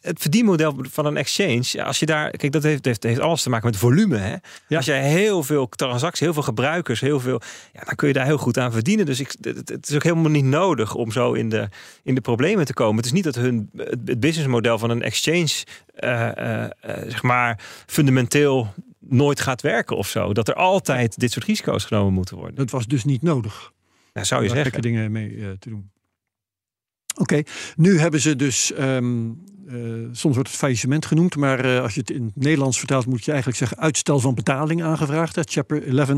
het 0.00 0.20
verdienmodel 0.20 0.76
van 0.90 1.06
een 1.06 1.16
exchange, 1.16 1.84
als 1.84 1.98
je 1.98 2.06
daar, 2.06 2.30
kijk, 2.30 2.52
dat 2.52 2.62
heeft, 2.62 2.84
heeft, 2.84 3.02
heeft 3.02 3.20
alles 3.20 3.42
te 3.42 3.50
maken 3.50 3.66
met 3.66 3.76
volume. 3.76 4.16
Hè? 4.16 4.36
Als 4.76 4.86
jij 4.86 5.08
heel 5.08 5.42
veel 5.42 5.68
transacties, 5.68 6.20
heel 6.20 6.32
veel 6.32 6.42
gebruikers, 6.42 7.00
heel 7.00 7.20
veel, 7.20 7.40
ja, 7.72 7.84
dan 7.84 7.94
kun 7.94 8.08
je 8.08 8.14
daar 8.14 8.24
heel 8.24 8.38
goed 8.38 8.58
aan 8.58 8.72
verdienen. 8.72 9.06
Dus 9.06 9.20
ik, 9.20 9.34
het, 9.40 9.88
is 9.88 9.94
ook 9.94 10.02
helemaal 10.02 10.30
niet 10.30 10.44
nodig 10.44 10.94
om 10.94 11.12
zo 11.12 11.32
in 11.32 11.48
de, 11.48 11.68
in 12.02 12.14
de 12.14 12.20
problemen 12.20 12.64
te 12.64 12.74
komen. 12.74 12.96
Het 12.96 13.04
is 13.04 13.12
niet 13.12 13.24
dat 13.24 13.34
hun 13.34 13.70
het 13.74 14.20
businessmodel 14.20 14.78
van 14.78 14.90
een 14.90 15.02
exchange, 15.02 15.64
uh, 16.00 16.30
uh, 16.38 16.62
uh, 16.62 16.70
zeg 16.84 17.22
maar, 17.22 17.60
fundamenteel 17.86 18.74
nooit 18.98 19.40
gaat 19.40 19.62
werken 19.62 19.96
of 19.96 20.08
zo. 20.08 20.32
Dat 20.32 20.48
er 20.48 20.54
altijd 20.54 21.18
dit 21.18 21.32
soort 21.32 21.44
risico's 21.44 21.84
genomen 21.84 22.12
moeten 22.12 22.36
worden. 22.36 22.54
Dat 22.54 22.70
was 22.70 22.86
dus 22.86 23.04
niet 23.04 23.22
nodig. 23.22 23.72
Ja, 24.12 24.24
zou 24.24 24.42
je 24.42 24.48
zeggen. 24.48 24.82
dingen 24.82 25.12
mee 25.12 25.58
te 25.58 25.68
doen. 25.68 25.90
Oké, 27.18 27.42
nu 27.76 27.98
hebben 27.98 28.20
ze 28.20 28.36
dus, 28.36 28.72
um, 28.78 29.42
uh, 29.66 30.08
soms 30.12 30.34
wordt 30.34 30.48
het 30.48 30.58
faillissement 30.58 31.06
genoemd, 31.06 31.36
maar 31.36 31.66
uh, 31.66 31.80
als 31.80 31.94
je 31.94 32.00
het 32.00 32.10
in 32.10 32.24
het 32.24 32.36
Nederlands 32.36 32.78
vertaalt, 32.78 33.06
moet 33.06 33.24
je 33.24 33.30
eigenlijk 33.30 33.58
zeggen 33.60 33.78
uitstel 33.78 34.20
van 34.20 34.34
betaling 34.34 34.82
aangevraagd. 34.82 35.34
Hè? 35.34 35.42
Chapter 35.44 35.98
11 35.98 36.10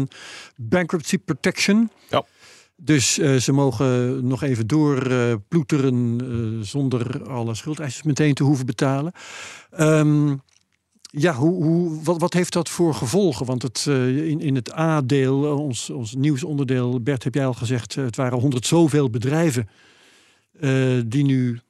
Bankruptcy 0.56 1.18
Protection. 1.18 1.90
Ja. 2.10 2.24
Dus 2.76 3.18
uh, 3.18 3.36
ze 3.36 3.52
mogen 3.52 4.26
nog 4.26 4.42
even 4.42 4.66
doorploeteren 4.66 6.18
zonder 6.66 7.28
alle 7.28 7.54
schuldeisers 7.54 8.02
meteen 8.02 8.34
te 8.34 8.42
hoeven 8.42 8.66
betalen. 8.66 9.12
Um, 9.78 10.42
ja, 11.02 11.34
hoe, 11.34 11.64
hoe, 11.64 12.02
wat, 12.02 12.20
wat 12.20 12.32
heeft 12.32 12.52
dat 12.52 12.68
voor 12.68 12.94
gevolgen? 12.94 13.46
Want 13.46 13.62
het, 13.62 13.86
in, 13.86 14.40
in 14.40 14.54
het 14.54 14.76
A-deel, 14.76 15.58
ons, 15.58 15.90
ons 15.90 16.14
nieuwsonderdeel, 16.14 17.00
Bert, 17.00 17.24
heb 17.24 17.34
jij 17.34 17.46
al 17.46 17.54
gezegd, 17.54 17.94
het 17.94 18.16
waren 18.16 18.38
honderd 18.38 18.66
zoveel 18.66 19.10
bedrijven 19.10 19.68
uh, 20.60 21.02
die 21.06 21.24
nu. 21.24 21.60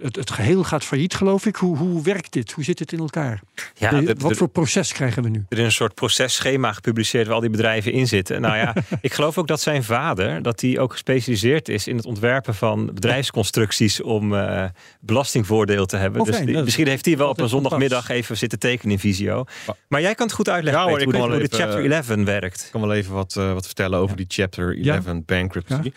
Het, 0.00 0.16
het, 0.16 0.30
geheel 0.30 0.64
gaat 0.64 0.84
failliet, 0.84 1.14
geloof 1.14 1.46
ik. 1.46 1.56
Hoe, 1.56 1.76
hoe 1.76 2.02
werkt 2.02 2.32
dit? 2.32 2.52
Hoe 2.52 2.64
zit 2.64 2.78
het 2.78 2.92
in 2.92 2.98
elkaar? 2.98 3.40
Ja, 3.74 4.00
de, 4.00 4.14
wat 4.18 4.36
voor 4.36 4.48
proces 4.48 4.92
krijgen 4.92 5.22
we 5.22 5.28
nu? 5.28 5.44
Er 5.48 5.58
is 5.58 5.64
een 5.64 5.72
soort 5.72 5.94
processchema 5.94 6.72
gepubliceerd 6.72 7.26
waar 7.26 7.34
al 7.34 7.40
die 7.40 7.50
bedrijven 7.50 7.92
in 7.92 8.06
zitten. 8.06 8.40
Nou 8.40 8.56
ja, 8.56 8.74
ik 9.00 9.12
geloof 9.12 9.38
ook 9.38 9.46
dat 9.46 9.60
zijn 9.60 9.84
vader, 9.84 10.42
dat 10.42 10.60
hij 10.60 10.78
ook 10.78 10.92
gespecialiseerd 10.92 11.68
is 11.68 11.86
in 11.86 11.96
het 11.96 12.06
ontwerpen 12.06 12.54
van 12.54 12.86
bedrijfsconstructies 12.94 14.02
om 14.02 14.32
uh, 14.32 14.64
belastingvoordeel 15.00 15.86
te 15.86 15.96
hebben. 15.96 16.20
Oh, 16.20 16.26
dus 16.26 16.38
die, 16.38 16.62
misschien 16.62 16.88
heeft 16.88 17.04
hij 17.04 17.16
wel 17.16 17.28
op 17.28 17.40
een 17.40 17.48
zondagmiddag 17.48 18.08
even 18.08 18.36
zitten 18.36 18.58
tekenen 18.58 18.92
in 18.92 18.98
Visio. 18.98 19.44
Maar 19.88 20.00
jij 20.00 20.14
kan 20.14 20.26
het 20.26 20.34
goed 20.34 20.48
uitleggen 20.48 20.82
ja, 20.82 20.88
hoor, 20.88 21.02
hoe, 21.02 21.16
hoe 21.16 21.48
de 21.48 21.56
Chapter 21.56 21.90
11 21.90 22.06
werkt. 22.06 22.62
Ik 22.64 22.70
kan 22.70 22.80
wel 22.80 22.92
even 22.92 23.14
wat, 23.14 23.34
uh, 23.38 23.52
wat 23.52 23.66
vertellen 23.66 23.98
over 23.98 24.16
die 24.16 24.26
Chapter 24.28 24.86
11 24.86 25.04
ja? 25.04 25.14
bankruptcy. 25.14 25.92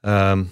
Um, 0.00 0.50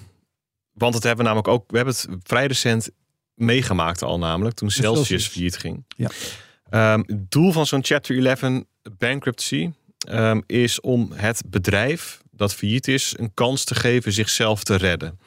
want 0.77 0.93
het 0.93 1.03
hebben 1.03 1.25
we 1.25 1.31
namelijk 1.31 1.53
ook, 1.53 1.71
we 1.71 1.75
hebben 1.75 1.95
het 1.95 2.07
vrij 2.23 2.45
recent 2.45 2.89
meegemaakt 3.33 4.01
al 4.03 4.17
namelijk, 4.17 4.55
toen 4.55 4.71
Celsius, 4.71 5.07
Celsius. 5.07 5.27
failliet 5.27 5.57
ging. 5.57 5.85
Ja. 5.87 6.93
Um, 6.93 7.03
het 7.07 7.31
doel 7.31 7.51
van 7.51 7.65
zo'n 7.65 7.83
Chapter 7.83 8.25
11 8.25 8.63
bankruptcy 8.97 9.71
um, 10.09 10.43
is 10.45 10.81
om 10.81 11.11
het 11.13 11.41
bedrijf 11.45 12.21
dat 12.31 12.55
failliet 12.55 12.87
is 12.87 13.13
een 13.17 13.33
kans 13.33 13.63
te 13.63 13.75
geven 13.75 14.11
zichzelf 14.11 14.63
te 14.63 14.75
redden. 14.75 15.19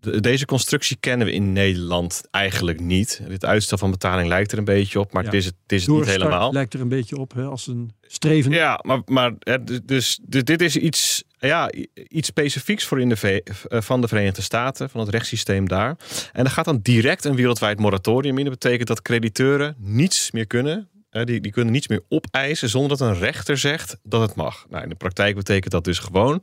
De, 0.00 0.20
deze 0.20 0.44
constructie 0.44 0.96
kennen 1.00 1.26
we 1.26 1.32
in 1.32 1.52
Nederland 1.52 2.22
eigenlijk 2.30 2.80
niet. 2.80 3.20
Dit 3.28 3.44
uitstel 3.44 3.78
van 3.78 3.90
betaling 3.90 4.28
lijkt 4.28 4.52
er 4.52 4.58
een 4.58 4.64
beetje 4.64 5.00
op, 5.00 5.12
maar 5.12 5.24
het 5.24 5.34
is 5.34 5.44
het, 5.44 5.54
het, 5.62 5.72
is 5.72 5.86
het 5.86 5.94
niet 5.94 6.06
helemaal. 6.06 6.52
lijkt 6.52 6.74
er 6.74 6.80
een 6.80 6.88
beetje 6.88 7.16
op 7.16 7.32
hè, 7.34 7.44
als 7.44 7.66
een 7.66 7.90
streven. 8.00 8.52
Ja, 8.52 8.80
maar, 8.82 9.02
maar 9.06 9.32
dus, 9.84 10.18
dus 10.22 10.44
dit 10.44 10.62
is 10.62 10.76
iets 10.76 11.24
ja, 11.48 11.70
iets 12.08 12.28
specifieks 12.28 12.84
voor 12.84 13.00
in 13.00 13.08
de 13.08 13.42
eh, 13.42 13.80
van 13.80 14.00
de 14.00 14.08
Verenigde 14.08 14.42
Staten, 14.42 14.90
van 14.90 15.00
het 15.00 15.10
rechtssysteem 15.10 15.68
daar. 15.68 15.96
En 16.32 16.44
er 16.44 16.50
gaat 16.50 16.64
dan 16.64 16.80
direct 16.82 17.24
een 17.24 17.36
wereldwijd 17.36 17.78
moratorium 17.78 18.38
in. 18.38 18.44
Dat 18.44 18.58
betekent 18.58 18.88
dat 18.88 19.02
crediteuren 19.02 19.74
niets 19.78 20.30
meer 20.30 20.46
kunnen. 20.46 20.88
Die, 21.10 21.40
die 21.40 21.52
kunnen 21.52 21.72
niets 21.72 21.88
meer 21.88 22.02
opeisen 22.08 22.68
zonder 22.68 22.98
dat 22.98 23.08
een 23.08 23.18
rechter 23.18 23.58
zegt 23.58 23.96
dat 24.02 24.20
het 24.20 24.34
mag. 24.34 24.66
Nou, 24.68 24.82
in 24.82 24.88
de 24.88 24.94
praktijk 24.94 25.34
betekent 25.34 25.72
dat 25.72 25.84
dus 25.84 25.98
gewoon 25.98 26.42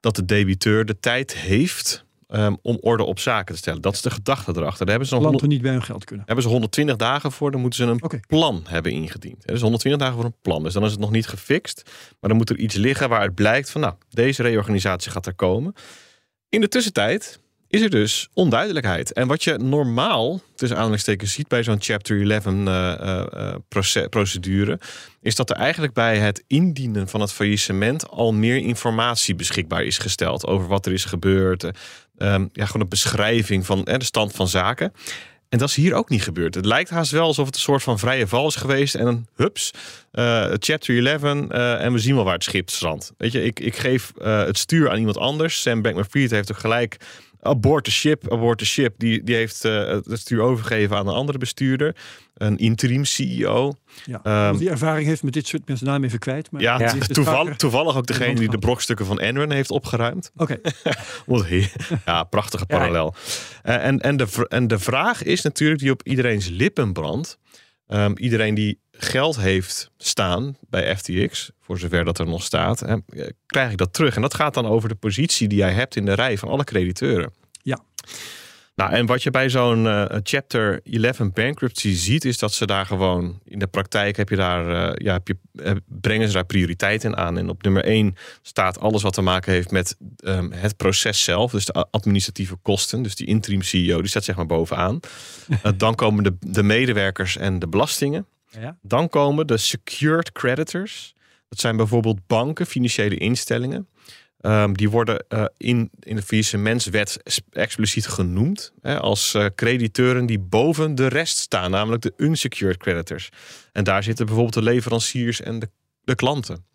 dat 0.00 0.16
de 0.16 0.24
debiteur 0.24 0.84
de 0.84 0.98
tijd 0.98 1.36
heeft 1.36 2.04
um, 2.32 2.58
om 2.62 2.78
orde 2.80 3.02
op 3.02 3.18
zaken 3.18 3.54
te 3.54 3.60
stellen. 3.60 3.80
Dat 3.80 3.94
is 3.94 4.02
de 4.02 4.10
gedachte 4.10 4.52
erachter. 4.56 4.86
Daar 4.86 4.98
hebben 4.98 5.08
ze 5.08 5.18
nog 5.18 5.46
niet 5.46 5.62
bij 5.62 5.70
hun 5.70 5.82
geld 5.82 6.04
kunnen. 6.04 6.26
Hebben 6.26 6.44
ze 6.44 6.50
120 6.50 6.96
dagen 6.96 7.32
voor, 7.32 7.50
dan 7.50 7.60
moeten 7.60 7.84
ze 7.86 7.90
een 7.90 8.20
plan 8.28 8.64
hebben 8.68 8.92
ingediend. 8.92 9.46
Dus 9.46 9.60
120 9.60 10.00
dagen 10.00 10.16
voor 10.16 10.24
een 10.24 10.40
plan. 10.42 10.62
Dus 10.62 10.72
dan 10.72 10.84
is 10.84 10.90
het 10.90 11.00
nog 11.00 11.10
niet 11.10 11.26
gefixt. 11.26 11.82
Maar 12.20 12.30
dan 12.30 12.38
moet 12.38 12.50
er 12.50 12.58
iets 12.58 12.74
liggen 12.74 13.08
waaruit 13.08 13.34
blijkt 13.34 13.70
van 13.70 13.80
nou, 13.80 13.94
deze 14.10 14.42
reorganisatie 14.42 15.10
gaat 15.10 15.26
er 15.26 15.34
komen. 15.34 15.74
In 16.48 16.60
de 16.60 16.68
tussentijd 16.68 17.40
is 17.72 17.80
er 17.80 17.90
dus 17.90 18.28
onduidelijkheid. 18.32 19.12
En 19.12 19.26
wat 19.26 19.44
je 19.44 19.58
normaal, 19.58 20.40
tussen 20.54 20.76
aanhalingstekens, 20.76 21.32
ziet 21.32 21.48
bij 21.48 21.62
zo'n 21.62 21.80
Chapter 21.80 22.30
11 22.30 22.46
uh, 22.46 23.24
uh, 23.74 24.04
procedure, 24.08 24.80
is 25.20 25.34
dat 25.34 25.50
er 25.50 25.56
eigenlijk 25.56 25.92
bij 25.92 26.18
het 26.18 26.44
indienen 26.46 27.08
van 27.08 27.20
het 27.20 27.32
faillissement 27.32 28.08
al 28.08 28.32
meer 28.32 28.56
informatie 28.56 29.34
beschikbaar 29.34 29.84
is 29.84 29.98
gesteld 29.98 30.46
over 30.46 30.68
wat 30.68 30.86
er 30.86 30.92
is 30.92 31.04
gebeurd. 31.04 31.70
Um, 32.18 32.50
ja, 32.52 32.66
gewoon 32.66 32.82
een 32.82 32.88
beschrijving 32.88 33.66
van 33.66 33.84
de 33.84 34.04
stand 34.04 34.32
van 34.32 34.48
zaken. 34.48 34.92
En 35.52 35.58
dat 35.58 35.68
is 35.68 35.74
hier 35.74 35.94
ook 35.94 36.08
niet 36.08 36.22
gebeurd. 36.22 36.54
Het 36.54 36.64
lijkt 36.64 36.90
haast 36.90 37.10
wel 37.10 37.26
alsof 37.26 37.46
het 37.46 37.54
een 37.54 37.60
soort 37.60 37.82
van 37.82 37.98
vrije 37.98 38.26
val 38.26 38.46
is 38.46 38.56
geweest. 38.56 38.94
En 38.94 39.06
een 39.06 39.26
hups, 39.36 39.70
uh, 40.12 40.46
chapter 40.58 41.06
11 41.06 41.22
uh, 41.22 41.84
en 41.84 41.92
we 41.92 41.98
zien 41.98 42.14
wel 42.14 42.24
waar 42.24 42.34
het 42.34 42.44
schip 42.44 42.70
strandt. 42.70 43.12
Weet 43.16 43.32
je, 43.32 43.42
ik, 43.42 43.60
ik 43.60 43.76
geef 43.76 44.12
uh, 44.18 44.44
het 44.44 44.58
stuur 44.58 44.90
aan 44.90 44.98
iemand 44.98 45.16
anders. 45.16 45.60
Sam 45.60 45.82
Bankman-Fried 45.82 46.30
heeft 46.30 46.52
ook 46.52 46.58
gelijk 46.58 46.96
abort 47.42 47.84
the 47.84 47.90
ship, 47.90 48.32
abort 48.32 48.58
the 48.58 48.64
ship. 48.64 48.94
Die, 48.98 49.22
die 49.22 49.34
heeft 49.34 49.64
uh, 49.64 49.88
het 49.88 50.18
stuur 50.18 50.40
overgegeven 50.40 50.96
aan 50.96 51.08
een 51.08 51.14
andere 51.14 51.38
bestuurder. 51.38 51.96
Een 52.34 52.56
interim 52.56 53.04
CEO. 53.04 53.74
Ja, 54.04 54.48
um, 54.48 54.58
die 54.58 54.70
ervaring 54.70 55.06
heeft 55.06 55.22
met 55.22 55.32
dit 55.32 55.46
soort 55.46 55.68
mensen 55.68 55.86
naam 55.86 56.04
even 56.04 56.18
kwijt. 56.18 56.50
Maar 56.50 56.60
ja, 56.60 56.78
ja. 56.78 56.94
Toevallig, 56.98 57.56
toevallig 57.56 57.96
ook 57.96 58.06
degene 58.06 58.34
die 58.34 58.50
de 58.50 58.58
brokstukken 58.58 59.06
van 59.06 59.20
Enron 59.20 59.50
heeft 59.50 59.70
opgeruimd. 59.70 60.30
Oké. 60.36 60.56
Okay. 61.26 61.70
ja, 62.04 62.24
prachtige 62.24 62.66
parallel. 62.66 63.14
Ja. 63.62 63.78
Uh, 63.78 63.86
en, 63.86 64.00
en, 64.00 64.16
de, 64.16 64.46
en 64.48 64.66
de 64.66 64.78
vraag 64.78 65.22
is 65.22 65.42
natuurlijk 65.42 65.80
die 65.80 65.90
op 65.90 66.02
iedereen's 66.02 66.48
lippen 66.48 66.92
brandt. 66.92 67.38
Um, 67.88 68.18
iedereen 68.18 68.54
die 68.54 68.81
geld 68.98 69.36
heeft 69.36 69.90
staan 69.96 70.56
bij 70.68 70.96
FTX, 70.96 71.50
voor 71.60 71.78
zover 71.78 72.04
dat 72.04 72.18
er 72.18 72.26
nog 72.26 72.42
staat, 72.42 72.80
hè, 72.80 72.96
krijg 73.46 73.70
ik 73.70 73.78
dat 73.78 73.92
terug. 73.92 74.16
En 74.16 74.22
dat 74.22 74.34
gaat 74.34 74.54
dan 74.54 74.66
over 74.66 74.88
de 74.88 74.94
positie 74.94 75.48
die 75.48 75.58
jij 75.58 75.72
hebt 75.72 75.96
in 75.96 76.04
de 76.04 76.14
rij 76.14 76.38
van 76.38 76.48
alle 76.48 76.64
crediteuren. 76.64 77.32
Ja. 77.62 77.78
Nou, 78.74 78.92
en 78.92 79.06
wat 79.06 79.22
je 79.22 79.30
bij 79.30 79.48
zo'n 79.48 79.84
uh, 79.84 80.04
Chapter 80.22 80.80
11 80.84 81.32
bankruptcy 81.32 81.94
ziet, 81.94 82.24
is 82.24 82.38
dat 82.38 82.52
ze 82.52 82.66
daar 82.66 82.86
gewoon 82.86 83.40
in 83.44 83.58
de 83.58 83.66
praktijk 83.66 84.16
heb 84.16 84.28
je 84.28 84.36
daar, 84.36 84.68
uh, 84.68 85.06
ja, 85.06 85.12
heb 85.12 85.28
je, 85.28 85.36
uh, 85.52 85.70
brengen 85.86 86.26
ze 86.26 86.34
daar 86.34 86.44
prioriteiten 86.44 87.16
aan. 87.16 87.38
En 87.38 87.48
op 87.48 87.62
nummer 87.62 87.84
1 87.84 88.16
staat 88.42 88.80
alles 88.80 89.02
wat 89.02 89.12
te 89.12 89.22
maken 89.22 89.52
heeft 89.52 89.70
met 89.70 89.96
um, 90.24 90.52
het 90.52 90.76
proces 90.76 91.24
zelf, 91.24 91.50
dus 91.50 91.64
de 91.64 91.86
administratieve 91.90 92.56
kosten. 92.62 93.02
Dus 93.02 93.14
die 93.14 93.26
interim 93.26 93.62
CEO, 93.62 94.00
die 94.00 94.08
staat 94.08 94.24
zeg 94.24 94.36
maar 94.36 94.46
bovenaan. 94.46 95.00
dan 95.76 95.94
komen 95.94 96.24
de, 96.24 96.36
de 96.40 96.62
medewerkers 96.62 97.36
en 97.36 97.58
de 97.58 97.68
belastingen. 97.68 98.26
Ja. 98.60 98.78
Dan 98.82 99.08
komen 99.08 99.46
de 99.46 99.56
secured 99.56 100.32
creditors. 100.32 101.14
Dat 101.48 101.60
zijn 101.60 101.76
bijvoorbeeld 101.76 102.26
banken, 102.26 102.66
financiële 102.66 103.16
instellingen. 103.16 103.88
Um, 104.40 104.76
die 104.76 104.90
worden 104.90 105.24
uh, 105.28 105.44
in, 105.56 105.90
in 106.00 106.16
de 106.16 106.22
faillissementswet 106.22 107.22
expliciet 107.50 108.06
genoemd 108.06 108.72
hè, 108.80 109.00
als 109.00 109.34
uh, 109.34 109.46
crediteuren 109.54 110.26
die 110.26 110.38
boven 110.38 110.94
de 110.94 111.06
rest 111.06 111.36
staan, 111.36 111.70
namelijk 111.70 112.02
de 112.02 112.12
unsecured 112.16 112.76
creditors. 112.76 113.28
En 113.72 113.84
daar 113.84 114.02
zitten 114.02 114.26
bijvoorbeeld 114.26 114.54
de 114.54 114.62
leveranciers 114.70 115.40
en 115.40 115.58
de, 115.58 115.68
de 116.04 116.14
klanten. 116.14 116.66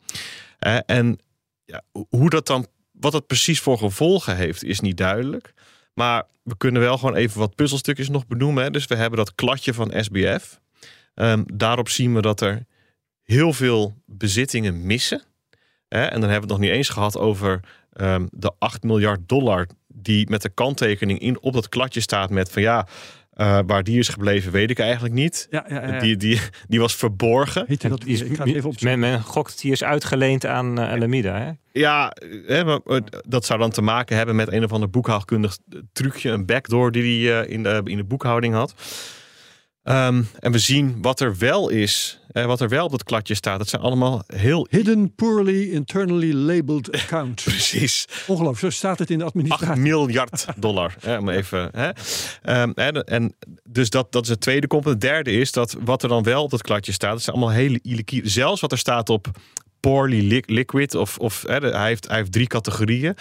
En 0.86 1.20
ja, 1.66 1.82
hoe 2.10 2.30
dat 2.30 2.48
dan, 2.48 2.68
wat 2.92 3.12
dat 3.12 3.28
precies 3.28 3.60
voor 3.60 3.78
gevolgen 3.78 4.36
heeft, 4.36 4.64
is 4.64 4.80
niet 4.80 4.98
duidelijk. 4.98 5.54
Maar 5.94 6.24
we 6.44 6.58
kunnen 6.58 6.82
wel 6.82 6.98
gewoon 6.98 7.16
even 7.16 7.40
wat 7.40 7.56
puzzelstukjes 7.56 8.10
nog 8.10 8.28
benoemen. 8.28 8.72
Dus 8.72 8.86
we 8.86 8.96
hebben 8.96 9.18
dat 9.18 9.36
kladje 9.36 9.74
van 9.74 9.94
SBF. 9.96 10.60
Um, 11.22 11.44
daarop 11.54 11.90
zien 11.90 12.14
we 12.14 12.22
dat 12.22 12.42
er 12.42 12.66
heel 13.24 13.54
veel 13.54 13.94
bezittingen 14.06 14.86
missen. 14.86 15.24
Hè? 15.88 16.04
En 16.04 16.22
dan 16.22 16.30
hebben 16.30 16.48
we 16.48 16.54
het 16.54 16.62
nog 16.62 16.70
niet 16.70 16.78
eens 16.78 16.90
gehad 16.90 17.18
over 17.18 17.60
um, 17.94 18.28
de 18.32 18.52
8 18.60 18.84
miljard 18.84 19.20
dollar 19.26 19.68
die 19.88 20.30
met 20.30 20.42
de 20.42 20.50
kanttekening 20.50 21.20
in, 21.20 21.42
op 21.42 21.54
dat 21.54 21.70
kladje 21.70 22.00
staat 22.00 22.30
met 22.30 22.52
van 22.52 22.62
ja, 22.62 22.88
uh, 23.38 23.60
waar 23.66 23.84
die 23.84 24.00
is 24.00 24.08
gebleven, 24.08 24.52
weet 24.52 24.70
ik 24.70 24.80
eigenlijk 24.80 25.14
niet. 25.14 25.48
Ja, 25.50 25.66
ja, 25.70 25.88
ja. 25.88 26.00
Die, 26.00 26.18
die, 26.18 26.40
die 26.68 26.80
was 26.80 26.96
verborgen. 26.96 27.66
Heet 27.68 27.90
dat, 27.90 28.02
Die 28.02 28.14
is, 28.14 28.22
ik 28.22 28.36
ga 28.36 28.44
het 28.44 28.56
even 28.56 28.76
men, 28.80 29.00
men 29.00 29.22
gokt 29.22 29.52
dat 29.52 29.62
die 29.62 29.72
is 29.72 29.84
uitgeleend 29.84 30.46
aan 30.46 30.80
uh, 30.80 30.92
Alameda. 30.92 31.40
Hè? 31.40 31.52
Ja, 31.72 32.14
hè, 32.46 32.64
maar, 32.64 32.80
uh, 32.86 32.98
dat 33.28 33.46
zou 33.46 33.60
dan 33.60 33.72
te 33.72 33.82
maken 33.82 34.18
hebben 34.18 34.36
met 34.36 34.52
een 34.52 34.64
of 34.64 34.72
ander 34.72 34.90
boekhoudkundig 34.90 35.58
trucje, 35.94 36.30
een 36.30 36.46
backdoor 36.46 36.92
die 36.92 37.32
hij 37.32 37.48
in, 37.48 37.64
de, 37.64 37.82
in 37.84 37.98
de 37.98 38.04
boekhouding 38.04 38.54
had. 38.54 38.74
Um, 39.90 40.28
en 40.40 40.52
we 40.52 40.60
zien 40.60 41.02
wat 41.02 41.20
er 41.20 41.38
wel 41.38 41.70
is, 41.70 42.20
eh, 42.32 42.46
wat 42.46 42.62
er 42.62 42.70
wel 42.70 42.86
op 42.86 42.92
het 42.92 43.04
kladje 43.04 43.34
staat. 43.36 43.58
Dat 43.58 43.70
zijn 43.70 43.82
allemaal 43.82 44.24
heel... 44.28 44.68
Hidden 44.70 45.16
poorly 45.16 45.72
internally 45.72 46.34
labeled 46.34 46.92
accounts. 47.02 47.44
Precies. 47.44 48.08
Ongelooflijk, 48.28 48.60
zo 48.60 48.70
staat 48.70 49.00
het 49.00 49.10
in 49.10 49.18
de 49.18 49.24
administratie. 49.24 49.68
8 49.68 49.80
miljard 49.80 50.46
dollar. 50.58 50.96
hè, 51.00 51.18
om 51.18 51.30
even, 51.30 51.70
hè. 51.72 51.88
Um, 52.62 52.74
en, 52.74 53.04
en 53.04 53.36
dus 53.64 53.90
dat, 53.90 54.12
dat 54.12 54.24
is 54.24 54.30
het 54.30 54.42
tweede 54.42 54.68
component. 54.68 55.02
Het 55.02 55.12
derde 55.12 55.32
is 55.32 55.52
dat 55.52 55.78
wat 55.80 56.04
er 56.04 56.10
dan 56.10 56.24
wel 56.24 56.44
op 56.44 56.52
het 56.52 56.62
kladje 56.62 56.92
staat, 56.92 57.12
dat 57.12 57.22
zijn 57.22 57.36
allemaal 57.36 57.56
hele 57.56 57.80
illiquide. 57.84 58.30
Zelfs 58.30 58.62
wat 58.62 58.72
er 58.72 58.78
staat 58.78 59.10
op 59.10 59.28
poorly 59.80 60.28
li 60.28 60.44
liquid, 60.46 60.96
of, 60.96 61.18
of 61.18 61.44
hè, 61.48 61.58
hij, 61.58 61.88
heeft, 61.88 62.08
hij 62.08 62.18
heeft 62.18 62.32
drie 62.32 62.48
categorieën 62.48 63.16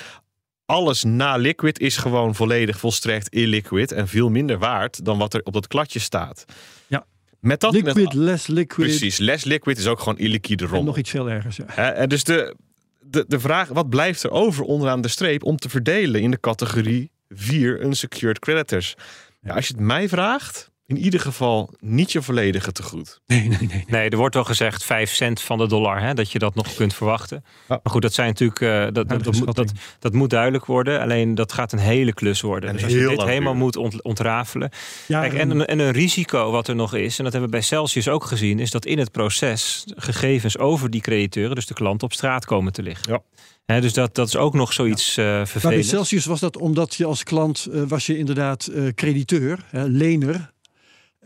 alles 0.66 1.04
na 1.04 1.36
liquid 1.36 1.80
is 1.80 1.96
gewoon 1.96 2.34
volledig 2.34 2.78
volstrekt 2.78 3.28
illiquid 3.28 3.92
en 3.92 4.08
veel 4.08 4.28
minder 4.28 4.58
waard 4.58 5.04
dan 5.04 5.18
wat 5.18 5.34
er 5.34 5.40
op 5.44 5.52
dat 5.52 5.66
kladje 5.66 5.98
staat. 5.98 6.44
Ja. 6.86 7.06
Met 7.40 7.60
dat, 7.60 7.72
liquid, 7.72 7.96
met, 7.96 8.12
less 8.12 8.46
liquid. 8.46 8.88
Precies, 8.88 9.18
less 9.18 9.44
liquid 9.44 9.78
is 9.78 9.86
ook 9.86 9.98
gewoon 9.98 10.18
illiquide 10.18 10.62
rommel. 10.62 10.80
En 10.80 10.86
nog 10.86 10.98
iets 10.98 11.10
veel 11.10 11.30
ergers. 11.30 11.56
Ja. 11.56 11.92
En 11.92 12.08
dus 12.08 12.24
de, 12.24 12.56
de, 13.00 13.24
de 13.28 13.40
vraag, 13.40 13.68
wat 13.68 13.88
blijft 13.88 14.22
er 14.22 14.30
over 14.30 14.64
onderaan 14.64 15.00
de 15.00 15.08
streep 15.08 15.44
om 15.44 15.56
te 15.56 15.68
verdelen 15.68 16.20
in 16.20 16.30
de 16.30 16.40
categorie 16.40 17.10
4 17.28 17.82
unsecured 17.82 18.38
creditors? 18.38 18.94
Ja, 19.40 19.54
als 19.54 19.66
je 19.66 19.72
het 19.72 19.82
mij 19.82 20.08
vraagt, 20.08 20.70
in 20.86 20.98
ieder 20.98 21.20
geval 21.20 21.74
niet 21.80 22.12
je 22.12 22.22
volledige 22.22 22.72
tegoed. 22.72 23.20
Nee, 23.26 23.40
nee, 23.40 23.48
nee. 23.48 23.68
nee. 23.68 23.84
Nee, 23.86 24.10
er 24.10 24.16
wordt 24.16 24.34
wel 24.34 24.44
gezegd 24.44 24.84
5 24.84 25.10
cent 25.10 25.40
van 25.40 25.58
de 25.58 25.66
dollar, 25.66 26.00
hè, 26.00 26.14
dat 26.14 26.32
je 26.32 26.38
dat 26.38 26.54
nog 26.54 26.74
kunt 26.74 26.94
verwachten. 26.94 27.44
Ja. 27.44 27.80
Maar 27.82 27.92
goed, 27.92 28.02
dat 28.02 28.14
zijn 28.14 28.28
natuurlijk, 28.28 28.60
uh, 28.60 28.82
dat, 28.82 28.94
dat, 28.94 29.24
dat, 29.24 29.34
moet, 29.34 29.54
dat, 29.54 29.72
dat 29.98 30.12
moet 30.12 30.30
duidelijk 30.30 30.64
worden. 30.64 31.00
Alleen 31.00 31.34
dat 31.34 31.52
gaat 31.52 31.72
een 31.72 31.78
hele 31.78 32.14
klus 32.14 32.40
worden. 32.40 32.68
En 32.68 32.74
dus 32.74 32.84
als 32.84 32.92
je 32.92 33.08
dit 33.08 33.22
helemaal 33.22 33.54
moet 33.54 33.76
ont, 33.76 34.02
ontrafelen. 34.02 34.70
Ja, 35.06 35.20
Kijk, 35.20 35.34
en, 35.34 35.50
een, 35.50 35.66
en 35.66 35.78
een 35.78 35.92
risico 35.92 36.50
wat 36.50 36.68
er 36.68 36.74
nog 36.74 36.94
is, 36.94 37.18
en 37.18 37.24
dat 37.24 37.32
hebben 37.32 37.50
we 37.50 37.56
bij 37.56 37.66
Celsius 37.66 38.08
ook 38.08 38.24
gezien, 38.24 38.58
is 38.58 38.70
dat 38.70 38.86
in 38.86 38.98
het 38.98 39.10
proces 39.10 39.84
gegevens 39.96 40.58
over 40.58 40.90
die 40.90 41.00
crediteuren, 41.00 41.54
dus 41.54 41.66
de 41.66 41.74
klant, 41.74 42.02
op 42.02 42.12
straat 42.12 42.44
komen 42.44 42.72
te 42.72 42.82
liggen. 42.82 43.12
Ja. 43.12 43.22
Hè, 43.66 43.80
dus 43.80 43.92
dat, 43.92 44.14
dat 44.14 44.26
is 44.26 44.36
ook 44.36 44.54
nog 44.54 44.72
zoiets 44.72 45.18
uh, 45.18 45.24
Maar 45.24 45.48
bij. 45.62 45.82
Celsius 45.82 46.24
was 46.24 46.40
dat 46.40 46.56
omdat 46.56 46.94
je 46.94 47.04
als 47.04 47.22
klant 47.22 47.68
uh, 47.70 47.82
was 47.88 48.06
je 48.06 48.18
inderdaad 48.18 48.68
uh, 48.72 48.88
crediteur, 48.88 49.64
hè, 49.70 49.84
lener. 49.84 50.54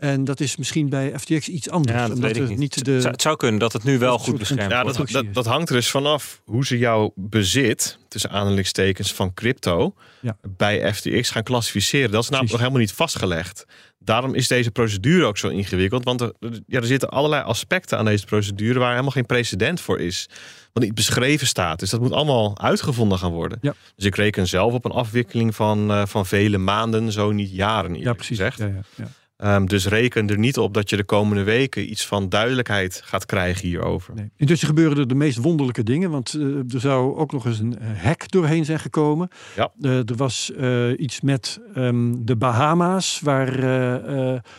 En 0.01 0.23
dat 0.23 0.39
is 0.39 0.55
misschien 0.57 0.89
bij 0.89 1.13
FTX 1.19 1.47
iets 1.47 1.69
anders. 1.69 1.97
Ja, 1.97 2.07
dat 2.07 2.15
omdat 2.15 2.37
weet 2.37 2.49
ik 2.49 2.57
niet. 2.57 2.85
de, 2.85 2.91
Het 2.91 3.01
zou- 3.01 3.11
Het 3.13 3.21
zou 3.21 3.35
kunnen 3.37 3.59
dat 3.59 3.73
het 3.73 3.83
nu 3.83 3.97
wel 3.99 4.17
goed 4.17 4.37
beschermd 4.37 4.71
Ja, 4.71 4.81
wordt. 4.81 4.97
dat, 4.97 5.09
dat, 5.09 5.25
dat 5.33 5.45
hangt 5.45 5.69
er 5.69 5.75
dus 5.75 5.89
vanaf 5.89 6.41
hoe 6.45 6.65
ze 6.65 6.77
jouw 6.77 7.11
bezit, 7.15 7.97
tussen 8.07 8.29
aanhalingstekens 8.29 9.13
van 9.13 9.33
crypto, 9.33 9.93
Ja. 10.21 10.37
bij 10.57 10.93
FTX 10.93 11.29
gaan 11.29 11.43
klassificeren. 11.43 12.11
Dat 12.11 12.23
is 12.23 12.29
namelijk 12.29 12.51
Precies. 12.51 12.51
nog 12.51 12.59
helemaal 12.59 12.79
niet 12.81 12.91
vastgelegd. 12.91 13.65
Daarom 13.99 14.33
is 14.35 14.47
deze 14.47 14.71
procedure 14.71 15.25
ook 15.25 15.37
zo 15.37 15.47
ingewikkeld. 15.47 16.03
Want 16.03 16.21
er, 16.21 16.33
ja, 16.67 16.79
er 16.79 16.85
zitten 16.85 17.09
allerlei 17.09 17.43
aspecten 17.43 17.97
aan 17.97 18.05
deze 18.05 18.25
procedure 18.25 18.79
waar 18.79 18.89
helemaal 18.89 19.11
geen 19.11 19.25
precedent 19.25 19.81
voor 19.81 19.99
is. 19.99 20.29
Wat 20.73 20.83
niet 20.83 20.95
beschreven 20.95 21.47
staat. 21.47 21.79
Dus 21.79 21.89
dat 21.89 21.99
moet 22.01 22.11
allemaal 22.11 22.59
uitgevonden 22.59 23.17
gaan 23.17 23.31
worden. 23.31 23.57
Ja. 23.61 23.73
Dus 23.95 24.05
ik 24.05 24.15
reken 24.15 24.47
zelf 24.47 24.73
op 24.73 24.85
een 24.85 24.91
afwikkeling 24.91 25.55
van, 25.55 25.91
eh, 25.91 26.05
van 26.05 26.25
vele 26.25 26.57
maanden, 26.57 27.11
zo 27.11 27.31
niet 27.31 27.51
jaren. 27.51 27.99
ja, 27.99 28.13
precies. 28.13 28.37
gezegd. 28.37 28.57
Ja, 28.57 28.65
ja, 28.65 28.81
ja. 28.95 29.07
Ehm, 29.41 29.65
dus 29.65 29.87
reken 29.87 30.29
er 30.29 30.37
niet 30.37 30.57
op 30.57 30.73
dat 30.73 30.89
je 30.89 30.97
de 30.97 31.03
komende 31.03 31.43
weken 31.43 31.91
iets 31.91 32.05
van 32.05 32.29
duidelijkheid 32.29 33.01
gaat 33.03 33.25
krijgen 33.25 33.67
hierover. 33.67 34.13
Nee. 34.13 34.31
Intussen 34.37 34.67
gebeuren 34.67 34.97
er 34.97 35.07
de 35.07 35.15
meest 35.15 35.37
wonderlijke 35.37 35.83
dingen. 35.83 36.09
Want 36.11 36.33
eh, 36.33 36.43
er 36.43 36.79
zou 36.79 37.15
ook 37.15 37.31
nog 37.31 37.45
eens 37.45 37.59
een 37.59 37.79
eh, 37.79 38.03
hack 38.03 38.31
doorheen 38.31 38.65
zijn 38.65 38.79
gekomen. 38.79 39.29
Ja. 39.55 39.71
Eh, 39.81 39.97
er 39.97 40.15
was 40.15 40.51
iets 40.97 41.21
met 41.21 41.59
ehm, 41.73 42.13
de 42.17 42.35
Bahama's. 42.35 43.19
Waar 43.23 44.51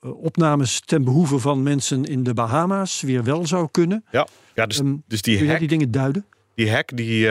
opnames 0.00 0.80
ten 0.84 1.04
behoeve 1.04 1.38
van 1.38 1.62
mensen 1.62 2.04
in 2.04 2.22
de 2.22 2.34
Bahama's 2.34 3.00
weer 3.00 3.24
wel 3.24 3.46
zou 3.46 3.68
kunnen. 3.70 4.04
Ja, 4.10 4.26
dus, 4.66 4.78
Ehm, 4.78 4.94
dus 5.06 5.22
die 5.22 5.38
Kun 5.38 5.48
hack 5.48 5.58
die 5.58 5.68
dingen 5.68 5.90
duiden? 5.90 6.24
Die 6.54 6.70
hack 6.72 6.96
die 6.96 7.28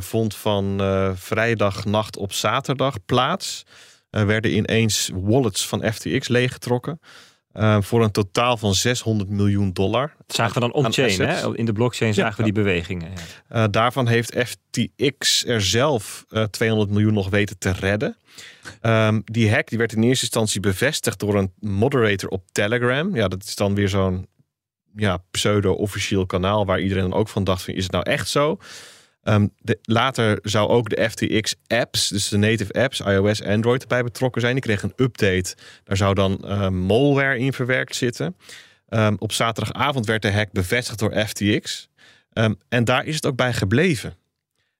vond 0.00 0.34
van 0.34 0.80
vrijdagnacht 1.14 2.16
op 2.16 2.32
zaterdag 2.32 2.96
plaats. 3.06 3.64
Er 4.10 4.26
werden 4.26 4.56
ineens 4.56 5.10
wallets 5.14 5.66
van 5.66 5.92
FTX 5.92 6.28
leeggetrokken. 6.28 7.00
eh, 7.52 7.76
voor 7.80 8.02
een 8.02 8.10
totaal 8.10 8.56
van 8.56 8.74
600 8.74 9.30
miljoen 9.30 9.72
dollar. 9.72 10.14
Dat 10.26 10.36
zagen 10.36 10.54
we 10.54 10.60
dan 10.60 10.72
on-chain. 10.72 11.20
hè? 11.20 11.56
In 11.56 11.64
de 11.64 11.72
blockchain 11.72 12.14
zagen 12.14 12.36
we 12.36 12.42
die 12.42 12.52
bewegingen. 12.52 13.10
Ja. 13.10 13.62
Eh, 13.62 13.64
daarvan 13.70 14.06
heeft 14.06 14.36
FTX 14.46 15.44
er 15.46 15.62
zelf 15.62 16.24
eh, 16.28 16.42
200 16.42 16.90
miljoen 16.90 17.14
nog 17.14 17.28
weten 17.30 17.58
te 17.58 17.70
redden. 17.70 18.16
Ehm, 18.80 19.20
die 19.24 19.50
hack 19.50 19.68
die 19.68 19.78
werd 19.78 19.92
in 19.92 20.02
eerste 20.02 20.24
instantie 20.24 20.60
bevestigd 20.60 21.18
door 21.18 21.34
een 21.34 21.52
moderator 21.58 22.28
op 22.28 22.42
Telegram. 22.52 23.14
Ja, 23.16 23.28
dat 23.28 23.44
is 23.44 23.54
dan 23.56 23.74
weer 23.74 23.88
zo'n 23.88 24.26
ja, 24.96 25.22
pseudo-officieel 25.30 26.26
kanaal 26.26 26.66
waar 26.66 26.80
iedereen 26.80 27.10
dan 27.10 27.18
ook 27.18 27.28
van 27.28 27.44
dacht: 27.44 27.62
van, 27.62 27.74
is 27.74 27.82
het 27.82 27.92
nou 27.92 28.04
echt 28.04 28.28
zo? 28.28 28.58
Ehm, 29.22 29.46
later 29.82 30.38
zou 30.42 30.68
ook 30.68 30.88
de 30.88 31.10
FTX-apps, 31.10 32.08
dus 32.08 32.28
de 32.28 32.36
native 32.36 32.72
apps, 32.72 33.00
iOS, 33.00 33.42
Android, 33.42 33.82
erbij 33.82 34.02
betrokken 34.02 34.40
zijn. 34.40 34.54
Die 34.54 34.62
kregen 34.62 34.92
een 34.96 35.04
update. 35.04 35.54
Daar 35.84 35.96
zou 35.96 36.14
dan 36.14 36.38
ehm, 36.44 36.74
malware 36.74 37.38
in 37.38 37.52
verwerkt 37.52 37.96
zitten. 37.96 38.36
Ehm, 38.88 39.14
op 39.18 39.32
zaterdagavond 39.32 40.06
werd 40.06 40.22
de 40.22 40.32
hack 40.32 40.52
bevestigd 40.52 40.98
door 40.98 41.26
FTX. 41.26 41.88
En 42.68 42.84
daar 42.84 43.06
is 43.06 43.14
het 43.14 43.26
ook 43.26 43.36
bij 43.36 43.52
gebleven. 43.52 44.14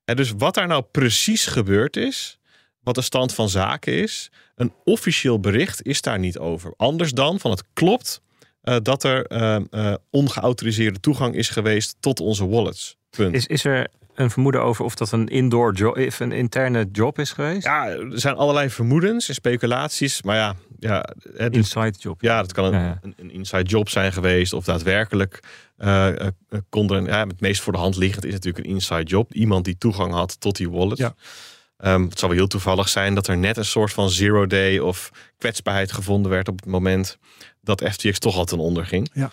En 0.04 0.16
dus 0.16 0.32
wat 0.36 0.54
daar 0.54 0.66
nou 0.66 0.82
precies 0.82 1.46
gebeurd 1.46 1.96
is, 1.96 2.38
wat 2.82 2.94
de 2.94 3.02
stand 3.02 3.34
van 3.34 3.48
zaken 3.48 3.92
is. 3.92 4.30
Een 4.54 4.72
officieel 4.84 5.40
bericht 5.40 5.86
is 5.86 6.00
daar 6.00 6.18
niet 6.18 6.38
over. 6.38 6.74
Anders 6.76 7.12
dan 7.12 7.40
van 7.40 7.50
het 7.50 7.64
klopt 7.72 8.20
uh, 8.62 8.76
dat 8.82 9.04
er 9.04 9.30
uh, 9.70 9.94
ongeautoriseerde 10.10 11.00
toegang 11.00 11.34
is 11.34 11.48
geweest 11.48 11.96
tot 12.00 12.20
onze 12.20 12.48
wallets. 12.48 12.96
Punt. 13.10 13.34
Is, 13.34 13.46
is 13.46 13.64
er 13.64 13.88
een 14.14 14.30
vermoeden 14.30 14.62
over 14.62 14.84
of 14.84 14.94
dat 14.94 15.12
een 15.12 15.28
indoor 15.28 15.72
job, 15.74 15.96
of 15.96 16.20
een 16.20 16.32
interne 16.32 16.88
job 16.92 17.18
is 17.18 17.32
geweest? 17.32 17.64
Ja, 17.64 17.88
er 17.88 18.20
zijn 18.20 18.34
allerlei 18.34 18.70
vermoedens 18.70 19.28
en 19.28 19.34
speculaties. 19.34 20.22
Maar 20.22 20.36
ja, 20.36 20.54
ja 20.78 21.08
het, 21.36 21.54
inside 21.54 21.98
job. 21.98 22.20
Ja, 22.20 22.40
dat 22.40 22.52
kan 22.52 22.64
een, 22.64 22.72
ja, 22.72 22.86
ja. 22.86 22.98
een, 23.02 23.14
een, 23.16 23.30
inside 23.30 23.62
job 23.62 23.88
zijn 23.88 24.12
geweest. 24.12 24.52
Of 24.52 24.64
daadwerkelijk 24.64 25.40
uh, 25.78 26.08
konden. 26.68 27.04
Ja, 27.04 27.26
het 27.26 27.40
meest 27.40 27.60
voor 27.60 27.72
de 27.72 27.78
hand 27.78 27.96
liggend 27.96 28.24
is 28.24 28.32
natuurlijk 28.32 28.64
een 28.64 28.72
inside 28.72 29.02
job. 29.02 29.32
Iemand 29.32 29.64
die 29.64 29.78
toegang 29.78 30.12
had 30.12 30.40
tot 30.40 30.56
die 30.56 30.70
wallet. 30.70 30.98
Ja. 30.98 31.14
Um, 31.84 32.04
het 32.08 32.18
zou 32.18 32.30
wel 32.30 32.40
heel 32.40 32.50
toevallig 32.50 32.88
zijn 32.88 33.14
dat 33.14 33.26
er 33.26 33.36
net 33.36 33.56
een 33.56 33.64
soort 33.64 33.92
van 33.92 34.10
zero 34.10 34.46
day 34.46 34.78
of 34.78 35.10
kwetsbaarheid 35.38 35.92
gevonden 35.92 36.30
werd 36.30 36.48
op 36.48 36.56
het 36.56 36.68
moment 36.68 37.18
dat 37.60 37.84
FTX 37.90 38.18
toch 38.18 38.36
al 38.36 38.44
ten 38.44 38.58
onder 38.58 38.86
ging. 38.86 39.10
Ja. 39.12 39.30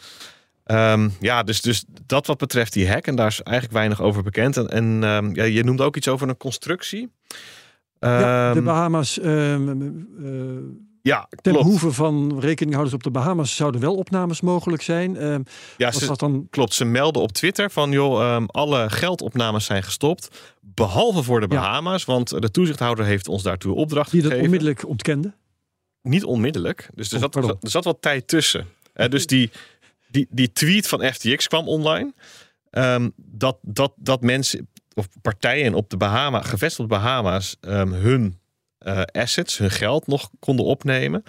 Um, 0.72 1.14
ja, 1.20 1.44
dus, 1.44 1.62
dus 1.62 1.86
dat 2.06 2.28
wat 2.28 2.38
betreft 2.38 2.74
die 2.74 2.90
hack. 2.90 3.08
En 3.08 3.16
daar 3.16 3.28
is 3.28 3.42
eigenlijk 3.42 3.78
weinig 3.78 4.02
over 4.02 4.24
bekend. 4.24 4.58
En, 4.58 4.70
en 4.70 5.04
um, 5.04 5.36
ja, 5.36 5.44
je 5.44 5.64
noemde 5.64 5.84
ook 5.84 5.96
iets 5.96 6.08
over 6.08 6.30
een 6.30 6.38
constructie. 6.38 7.12
Ja, 8.00 8.54
de 8.54 8.62
Bahamas. 8.62 9.18
Uh, 9.18 9.58
ja, 11.02 11.28
ten 11.30 11.54
klopt. 11.54 11.66
behoeve 11.66 11.92
van 11.92 12.40
rekeninghouders 12.40 12.96
op 12.96 13.04
de 13.04 13.12
Bahamas 13.12 13.56
zouden 13.56 13.82
wel 13.82 13.96
opnames 13.96 14.42
mogelijk 14.42 14.82
zijn. 14.82 15.46
Ja, 15.78 15.92
ze, 15.92 16.14
dan... 16.16 16.48
klopt. 16.50 16.74
Ze 16.74 16.86
melden 16.86 17.22
op 17.22 17.32
Twitter 17.32 17.72
van 17.72 17.92
joh, 17.92 18.36
um, 18.36 18.46
alle 18.46 18.90
geldopnames 18.90 19.66
zijn 19.66 19.84
gestopt. 19.84 20.56
Behalve 20.62 21.24
voor 21.24 21.40
de 21.40 21.48
Bahamas, 21.48 22.04
ja. 22.06 22.14
want 22.14 22.42
de 22.42 22.52
toezichthouder 22.52 23.06
heeft 23.06 23.28
ons 23.28 23.44
daartoe 23.44 23.76
opdracht 23.76 24.12
Die 24.12 24.22
gegeven. 24.22 24.44
dat 24.44 24.46
onmiddellijk 24.46 24.88
ontkende? 24.88 25.34
Niet 26.02 26.24
onmiddellijk. 26.24 26.90
Dus 26.96 27.12
er, 27.12 27.20
zat, 27.20 27.36
oh, 27.36 27.50
er 27.50 27.70
zat 27.70 27.84
wat 27.84 28.02
tijd 28.02 28.28
tussen. 28.28 28.66
Uh, 28.96 29.08
dus 29.08 29.26
die, 29.26 29.52
die, 30.10 30.28
die 30.30 30.52
tweet 30.52 30.88
van 30.88 31.14
FTX 31.14 31.48
kwam 31.48 31.68
online. 31.68 32.14
Um, 32.72 33.14
dat, 33.16 33.58
dat, 33.62 33.94
dat 33.96 34.22
mensen 34.22 34.68
of 34.94 35.08
partijen 35.22 35.74
op 35.74 35.90
de 35.90 35.98
Bahama, 35.98 36.42
gevestigd 36.42 36.80
op 36.80 36.90
de 36.90 36.96
Bahama's, 36.96 37.58
um, 37.62 37.94
hun 37.94 38.40
uh, 38.80 39.02
assets, 39.02 39.58
hun 39.58 39.72
geld 39.72 40.08
nog 40.08 40.30
konden 40.40 40.66
opnemen. 40.66 41.24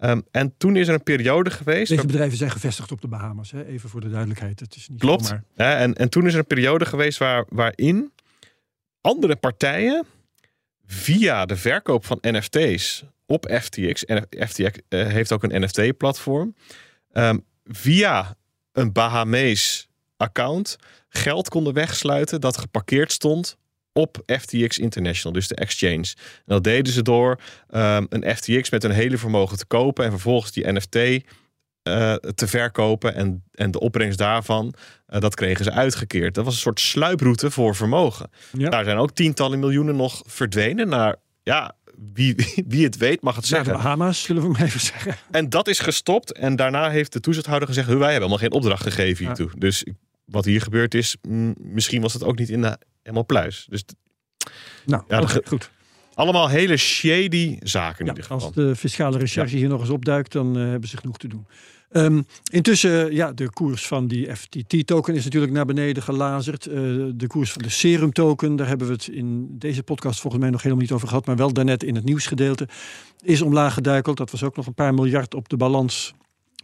Um, 0.00 0.22
en 0.30 0.54
toen 0.56 0.76
is 0.76 0.88
er 0.88 0.94
een 0.94 1.02
periode 1.02 1.50
geweest. 1.50 1.88
Deze 1.88 2.06
bedrijven 2.06 2.38
zijn 2.38 2.50
gevestigd 2.50 2.92
op 2.92 3.00
de 3.00 3.08
Bahama's, 3.08 3.50
hè? 3.50 3.64
even 3.64 3.88
voor 3.88 4.00
de 4.00 4.08
duidelijkheid. 4.10 4.60
Het 4.60 4.76
is 4.76 4.88
niet 4.88 5.00
Klopt. 5.00 5.24
Zomaar... 5.24 5.44
Ja, 5.54 5.76
en, 5.76 5.94
en 5.94 6.08
toen 6.08 6.26
is 6.26 6.32
er 6.32 6.38
een 6.38 6.46
periode 6.46 6.84
geweest 6.84 7.18
waar, 7.18 7.44
waarin 7.48 8.12
andere 9.00 9.36
partijen 9.36 10.06
via 10.86 11.46
de 11.46 11.56
verkoop 11.56 12.04
van 12.04 12.18
NFT's 12.20 13.04
op 13.26 13.58
FTX, 13.60 14.04
en 14.04 14.26
FTX 14.30 14.78
uh, 14.88 15.06
heeft 15.06 15.32
ook 15.32 15.42
een 15.42 15.62
NFT-platform, 15.62 16.54
um, 17.12 17.44
via 17.76 18.36
een 18.72 18.92
Bahamees 18.92 19.88
account 20.16 20.76
geld 21.08 21.48
konden 21.48 21.72
wegsluiten 21.72 22.40
dat 22.40 22.58
geparkeerd 22.58 23.12
stond 23.12 23.56
op 23.92 24.22
FTX 24.26 24.78
International, 24.78 25.32
dus 25.32 25.48
de 25.48 25.54
exchange. 25.54 26.14
En 26.26 26.44
dat 26.44 26.64
deden 26.64 26.92
ze 26.92 27.02
door 27.02 27.40
um, 27.70 28.06
een 28.08 28.36
FTX 28.36 28.70
met 28.70 28.84
een 28.84 28.90
hele 28.90 29.18
vermogen 29.18 29.58
te 29.58 29.66
kopen 29.66 30.04
en 30.04 30.10
vervolgens 30.10 30.52
die 30.52 30.72
NFT 30.72 30.96
uh, 30.96 32.14
te 32.14 32.46
verkopen 32.46 33.14
en, 33.14 33.44
en 33.52 33.70
de 33.70 33.80
opbrengst 33.80 34.18
daarvan, 34.18 34.74
uh, 35.08 35.20
dat 35.20 35.34
kregen 35.34 35.64
ze 35.64 35.72
uitgekeerd. 35.72 36.34
Dat 36.34 36.44
was 36.44 36.54
een 36.54 36.60
soort 36.60 36.80
sluiproute 36.80 37.50
voor 37.50 37.74
vermogen. 37.74 38.30
Ja. 38.52 38.70
Daar 38.70 38.84
zijn 38.84 38.96
ook 38.96 39.10
tientallen 39.10 39.58
miljoenen 39.58 39.96
nog 39.96 40.22
verdwenen 40.26 40.88
naar, 40.88 41.16
ja, 41.42 41.74
wie, 42.12 42.34
wie 42.66 42.84
het 42.84 42.96
weet 42.96 43.22
mag 43.22 43.36
het 43.36 43.50
Naar 43.50 43.64
zeggen. 43.64 43.76
de 43.76 43.82
Bahama's, 43.82 44.22
zullen 44.22 44.42
we 44.42 44.48
maar 44.48 44.62
even 44.62 44.80
zeggen. 44.80 45.16
En 45.30 45.48
dat 45.48 45.68
is 45.68 45.78
gestopt 45.78 46.32
en 46.32 46.56
daarna 46.56 46.90
heeft 46.90 47.12
de 47.12 47.20
toezichthouder 47.20 47.68
gezegd, 47.68 47.86
wij 47.86 47.96
hebben 47.96 48.14
helemaal 48.14 48.38
geen 48.38 48.52
opdracht 48.52 48.82
gegeven 48.82 49.24
hiertoe. 49.24 49.50
Ja. 49.52 49.58
Dus 49.58 49.84
wat 50.24 50.44
hier 50.44 50.60
gebeurd 50.60 50.94
is, 50.94 51.16
misschien 51.56 52.02
was 52.02 52.12
het 52.12 52.24
ook 52.24 52.38
niet 52.38 52.48
in 52.48 52.62
de 52.62 52.78
helemaal 53.02 53.26
pluis. 53.26 53.66
Dus 53.70 53.84
nou, 54.84 55.02
ja, 55.08 55.20
okay, 55.20 55.40
goed. 55.44 55.70
Allemaal 56.14 56.48
hele 56.48 56.76
shady 56.76 57.58
zaken 57.60 57.98
in 57.98 58.04
ja, 58.04 58.10
ieder 58.10 58.22
geval. 58.22 58.46
Als 58.46 58.54
de 58.54 58.76
fiscale 58.76 59.18
recherche 59.18 59.54
ja. 59.54 59.60
hier 59.60 59.68
nog 59.68 59.80
eens 59.80 59.90
opduikt, 59.90 60.32
dan 60.32 60.58
uh, 60.58 60.68
hebben 60.68 60.88
ze 60.88 60.96
genoeg 60.96 61.18
te 61.18 61.28
doen. 61.28 61.46
Um, 61.92 62.26
intussen, 62.50 63.14
ja, 63.14 63.32
de 63.32 63.50
koers 63.50 63.86
van 63.86 64.06
die 64.06 64.36
FTT-token 64.36 65.14
is 65.14 65.24
natuurlijk 65.24 65.52
naar 65.52 65.66
beneden 65.66 66.02
gelazerd. 66.02 66.66
Uh, 66.66 66.74
de 67.14 67.26
koers 67.26 67.52
van 67.52 67.62
de 67.62 67.68
Serum-token, 67.68 68.56
daar 68.56 68.68
hebben 68.68 68.86
we 68.86 68.92
het 68.92 69.08
in 69.08 69.58
deze 69.58 69.82
podcast 69.82 70.20
volgens 70.20 70.42
mij 70.42 70.50
nog 70.50 70.62
helemaal 70.62 70.82
niet 70.82 70.92
over 70.92 71.08
gehad, 71.08 71.26
maar 71.26 71.36
wel 71.36 71.52
daarnet 71.52 71.82
in 71.82 71.94
het 71.94 72.04
nieuwsgedeelte, 72.04 72.68
is 73.22 73.42
omlaag 73.42 73.74
geduikeld. 73.74 74.16
Dat 74.16 74.30
was 74.30 74.42
ook 74.42 74.56
nog 74.56 74.66
een 74.66 74.74
paar 74.74 74.94
miljard 74.94 75.34
op 75.34 75.48
de 75.48 75.56
balans 75.56 76.14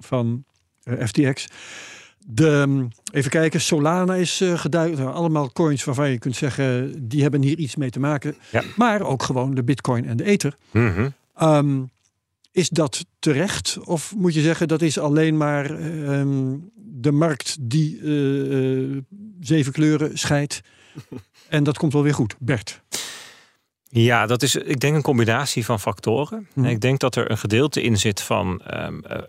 van 0.01 0.45
uh, 0.85 1.05
FTX. 1.07 1.47
De, 2.27 2.87
even 3.13 3.31
kijken, 3.31 3.61
Solana 3.61 4.15
is 4.15 4.41
uh, 4.41 4.59
geduid. 4.59 5.01
Allemaal 5.01 5.53
coins 5.53 5.85
waarvan 5.85 6.11
je 6.11 6.19
kunt 6.19 6.37
zeggen, 6.37 6.95
die 7.09 7.23
hebben 7.23 7.43
hier 7.43 7.59
iets 7.59 7.77
mee 7.77 7.91
te 7.91 8.01
maken. 8.01 8.37
Ja. 8.51 8.63
Maar 8.77 9.01
ook 9.01 9.23
gewoon 9.23 9.55
de 9.55 9.65
bitcoin 9.65 10.05
en 10.05 10.17
de 10.17 10.25
ether. 10.25 10.57
Mm 10.71 10.93
-hmm. 10.95 11.15
um, 11.49 11.91
is 12.51 12.69
dat 12.69 13.05
terecht? 13.19 13.79
Of 13.85 14.15
moet 14.17 14.35
je 14.35 14.41
zeggen, 14.41 14.69
dat 14.69 14.83
is 14.83 14.99
alleen 14.99 15.37
maar 15.37 15.71
um, 15.71 16.71
de 16.75 17.13
markt 17.13 17.57
die 17.61 18.01
uh, 18.01 19.01
zeven 19.41 19.73
kleuren 19.73 20.19
scheidt. 20.19 20.61
en 21.49 21.65
dat 21.65 21.79
komt 21.79 21.93
wel 21.93 22.03
weer 22.03 22.15
goed. 22.15 22.37
Bert. 22.39 22.83
Ja, 23.91 24.27
dat 24.27 24.43
is, 24.43 24.55
ik 24.55 24.81
denk, 24.81 24.95
een 24.95 25.03
combinatie 25.03 25.65
van 25.65 25.81
factoren. 25.81 26.49
Mm. 26.55 26.65
Ik 26.65 26.81
denk 26.81 27.01
dat 27.01 27.17
er 27.17 27.31
een 27.31 27.39
gedeelte 27.39 27.83
in 27.83 27.99
zit 27.99 28.21
van 28.21 28.63
um, 28.75 29.05
uh, 29.11 29.21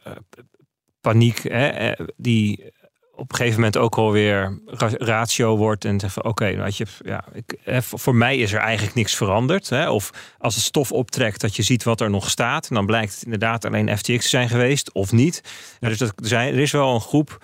paniek, 1.02 1.44
hè, 1.44 1.92
die 2.18 2.74
op 3.20 3.32
een 3.32 3.36
gegeven 3.36 3.56
moment 3.56 3.78
ook 3.78 3.96
alweer 3.96 4.60
ratio 4.98 5.58
wordt 5.58 5.86
en 5.86 6.00
zegt 6.00 6.14
van 6.14 6.24
oké, 6.24 6.44
okay, 6.44 6.72
je, 6.76 6.86
ja, 7.04 7.24
ik, 7.34 7.82
voor 7.82 8.16
mij 8.16 8.38
is 8.38 8.54
er 8.54 8.60
eigenlijk 8.60 8.96
niks 8.96 9.16
veranderd. 9.16 9.70
Hè? 9.70 9.90
Of 9.90 10.10
als 10.38 10.56
het 10.56 10.64
stof 10.64 10.92
optrekt 10.92 11.42
dat 11.42 11.56
je 11.56 11.64
ziet 11.64 11.84
wat 11.84 12.02
er 12.02 12.10
nog 12.10 12.30
staat, 12.30 12.68
en 12.70 12.76
dan 12.76 12.86
blijkt 12.86 13.14
het 13.14 13.24
inderdaad 13.24 13.66
alleen 13.66 13.98
FTX 13.98 14.24
te 14.24 14.30
zijn 14.30 14.50
geweest 14.50 14.94
of 14.94 15.12
niet. 15.12 15.42
Ja. 15.80 15.88
Dus 15.88 15.98
dat, 15.98 16.14
er, 16.16 16.28
zijn, 16.28 16.54
er 16.54 16.60
is 16.60 16.72
wel 16.72 16.94
een 16.94 17.02
groep 17.02 17.38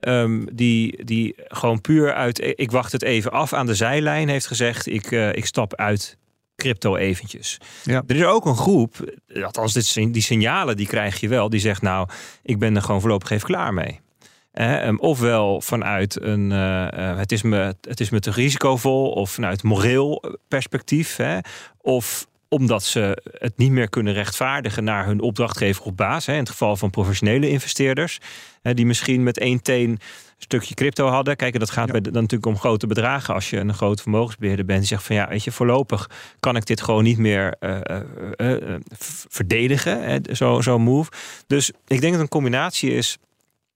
um, 0.00 0.48
die, 0.52 1.04
die 1.04 1.34
gewoon 1.36 1.80
puur 1.80 2.14
uit 2.14 2.54
ik 2.56 2.70
wacht 2.70 2.92
het 2.92 3.02
even 3.02 3.32
af 3.32 3.52
aan 3.52 3.66
de 3.66 3.74
zijlijn 3.74 4.28
heeft 4.28 4.46
gezegd 4.46 4.86
ik, 4.86 5.10
uh, 5.10 5.32
ik 5.32 5.46
stap 5.46 5.74
uit 5.74 6.18
crypto 6.56 6.96
eventjes. 6.96 7.58
Ja. 7.84 8.02
Er 8.06 8.16
is 8.16 8.24
ook 8.24 8.46
een 8.46 8.56
groep, 8.56 9.14
althans 9.42 9.72
dit, 9.72 9.94
die 9.94 10.22
signalen 10.22 10.76
die 10.76 10.86
krijg 10.86 11.20
je 11.20 11.28
wel, 11.28 11.48
die 11.48 11.60
zegt 11.60 11.82
nou 11.82 12.08
ik 12.42 12.58
ben 12.58 12.76
er 12.76 12.82
gewoon 12.82 13.00
voorlopig 13.00 13.30
even 13.30 13.46
klaar 13.46 13.74
mee. 13.74 14.00
Um, 14.60 14.98
ofwel 14.98 15.60
vanuit 15.60 16.22
een 16.22 16.50
uh, 16.50 16.58
uh, 16.58 17.16
het, 17.16 17.32
is 17.32 17.42
me, 17.42 17.74
het 17.80 18.00
is 18.00 18.10
me 18.10 18.20
te 18.20 18.30
risicovol, 18.30 19.10
of 19.10 19.30
vanuit 19.30 19.62
moreel 19.62 20.38
perspectief. 20.48 21.16
Hè, 21.16 21.38
of 21.80 22.26
omdat 22.48 22.82
ze 22.82 23.22
het 23.38 23.52
niet 23.56 23.70
meer 23.70 23.88
kunnen 23.88 24.12
rechtvaardigen 24.12 24.84
naar 24.84 25.06
hun 25.06 25.20
opdrachtgever 25.20 25.84
op 25.84 25.96
baas. 25.96 26.26
Hè, 26.26 26.32
in 26.32 26.38
het 26.38 26.50
geval 26.50 26.76
van 26.76 26.90
professionele 26.90 27.48
investeerders. 27.48 28.18
Hè, 28.62 28.74
die 28.74 28.86
misschien 28.86 29.22
met 29.22 29.38
één 29.38 29.62
teen 29.62 29.90
een 29.90 29.98
stukje 30.38 30.74
crypto 30.74 31.06
hadden. 31.06 31.36
Kijk, 31.36 31.58
dat 31.58 31.70
gaat 31.70 31.86
ja. 31.86 31.92
bij, 31.92 32.00
dan 32.00 32.12
natuurlijk 32.12 32.46
om 32.46 32.58
grote 32.58 32.86
bedragen. 32.86 33.34
Als 33.34 33.50
je 33.50 33.58
een 33.58 33.74
grote 33.74 34.02
vermogensbeheerder 34.02 34.64
bent. 34.64 34.78
Die 34.78 34.88
zegt 34.88 35.02
van 35.02 35.16
ja, 35.16 35.28
weet 35.28 35.44
je, 35.44 35.52
voorlopig 35.52 36.10
kan 36.40 36.56
ik 36.56 36.66
dit 36.66 36.80
gewoon 36.80 37.04
niet 37.04 37.18
meer 37.18 37.54
uh, 37.60 37.80
verdedigen. 39.28 40.22
Zo'n 40.30 40.62
zo 40.62 40.78
move. 40.78 41.10
Dus 41.46 41.70
ik 41.86 42.00
denk 42.00 42.12
dat 42.12 42.22
een 42.22 42.28
combinatie 42.28 42.94
is 42.94 43.18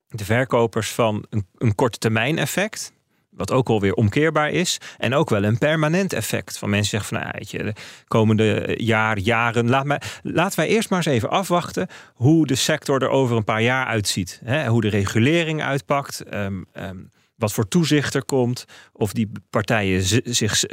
de 0.09 0.25
verkopers 0.25 0.91
van 0.91 1.27
een, 1.31 1.47
een 1.59 1.75
korte 1.75 1.99
termijn 1.99 2.39
effect. 2.39 2.95
Wat 3.31 3.53
ook 3.53 3.69
alweer 3.69 3.95
omkeerbaar 3.95 4.51
is. 4.51 4.81
En 4.99 5.15
ook 5.15 5.31
wel 5.31 5.45
een 5.45 5.59
permanent 5.59 6.13
effect. 6.13 6.59
Van 6.59 6.71
mensen 6.71 6.91
zeggen 6.91 7.17
van 7.17 7.27
nou, 7.27 7.45
je, 7.49 7.63
de 7.63 7.81
komende 8.09 8.75
jaar, 8.77 9.19
jaren. 9.19 9.69
Laat 9.69 9.85
mij, 9.85 10.01
laten 10.23 10.59
wij 10.59 10.69
eerst 10.69 10.91
maar 10.91 10.99
eens 10.99 11.15
even 11.15 11.31
afwachten 11.31 11.89
hoe 12.15 12.47
de 12.47 12.55
sector 12.55 13.03
er 13.03 13.09
over 13.09 13.37
een 13.37 13.45
paar 13.45 13.63
jaar 13.63 13.87
uitziet. 13.87 14.41
Hè? 14.45 14.67
Hoe 14.67 14.81
de 14.81 14.89
regulering 14.89 15.63
uitpakt. 15.63 16.35
Um, 16.35 16.67
um, 16.73 17.11
wat 17.37 17.53
voor 17.53 17.69
toezicht 17.69 18.15
er 18.15 18.25
komt. 18.25 18.65
Of 18.93 19.13
die 19.13 19.31
partijen 19.51 20.03
zich, 20.25 20.65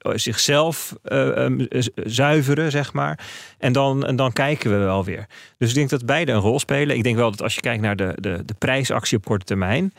zichzelf 0.00 0.94
uh, 1.04 1.46
zuiveren, 1.94 2.70
zeg 2.70 2.92
maar. 2.92 3.26
En 3.58 3.72
dan, 3.72 4.06
en 4.06 4.16
dan 4.16 4.32
kijken 4.32 4.70
we 4.70 4.76
wel 4.76 5.04
weer. 5.04 5.26
Dus 5.58 5.68
ik 5.68 5.74
denk 5.74 5.90
dat 5.90 6.06
beide 6.06 6.32
een 6.32 6.40
rol 6.40 6.58
spelen. 6.58 6.96
Ik 6.96 7.02
denk 7.02 7.16
wel 7.16 7.30
dat 7.30 7.42
als 7.42 7.54
je 7.54 7.60
kijkt 7.60 7.82
naar 7.82 7.96
de, 7.96 8.12
de, 8.20 8.42
de 8.44 8.54
prijsactie 8.54 9.16
op 9.16 9.24
korte 9.24 9.44
termijn. 9.44 9.94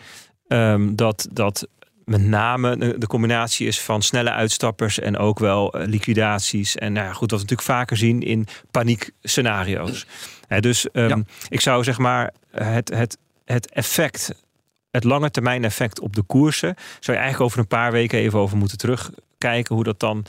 Um, 0.48 0.96
dat, 0.96 1.28
dat 1.32 1.68
met 2.06 2.22
name 2.22 2.98
de 2.98 3.08
combinatie 3.08 3.68
is 3.68 3.82
van 3.82 4.02
snelle 4.02 4.32
uitstappers 4.32 5.00
en 5.00 5.18
ook 5.18 5.40
wel 5.40 5.76
liquidaties. 5.78 6.76
En 6.76 6.94
nou 6.94 7.06
ja, 7.06 7.14
goed, 7.14 7.32
wat 7.32 7.40
we 7.40 7.46
natuurlijk 7.46 7.80
vaker 7.80 7.98
zien 7.98 8.22
in 8.22 8.48
paniekscenario's. 8.72 10.06
He, 10.48 10.60
dus 10.60 10.88
um, 10.94 11.08
ja. 11.08 11.24
ik 11.50 11.62
zou 11.62 11.84
zeg 11.84 11.98
maar 11.98 12.34
het, 12.52 12.90
het, 12.90 13.18
het 13.46 13.72
effect 13.72 14.46
het 14.98 15.04
lange 15.04 15.32
termijn 15.32 15.64
effect 15.64 16.00
op 16.00 16.16
de 16.16 16.22
koersen. 16.22 16.76
Zou 17.00 17.18
je 17.18 17.24
eigenlijk 17.24 17.42
over 17.42 17.60
een 17.60 17.68
paar 17.68 17.92
weken 17.92 18.20
even 18.20 18.40
over 18.40 18.58
moeten 18.58 18.78
terugkijken 18.78 19.76
hoe 19.76 19.84
dat 19.84 20.00
dan 20.00 20.26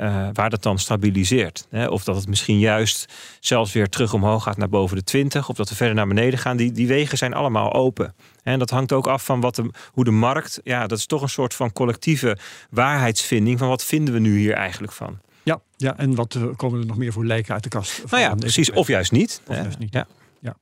eh, 0.00 0.28
waar 0.32 0.50
dat 0.50 0.62
dan 0.62 0.78
stabiliseert. 0.78 1.66
Hè? 1.70 1.86
Of 1.86 2.04
dat 2.04 2.16
het 2.16 2.28
misschien 2.28 2.58
juist 2.58 3.12
zelfs 3.40 3.72
weer 3.72 3.88
terug 3.88 4.12
omhoog 4.12 4.42
gaat 4.42 4.56
naar 4.56 4.68
boven 4.68 4.96
de 4.96 5.04
20. 5.04 5.48
Of 5.48 5.56
dat 5.56 5.68
we 5.68 5.74
verder 5.74 5.94
naar 5.94 6.06
beneden 6.06 6.38
gaan. 6.38 6.56
Die, 6.56 6.72
die 6.72 6.86
wegen 6.86 7.18
zijn 7.18 7.34
allemaal 7.34 7.72
open. 7.72 8.14
En 8.42 8.58
dat 8.58 8.70
hangt 8.70 8.92
ook 8.92 9.06
af 9.06 9.24
van 9.24 9.40
wat 9.40 9.54
de, 9.54 9.70
hoe 9.92 10.04
de 10.04 10.10
markt. 10.10 10.60
Ja, 10.64 10.86
dat 10.86 10.98
is 10.98 11.06
toch 11.06 11.22
een 11.22 11.28
soort 11.28 11.54
van 11.54 11.72
collectieve 11.72 12.38
waarheidsvinding. 12.70 13.58
Van 13.58 13.68
wat 13.68 13.84
vinden 13.84 14.14
we 14.14 14.20
nu 14.20 14.38
hier 14.38 14.54
eigenlijk 14.54 14.92
van? 14.92 15.18
Ja, 15.42 15.60
ja 15.76 15.98
en 15.98 16.14
wat 16.14 16.34
uh, 16.34 16.44
komen 16.56 16.80
er 16.80 16.86
nog 16.86 16.96
meer 16.96 17.12
voor 17.12 17.26
lijken 17.26 17.54
uit 17.54 17.62
de 17.62 17.68
kast? 17.68 18.02
Nou 18.10 18.22
ja, 18.22 18.34
precies. 18.34 18.70
Of 18.70 18.86
juist 18.86 19.12
niet. 19.12 19.40
Of 19.46 19.56
juist 19.56 19.78
niet. 19.78 19.92
Ja. 19.92 20.06
ja. 20.40 20.56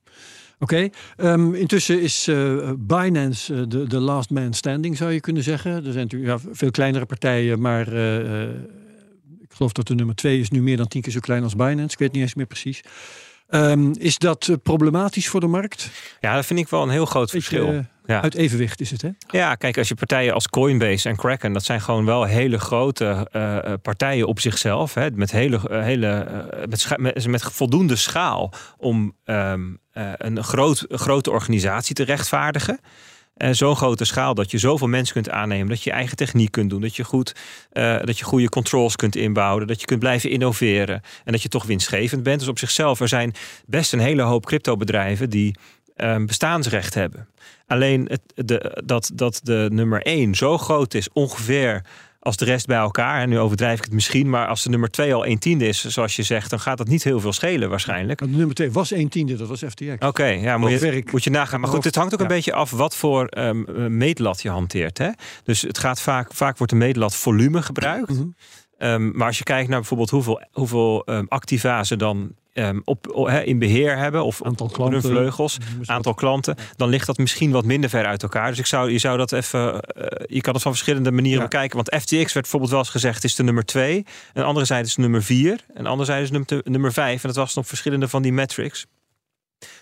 Oké, 0.59 0.89
um, 1.17 1.53
intussen 1.53 2.01
is 2.01 2.27
uh, 2.27 2.71
Binance 2.77 3.53
uh, 3.53 3.63
de, 3.87 3.99
last 3.99 4.29
man 4.29 4.53
standing, 4.53 4.97
zou 4.97 5.11
je 5.11 5.19
kunnen 5.19 5.43
zeggen. 5.43 5.71
Er 5.71 5.91
zijn 5.91 6.07
natuurlijk 6.07 6.43
ja, 6.43 6.49
veel 6.51 6.71
kleinere 6.71 7.05
partijen, 7.05 7.61
maar 7.61 7.93
uh, 7.93 8.49
ik 9.41 9.49
geloof 9.49 9.71
dat 9.71 9.87
de 9.87 9.95
nummer 9.95 10.15
twee 10.15 10.39
is 10.39 10.49
nu 10.49 10.61
meer 10.61 10.77
dan 10.77 10.87
tien 10.87 11.01
keer 11.01 11.11
zo 11.11 11.19
klein 11.19 11.43
als 11.43 11.55
Binance. 11.55 11.93
Ik 11.93 11.99
weet 11.99 12.11
niet 12.11 12.21
eens 12.21 12.33
meer 12.33 12.45
precies. 12.45 12.81
Um, 13.49 13.93
is 13.97 14.17
dat 14.17 14.57
problematisch 14.63 15.27
voor 15.27 15.39
de 15.39 15.47
markt? 15.47 15.89
Ja, 16.19 16.35
dat 16.35 16.45
vind 16.45 16.59
ik 16.59 16.69
wel 16.69 16.83
een 16.83 16.89
heel 16.89 17.05
groot 17.05 17.31
Beetje, 17.31 17.57
verschil. 17.57 17.85
Ja. 18.05 18.21
Uit 18.21 18.35
evenwicht 18.35 18.81
is 18.81 18.91
het, 18.91 19.01
hè? 19.01 19.09
Ja, 19.27 19.55
kijk, 19.55 19.77
als 19.77 19.87
je 19.87 19.95
partijen 19.95 20.33
als 20.33 20.47
Coinbase 20.47 21.09
en 21.09 21.15
Kraken, 21.15 21.53
dat 21.53 21.63
zijn 21.63 21.81
gewoon 21.81 22.05
wel 22.05 22.23
hele 22.23 22.59
grote 22.59 23.27
uh, 23.31 23.73
partijen 23.81 24.27
op 24.27 24.39
zichzelf, 24.39 24.93
hè, 24.93 25.11
met, 25.11 25.31
hele, 25.31 25.59
hele, 25.69 26.27
uh, 26.53 26.65
met, 26.65 26.97
met, 26.97 27.27
met, 27.27 27.43
voldoende 27.43 27.95
schaal 27.95 28.53
om 28.77 29.15
um, 29.25 29.79
een 30.17 30.43
groot, 30.43 30.85
grote 30.89 31.31
organisatie 31.31 31.95
te 31.95 32.03
rechtvaardigen. 32.03 32.79
En 33.39 33.55
zo'n 33.55 33.75
grote 33.75 34.05
schaal 34.05 34.33
dat 34.33 34.51
je 34.51 34.57
zoveel 34.57 34.87
mensen 34.87 35.13
kunt 35.13 35.29
aannemen, 35.29 35.67
dat 35.67 35.83
je 35.83 35.91
eigen 35.91 36.17
techniek 36.17 36.51
kunt 36.51 36.69
doen, 36.69 36.81
dat 36.81 36.95
je, 36.95 37.03
goed, 37.03 37.35
uh, 37.73 37.99
dat 38.03 38.17
je 38.17 38.25
goede 38.25 38.49
controls 38.49 38.95
kunt 38.95 39.15
inbouwen, 39.15 39.67
dat 39.67 39.79
je 39.79 39.85
kunt 39.85 39.99
blijven 39.99 40.29
innoveren 40.29 41.01
en 41.23 41.31
dat 41.31 41.41
je 41.41 41.49
toch 41.49 41.65
winstgevend 41.65 42.23
bent. 42.23 42.39
Dus 42.39 42.47
op 42.47 42.59
zichzelf, 42.59 42.99
er 42.99 43.07
zijn 43.07 43.33
best 43.65 43.93
een 43.93 43.99
hele 43.99 44.21
hoop 44.21 44.45
cryptobedrijven 44.45 45.29
die 45.29 45.55
um, 45.97 46.25
bestaansrecht 46.25 46.93
hebben. 46.93 47.27
Alleen 47.67 48.07
het, 48.09 48.21
de, 48.47 48.81
dat, 48.85 49.11
dat 49.13 49.39
de 49.43 49.67
nummer 49.71 50.01
1 50.01 50.35
zo 50.35 50.57
groot 50.57 50.93
is, 50.93 51.09
ongeveer 51.13 51.81
als 52.19 52.37
de 52.37 52.45
rest 52.45 52.65
bij 52.65 52.77
elkaar. 52.77 53.21
En 53.21 53.29
nu 53.29 53.39
overdrijf 53.39 53.77
ik 53.77 53.83
het 53.83 53.93
misschien, 53.93 54.29
maar 54.29 54.47
als 54.47 54.63
de 54.63 54.69
nummer 54.69 54.91
2 54.91 55.13
al 55.13 55.25
1 55.25 55.39
tiende 55.39 55.67
is, 55.67 55.85
zoals 55.85 56.15
je 56.15 56.23
zegt, 56.23 56.49
dan 56.49 56.59
gaat 56.59 56.77
dat 56.77 56.87
niet 56.87 57.03
heel 57.03 57.19
veel 57.19 57.33
schelen 57.33 57.69
waarschijnlijk. 57.69 58.19
De 58.19 58.27
nummer 58.27 58.55
2 58.55 58.71
was 58.71 58.91
1 58.91 59.09
tiende, 59.09 59.35
dat 59.35 59.47
was 59.47 59.59
FTX. 59.59 59.93
Oké, 59.93 60.05
okay, 60.05 60.41
ja, 60.41 60.57
moet 60.57 60.69
je, 60.69 61.03
moet 61.11 61.23
je 61.23 61.29
nagaan. 61.29 61.59
Maar 61.59 61.69
goed, 61.69 61.83
het 61.83 61.95
hangt 61.95 62.13
ook 62.13 62.19
ja. 62.19 62.25
een 62.25 62.31
beetje 62.31 62.53
af 62.53 62.71
wat 62.71 62.95
voor 62.95 63.27
um, 63.37 63.97
meetlat 63.97 64.41
je 64.41 64.49
hanteert. 64.49 64.97
Hè? 64.97 65.09
Dus 65.43 65.61
het 65.61 65.77
gaat 65.77 66.01
vaak, 66.01 66.33
vaak 66.33 66.57
wordt 66.57 66.73
de 66.73 66.79
meetlat 66.79 67.15
volume 67.15 67.61
gebruikt. 67.61 68.09
Mm 68.09 68.35
-hmm. 68.77 68.87
um, 68.87 69.11
maar 69.15 69.27
als 69.27 69.37
je 69.37 69.43
kijkt 69.43 69.69
naar 69.69 69.79
bijvoorbeeld 69.79 70.09
hoeveel, 70.09 70.41
hoeveel 70.51 71.03
um, 71.05 71.25
activa 71.27 71.83
ze 71.83 71.95
dan 71.95 72.35
um, 72.67 72.81
op, 72.85 73.09
op, 73.13 73.29
in 73.29 73.59
beheer 73.59 73.97
hebben 73.97 74.23
of 74.23 74.43
aantal 74.43 74.65
op 74.67 74.73
klanten, 74.73 75.01
hun 75.01 75.11
vleugels, 75.11 75.57
aantal 75.85 76.13
klanten, 76.13 76.55
dan 76.75 76.89
ligt 76.89 77.05
dat 77.05 77.17
misschien 77.17 77.51
wat 77.51 77.65
minder 77.65 77.89
ver 77.89 78.05
uit 78.05 78.23
elkaar. 78.23 78.49
Dus 78.49 78.59
ik 78.59 78.65
zou, 78.65 78.91
je 78.91 78.97
zou 78.99 79.17
dat 79.17 79.31
even, 79.31 79.73
uh, 79.73 80.05
je 80.27 80.41
kan 80.41 80.53
het 80.53 80.61
van 80.63 80.71
verschillende 80.71 81.11
manieren 81.11 81.41
Ja. 81.41 81.47
bekijken. 81.47 81.75
Want 81.75 82.01
FTX 82.01 82.17
werd 82.17 82.33
bijvoorbeeld 82.33 82.71
wel 82.71 82.79
eens 82.79 82.89
gezegd 82.89 83.23
is 83.23 83.35
de 83.35 83.43
nummer 83.43 83.65
2, 83.65 84.05
een 84.33 84.43
andere 84.43 84.65
zijde 84.65 84.87
is 84.87 84.95
de 84.95 85.01
nummer 85.01 85.23
4, 85.23 85.65
en 85.73 85.85
andere 85.85 86.05
zijde 86.05 86.23
is 86.23 86.31
nummer, 86.31 86.61
nummer 86.63 86.93
5. 86.93 87.21
En 87.21 87.27
dat 87.27 87.35
was 87.37 87.53
nog 87.53 87.67
verschillende 87.67 88.07
van 88.07 88.21
die 88.21 88.33
metrics. 88.33 88.85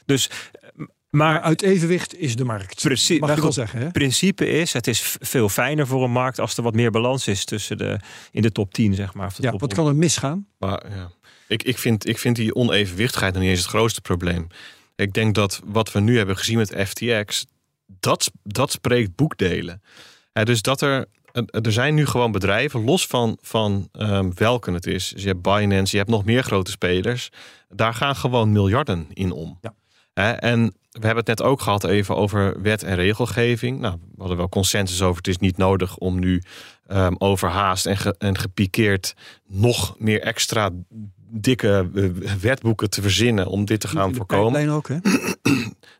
Dus, 0.06 0.30
Maar 0.76 0.88
maar 1.10 1.42
uit 1.42 1.62
evenwicht 1.62 2.16
is 2.20 2.36
de 2.36 2.44
markt. 2.44 2.82
Precies. 2.82 3.20
Mag 3.20 3.36
je 3.36 3.42
wel 3.42 3.52
zeggen, 3.52 3.80
hè? 3.80 3.92
principe 3.92 4.48
is, 4.48 4.74
het 4.74 4.88
is 4.88 5.16
veel 5.20 5.50
fijner 5.50 5.88
voor 5.88 6.04
een 6.04 6.12
markt 6.12 6.40
als 6.40 6.58
er 6.58 6.64
wat 6.64 6.74
meer 6.76 6.92
balans 6.92 7.28
is 7.28 7.46
tussen 7.46 7.78
de, 7.78 8.00
in 8.32 8.42
de 8.42 8.52
top 8.52 8.74
10, 8.74 8.94
zeg 8.94 9.14
maar. 9.14 9.28
Of 9.28 9.36
de 9.36 9.42
Ja, 9.44 9.52
top 9.52 9.60
wat 9.60 9.72
100. 9.74 9.80
kan 9.90 9.98
er 9.98 10.06
misgaan? 10.06 10.48
Maar 10.60 10.86
ja, 10.96 11.12
ik, 11.48 11.64
ik, 11.64 11.78
vind, 11.78 12.08
ik 12.08 12.18
vind 12.18 12.36
die 12.36 12.56
onevenwichtigheid 12.56 13.34
nog 13.34 13.42
niet 13.42 13.52
eens 13.52 13.60
het 13.62 13.70
grootste 13.70 14.02
probleem. 14.02 14.48
Ik 14.96 15.14
denk 15.14 15.36
dat 15.36 15.62
wat 15.66 15.92
we 15.92 16.00
nu 16.00 16.18
hebben 16.18 16.38
gezien 16.38 16.58
met 16.58 16.76
FTX, 16.88 17.46
dat, 18.00 18.32
dat 18.44 18.72
spreekt 18.72 19.16
boekdelen. 19.16 19.82
Dus 20.44 20.62
dat 20.62 20.82
er, 20.82 21.06
er 21.46 21.72
zijn 21.72 21.94
nu 21.94 22.06
gewoon 22.06 22.32
bedrijven, 22.32 22.84
los 22.84 23.08
van, 23.08 23.38
van 23.42 23.90
ehm, 23.92 24.32
welke 24.34 24.72
het 24.72 24.86
is. 24.88 25.10
Dus 25.10 25.22
je 25.22 25.28
hebt 25.28 25.42
Binance, 25.42 25.92
je 25.92 25.98
hebt 25.98 26.10
nog 26.10 26.26
meer 26.26 26.44
grote 26.44 26.72
spelers. 26.72 27.30
Daar 27.70 27.94
gaan 27.94 28.16
gewoon 28.16 28.52
miljarden 28.52 29.08
in 29.14 29.32
om. 29.32 29.60
Ja. 29.62 29.74
En 30.40 30.66
we 30.92 31.06
hebben 31.06 31.24
het 31.26 31.28
net 31.28 31.42
ook 31.42 31.62
gehad 31.62 31.84
even 31.84 32.16
over 32.16 32.62
wet 32.62 32.84
en 32.84 32.96
regelgeving. 32.96 33.80
Nou, 33.80 33.98
we 34.02 34.20
hadden 34.20 34.38
wel 34.38 34.50
consensus 34.50 35.02
over. 35.02 35.18
Het 35.18 35.28
is 35.28 35.38
niet 35.38 35.58
nodig 35.58 35.98
om 35.98 36.20
nu 36.20 36.44
ehm, 36.88 37.14
overhaast 37.18 37.86
en, 37.86 37.98
ge- 37.98 38.16
en 38.18 38.38
gepikeerd 38.38 39.14
nog 39.48 39.96
meer 40.00 40.22
extra 40.22 40.70
dikke 41.30 41.90
eh, 41.96 42.04
wetboeken 42.42 42.90
te 42.90 43.02
verzinnen 43.02 43.48
om 43.48 43.66
dit 43.66 43.80
te 43.80 43.88
gaan 43.88 44.10
de 44.10 44.16
voorkomen. 44.16 44.70
ook, 44.70 44.88
hè? 44.88 44.98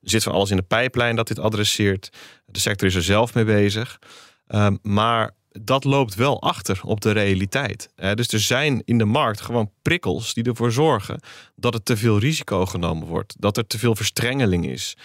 Er 0.02 0.14
zit 0.14 0.24
van 0.24 0.34
alles 0.34 0.50
in 0.50 0.58
de 0.58 0.64
pijplijn 0.64 1.16
dat 1.16 1.28
dit 1.28 1.40
adresseert. 1.40 2.10
De 2.46 2.60
sector 2.60 2.88
is 2.88 2.96
er 2.96 3.04
zelf 3.04 3.34
mee 3.34 3.46
bezig. 3.46 4.00
Ehm, 4.48 4.76
maar 4.82 5.32
dat 5.52 5.84
loopt 5.84 6.16
wel 6.16 6.42
achter 6.42 6.80
op 6.84 7.02
de 7.02 7.12
realiteit. 7.12 7.90
Dus 7.96 8.28
er 8.28 8.40
zijn 8.40 8.82
in 8.86 8.98
de 8.98 9.06
markt 9.06 9.42
gewoon 9.42 9.72
prikkels 9.82 10.34
die 10.34 10.44
ervoor 10.44 10.72
zorgen 10.72 11.20
dat 11.56 11.74
er 11.74 11.84
te 11.84 11.98
veel 11.98 12.20
risico 12.20 12.66
genomen 12.66 13.08
wordt. 13.08 13.36
Dat 13.40 13.58
er 13.58 13.68
te 13.68 13.78
veel 13.78 13.96
verstrengeling 13.96 14.68
is. 14.68 14.96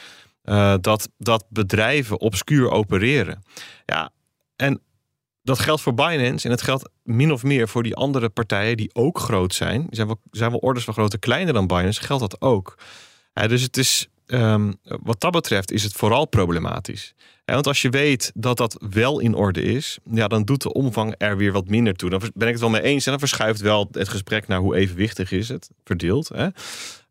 Eh, 0.43 0.75
dat, 0.81 1.09
dat 1.19 1.45
bedrijven 1.49 2.21
obscuur 2.21 2.71
opereren. 2.71 3.43
Ja, 3.87 4.11
en 4.57 4.81
dat 5.43 5.59
geldt 5.59 5.83
voor 5.83 5.95
Binance 5.95 6.45
en 6.47 6.51
het 6.51 6.63
geldt 6.63 6.89
min 7.03 7.33
of 7.33 7.43
meer 7.43 7.69
voor 7.69 7.83
die 7.83 7.95
andere 7.95 8.29
partijen 8.29 8.77
die 8.77 8.91
ook 8.93 9.19
groot 9.19 9.55
zijn. 9.55 9.87
Zijn 9.91 10.07
wel, 10.07 10.21
zijn 10.31 10.51
wel 10.51 10.59
orders 10.59 10.85
van 10.85 10.95
grootte 10.95 11.19
kleiner 11.19 11.55
dan 11.55 11.67
Binance, 11.67 12.03
geldt 12.03 12.31
dat 12.31 12.41
ook. 12.41 12.79
Ja, 13.33 13.47
dus 13.47 13.63
het 13.63 13.77
is, 13.77 14.09
ehm, 14.27 14.73
wat 14.83 15.21
dat 15.21 15.33
betreft 15.33 15.71
is 15.71 15.83
het 15.83 15.93
vooral 15.93 16.27
problematisch. 16.27 17.15
Ja, 17.45 17.55
want 17.55 17.67
als 17.67 17.83
je 17.83 17.89
weet 17.89 18.33
dat 18.35 18.57
dat 18.57 18.85
wel 18.91 19.21
in 19.21 19.35
orde 19.35 19.63
is, 19.63 19.99
ja, 20.11 20.29
dan 20.29 20.45
doet 20.45 20.63
de 20.63 20.73
omvang 20.73 21.15
er 21.19 21.37
weer 21.37 21.53
wat 21.53 21.69
minder 21.69 21.95
toe. 21.95 22.11
Dan 22.11 22.21
ben 22.35 22.47
ik 22.47 22.53
het 22.53 22.61
wel 22.61 22.71
mee 22.71 22.83
eens 22.83 23.05
en 23.05 23.11
dan 23.11 23.21
verschuift 23.21 23.61
wel 23.61 23.89
het 23.91 24.09
gesprek 24.09 24.47
naar 24.47 24.59
hoe 24.59 24.77
evenwichtig 24.77 25.33
is 25.33 25.49
het 25.49 25.71
verdeeld. 25.85 26.29
Hè? 26.29 26.49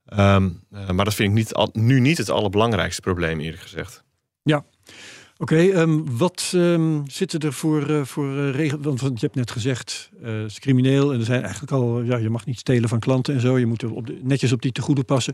Ehm, 0.05 0.49
eh, 0.71 0.89
maar 0.89 1.05
dat 1.05 1.13
vind 1.13 1.29
ik 1.29 1.35
niet, 1.35 1.75
nu 1.75 1.99
niet 1.99 2.17
het 2.17 2.29
allerbelangrijkste 2.29 3.01
probleem, 3.01 3.39
eerlijk 3.39 3.61
gezegd. 3.61 4.03
Oké, 5.41 5.69
ehm, 5.69 5.99
wat 6.17 6.51
ehm, 6.55 6.99
zitten 7.07 7.39
er 7.39 7.53
voor, 7.53 7.89
eh, 7.89 8.05
voor 8.05 8.37
eh, 8.37 8.51
regels? 8.51 8.81
Want, 8.81 8.99
je 8.99 9.25
hebt 9.25 9.35
net 9.35 9.51
gezegd, 9.51 10.09
eh, 10.21 10.33
het 10.33 10.51
is 10.51 10.59
crimineel 10.59 11.13
en 11.13 11.19
er 11.19 11.25
zijn 11.25 11.41
eigenlijk 11.41 11.71
al, 11.71 12.01
ja, 12.01 12.17
je 12.17 12.29
mag 12.29 12.45
niet 12.45 12.59
stelen 12.59 12.89
van 12.89 12.99
klanten 12.99 13.33
en 13.33 13.41
zo. 13.41 13.59
Je 13.59 13.65
moet 13.65 13.83
op 13.83 14.07
de, 14.07 14.19
netjes 14.23 14.51
op 14.51 14.61
die 14.61 14.71
tegoeden 14.71 15.05
passen. 15.05 15.33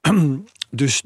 dus 0.70 1.02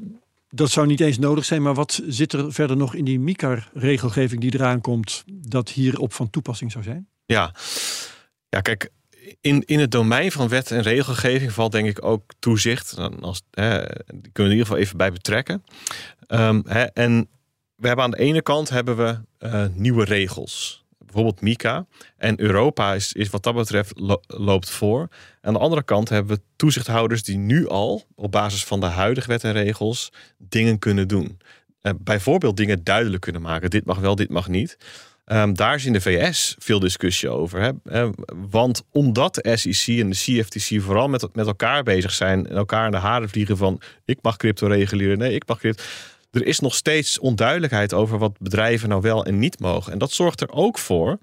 dat 0.49 0.69
zou 0.69 0.87
niet 0.87 0.99
eens 0.99 1.17
nodig 1.17 1.45
zijn. 1.45 1.61
Maar 1.61 1.73
wat 1.73 2.01
zit 2.07 2.33
er 2.33 2.53
verder 2.53 2.77
nog 2.77 2.95
in 2.95 3.05
die 3.05 3.19
MICAR-regelgeving 3.19 4.41
die 4.41 4.53
eraan 4.53 4.81
komt, 4.81 5.23
dat 5.27 5.69
hierop 5.69 6.13
van 6.13 6.29
toepassing 6.29 6.71
zou 6.71 6.83
zijn? 6.83 7.07
Ja, 7.25 7.53
ja 8.49 8.61
kijk, 8.61 8.89
in, 9.41 9.63
in 9.65 9.79
het 9.79 9.91
domein 9.91 10.31
van 10.31 10.47
wet 10.47 10.71
en 10.71 10.81
regelgeving 10.81 11.51
valt 11.51 11.71
denk 11.71 11.87
ik 11.87 12.05
ook 12.05 12.23
toezicht. 12.39 12.97
Als, 13.21 13.41
hè, 13.51 13.79
die 13.79 14.31
kunnen 14.31 14.31
we 14.33 14.43
in 14.43 14.51
ieder 14.51 14.65
geval 14.65 14.77
even 14.77 14.97
bij 14.97 15.11
betrekken. 15.11 15.63
Ehm, 16.27 16.61
hè, 16.65 16.83
en 16.83 17.27
we 17.79 17.87
hebben 17.87 18.05
aan 18.05 18.11
de 18.11 18.19
ene 18.19 18.41
kant 18.41 18.69
hebben 18.69 18.97
we 18.97 19.19
eh, 19.37 19.65
nieuwe 19.73 20.03
regels. 20.03 20.83
Bijvoorbeeld 20.97 21.41
MICA. 21.41 21.85
En 22.17 22.39
Europa 22.39 22.93
is, 22.93 23.13
is 23.13 23.29
wat 23.29 23.43
dat 23.43 23.55
betreft 23.55 23.99
lo- 23.99 24.21
loopt 24.27 24.69
voor. 24.69 25.07
Aan 25.41 25.53
de 25.53 25.59
andere 25.59 25.83
kant 25.83 26.09
hebben 26.09 26.35
we 26.35 26.41
toezichthouders 26.55 27.23
die 27.23 27.37
nu 27.37 27.67
al 27.67 28.03
op 28.15 28.31
basis 28.31 28.63
van 28.63 28.79
de 28.79 28.85
huidige 28.85 29.27
wet 29.27 29.43
en 29.43 29.51
regels 29.53 30.11
dingen 30.37 30.79
kunnen 30.79 31.07
doen. 31.07 31.39
Eh, 31.81 31.93
bijvoorbeeld 31.99 32.57
dingen 32.57 32.83
duidelijk 32.83 33.21
kunnen 33.21 33.41
maken. 33.41 33.69
Dit 33.69 33.85
mag 33.85 33.99
wel, 33.99 34.15
dit 34.15 34.29
mag 34.29 34.47
niet. 34.47 34.77
Ehm, 35.25 35.53
daar 35.53 35.75
is 35.75 35.85
in 35.85 35.93
de 35.93 36.01
VS 36.01 36.55
veel 36.59 36.79
discussie 36.79 37.29
over. 37.29 37.61
Hè? 37.61 37.71
Eh, 37.83 38.09
want 38.49 38.83
omdat 38.91 39.35
de 39.35 39.57
SEC 39.57 39.99
en 39.99 40.09
de 40.09 40.15
CFTC 40.15 40.81
vooral 40.81 41.07
met, 41.07 41.27
met 41.33 41.47
elkaar 41.47 41.83
bezig 41.83 42.11
zijn 42.11 42.47
en 42.47 42.55
elkaar 42.55 42.85
in 42.85 42.91
de 42.91 42.97
haren 42.97 43.29
vliegen 43.29 43.57
van 43.57 43.81
ik 44.05 44.19
mag 44.21 44.37
crypto 44.37 44.67
reguleren, 44.67 45.17
nee, 45.17 45.33
ik 45.33 45.47
mag 45.47 45.59
crypto. 45.59 45.83
Er 46.31 46.45
is 46.45 46.59
nog 46.59 46.75
steeds 46.75 47.19
onduidelijkheid 47.19 47.93
over 47.93 48.17
wat 48.17 48.39
bedrijven 48.39 48.89
nou 48.89 49.01
wel 49.01 49.25
en 49.25 49.39
niet 49.39 49.59
mogen. 49.59 49.91
En 49.91 49.97
dat 49.97 50.11
zorgt 50.11 50.41
er 50.41 50.51
ook 50.51 50.77
voor 50.77 51.17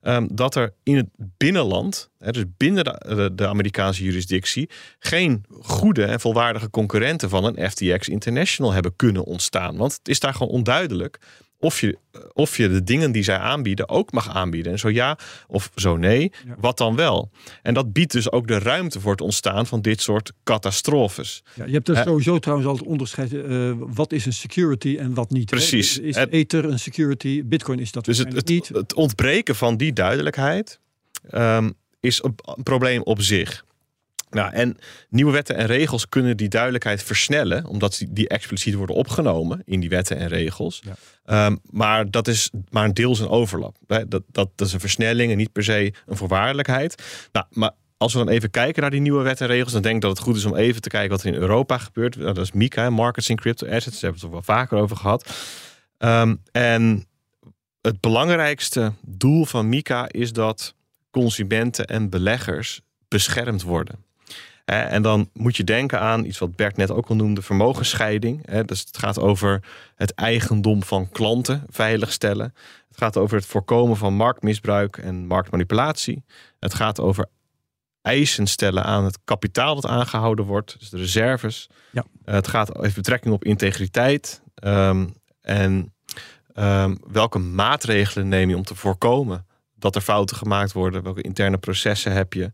ehm, 0.00 0.26
dat 0.30 0.54
er 0.54 0.74
in 0.82 0.96
het 0.96 1.08
binnenland, 1.16 2.10
hè, 2.18 2.30
dus 2.30 2.44
binnen 2.56 2.84
de, 2.84 3.02
de, 3.06 3.34
de 3.34 3.46
Amerikaanse 3.46 4.04
jurisdictie, 4.04 4.70
geen 4.98 5.44
goede 5.60 6.04
en 6.04 6.20
volwaardige 6.20 6.70
concurrenten 6.70 7.28
van 7.28 7.44
een 7.44 7.70
FTX 7.70 8.08
International 8.08 8.72
hebben 8.72 8.96
kunnen 8.96 9.24
ontstaan. 9.24 9.76
Want 9.76 9.92
het 9.92 10.08
is 10.08 10.20
daar 10.20 10.34
gewoon 10.34 10.52
onduidelijk 10.52 11.18
of 11.60 11.80
je, 11.80 11.98
of 12.32 12.56
je 12.56 12.68
de 12.68 12.82
dingen 12.82 13.12
die 13.12 13.22
zij 13.22 13.36
aanbieden 13.38 13.88
ook 13.88 14.12
mag 14.12 14.28
aanbieden. 14.34 14.72
En 14.72 14.78
zo 14.78 14.90
ja 14.90 15.18
of 15.46 15.70
zo 15.74 15.96
nee, 15.96 16.32
Ja. 16.46 16.54
wat 16.60 16.78
dan 16.78 16.96
wel? 16.96 17.30
En 17.62 17.74
dat 17.74 17.92
biedt 17.92 18.12
dus 18.12 18.32
ook 18.32 18.46
de 18.48 18.58
ruimte 18.58 19.00
voor 19.00 19.10
het 19.10 19.20
ontstaan 19.20 19.66
van 19.66 19.80
dit 19.82 20.00
soort 20.00 20.32
catastrofes. 20.44 21.42
Ja, 21.54 21.64
je 21.64 21.72
hebt 21.72 21.88
er 21.88 21.96
sowieso 21.96 22.38
trouwens 22.38 22.68
al 22.68 22.76
het 22.76 22.84
onderscheid. 22.86 23.32
eh, 23.34 23.72
wat 23.78 24.12
is 24.12 24.26
een 24.26 24.32
security 24.32 24.96
en 24.98 25.14
wat 25.14 25.30
niet? 25.30 25.50
hè? 25.50 25.56
Precies. 25.56 25.98
Is 25.98 26.16
Ether 26.16 26.64
een 26.64 26.78
security? 26.78 27.42
Bitcoin 27.44 27.78
is 27.78 27.92
dat 27.92 28.04
Dus 28.04 28.18
het, 28.18 28.32
het, 28.32 28.48
niet. 28.48 28.68
het 28.68 28.94
ontbreken 28.94 29.56
van 29.56 29.76
die 29.76 29.92
duidelijkheid 29.92 30.80
ehm, 31.30 31.70
is 32.00 32.22
een, 32.22 32.34
een 32.44 32.62
probleem 32.62 33.02
op 33.02 33.22
zich. 33.22 33.64
Nou, 34.30 34.52
en 34.52 34.76
nieuwe 35.08 35.32
wetten 35.32 35.56
en 35.56 35.66
regels 35.66 36.08
kunnen 36.08 36.36
die 36.36 36.48
duidelijkheid 36.48 37.02
versnellen, 37.02 37.66
omdat 37.66 37.96
die, 37.98 38.12
die 38.12 38.28
expliciet 38.28 38.74
worden 38.74 38.96
opgenomen 38.96 39.62
in 39.64 39.80
die 39.80 39.88
wetten 39.88 40.16
en 40.16 40.28
regels. 40.28 40.82
Ja. 40.84 40.94
Ehm, 41.24 41.56
maar 41.70 42.10
dat 42.10 42.28
is 42.28 42.50
maar 42.70 42.84
een 42.84 42.94
deels 42.94 43.20
een 43.20 43.28
overlap. 43.28 43.76
Hè. 43.86 44.08
Dat, 44.08 44.22
dat, 44.26 44.50
dat 44.54 44.66
is 44.66 44.72
een 44.72 44.80
versnelling 44.80 45.30
en 45.30 45.36
niet 45.36 45.52
per 45.52 45.64
se 45.64 45.92
een 46.06 46.16
voorwaardelijkheid. 46.16 47.02
Nou, 47.32 47.46
maar 47.50 47.70
als 47.96 48.12
we 48.12 48.18
dan 48.18 48.28
even 48.28 48.50
kijken 48.50 48.82
naar 48.82 48.90
die 48.90 49.00
nieuwe 49.00 49.22
wetten 49.22 49.48
en 49.48 49.52
regels, 49.52 49.72
dan 49.72 49.82
denk 49.82 49.94
ik 49.94 50.00
dat 50.00 50.10
het 50.10 50.20
goed 50.20 50.36
is 50.36 50.44
om 50.44 50.56
even 50.56 50.82
te 50.82 50.88
kijken 50.88 51.10
wat 51.10 51.20
er 51.20 51.26
in 51.26 51.40
Europa 51.40 51.78
gebeurt. 51.78 52.16
Nou, 52.16 52.34
dat 52.34 52.44
is 52.44 52.52
MiCA, 52.52 52.90
Markets 52.90 53.28
in 53.28 53.36
Crypto 53.36 53.66
Assets. 53.66 54.00
Daar 54.00 54.10
hebben 54.10 54.20
we 54.20 54.26
het 54.26 54.46
er 54.46 54.46
wel 54.46 54.56
vaker 54.56 54.78
over 54.78 54.96
gehad. 54.96 55.34
Ehm, 55.98 56.36
en 56.52 57.06
het 57.80 58.00
belangrijkste 58.00 58.92
doel 59.00 59.44
van 59.44 59.68
MiCA 59.68 60.08
is 60.08 60.32
dat 60.32 60.74
consumenten 61.10 61.86
en 61.86 62.10
beleggers 62.10 62.80
beschermd 63.08 63.62
worden. 63.62 64.04
En 64.68 65.02
dan 65.02 65.30
moet 65.32 65.56
je 65.56 65.64
denken 65.64 66.00
aan 66.00 66.24
iets 66.24 66.38
wat 66.38 66.56
Bert 66.56 66.76
net 66.76 66.90
ook 66.90 67.08
al 67.08 67.16
noemde, 67.16 67.42
vermogensscheiding. 67.42 68.64
Dus 68.64 68.80
het 68.80 68.98
gaat 68.98 69.18
over 69.18 69.62
het 69.94 70.14
eigendom 70.14 70.82
van 70.82 71.08
klanten 71.10 71.64
veiligstellen. 71.68 72.54
Het 72.88 72.98
gaat 72.98 73.16
over 73.16 73.36
het 73.36 73.46
voorkomen 73.46 73.96
van 73.96 74.14
marktmisbruik 74.14 74.96
en 74.96 75.26
marktmanipulatie. 75.26 76.24
Het 76.58 76.74
gaat 76.74 77.00
over 77.00 77.28
eisen 78.02 78.46
stellen 78.46 78.84
aan 78.84 79.04
het 79.04 79.18
kapitaal 79.24 79.74
dat 79.74 79.86
aangehouden 79.86 80.44
wordt, 80.44 80.76
dus 80.78 80.90
de 80.90 80.96
reserves. 80.96 81.68
Ja. 81.90 82.04
Eh, 82.24 82.34
het 82.34 82.48
gaat 82.48 82.76
heeft 82.80 82.94
betrekking 82.94 83.34
op 83.34 83.44
integriteit 83.44 84.42
ehm, 84.54 85.06
en 85.40 85.94
ehm, 86.54 86.96
welke 87.06 87.38
maatregelen 87.38 88.28
neem 88.28 88.48
je 88.48 88.56
om 88.56 88.64
te 88.64 88.74
voorkomen 88.74 89.46
dat 89.74 89.94
er 89.94 90.00
fouten 90.00 90.36
gemaakt 90.36 90.72
worden? 90.72 91.02
Welke 91.02 91.22
interne 91.22 91.58
processen 91.58 92.12
heb 92.12 92.32
je? 92.32 92.52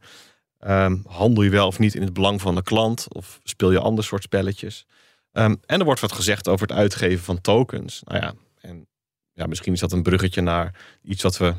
Ehm, 0.65 0.97
handel 1.07 1.43
je 1.43 1.51
wel 1.51 1.67
of 1.67 1.79
niet 1.79 1.95
in 1.95 2.03
het 2.03 2.13
belang 2.13 2.41
van 2.41 2.55
de 2.55 2.63
klant? 2.63 3.07
Of 3.15 3.41
speel 3.43 3.71
je 3.71 3.79
ander 3.79 4.05
soort 4.05 4.23
spelletjes? 4.23 4.87
Ehm, 5.33 5.55
en 5.67 5.79
er 5.79 5.85
wordt 5.85 6.01
wat 6.01 6.13
gezegd 6.13 6.49
over 6.49 6.67
het 6.67 6.77
uitgeven 6.77 7.25
van 7.25 7.41
tokens. 7.41 8.03
Nou 8.05 8.21
ja, 8.21 8.35
en 8.61 8.87
ja, 9.33 9.47
misschien 9.47 9.73
is 9.73 9.81
dat 9.81 9.93
een 9.93 10.03
bruggetje 10.03 10.41
naar 10.41 10.75
iets 11.03 11.23
wat 11.23 11.37
we 11.37 11.55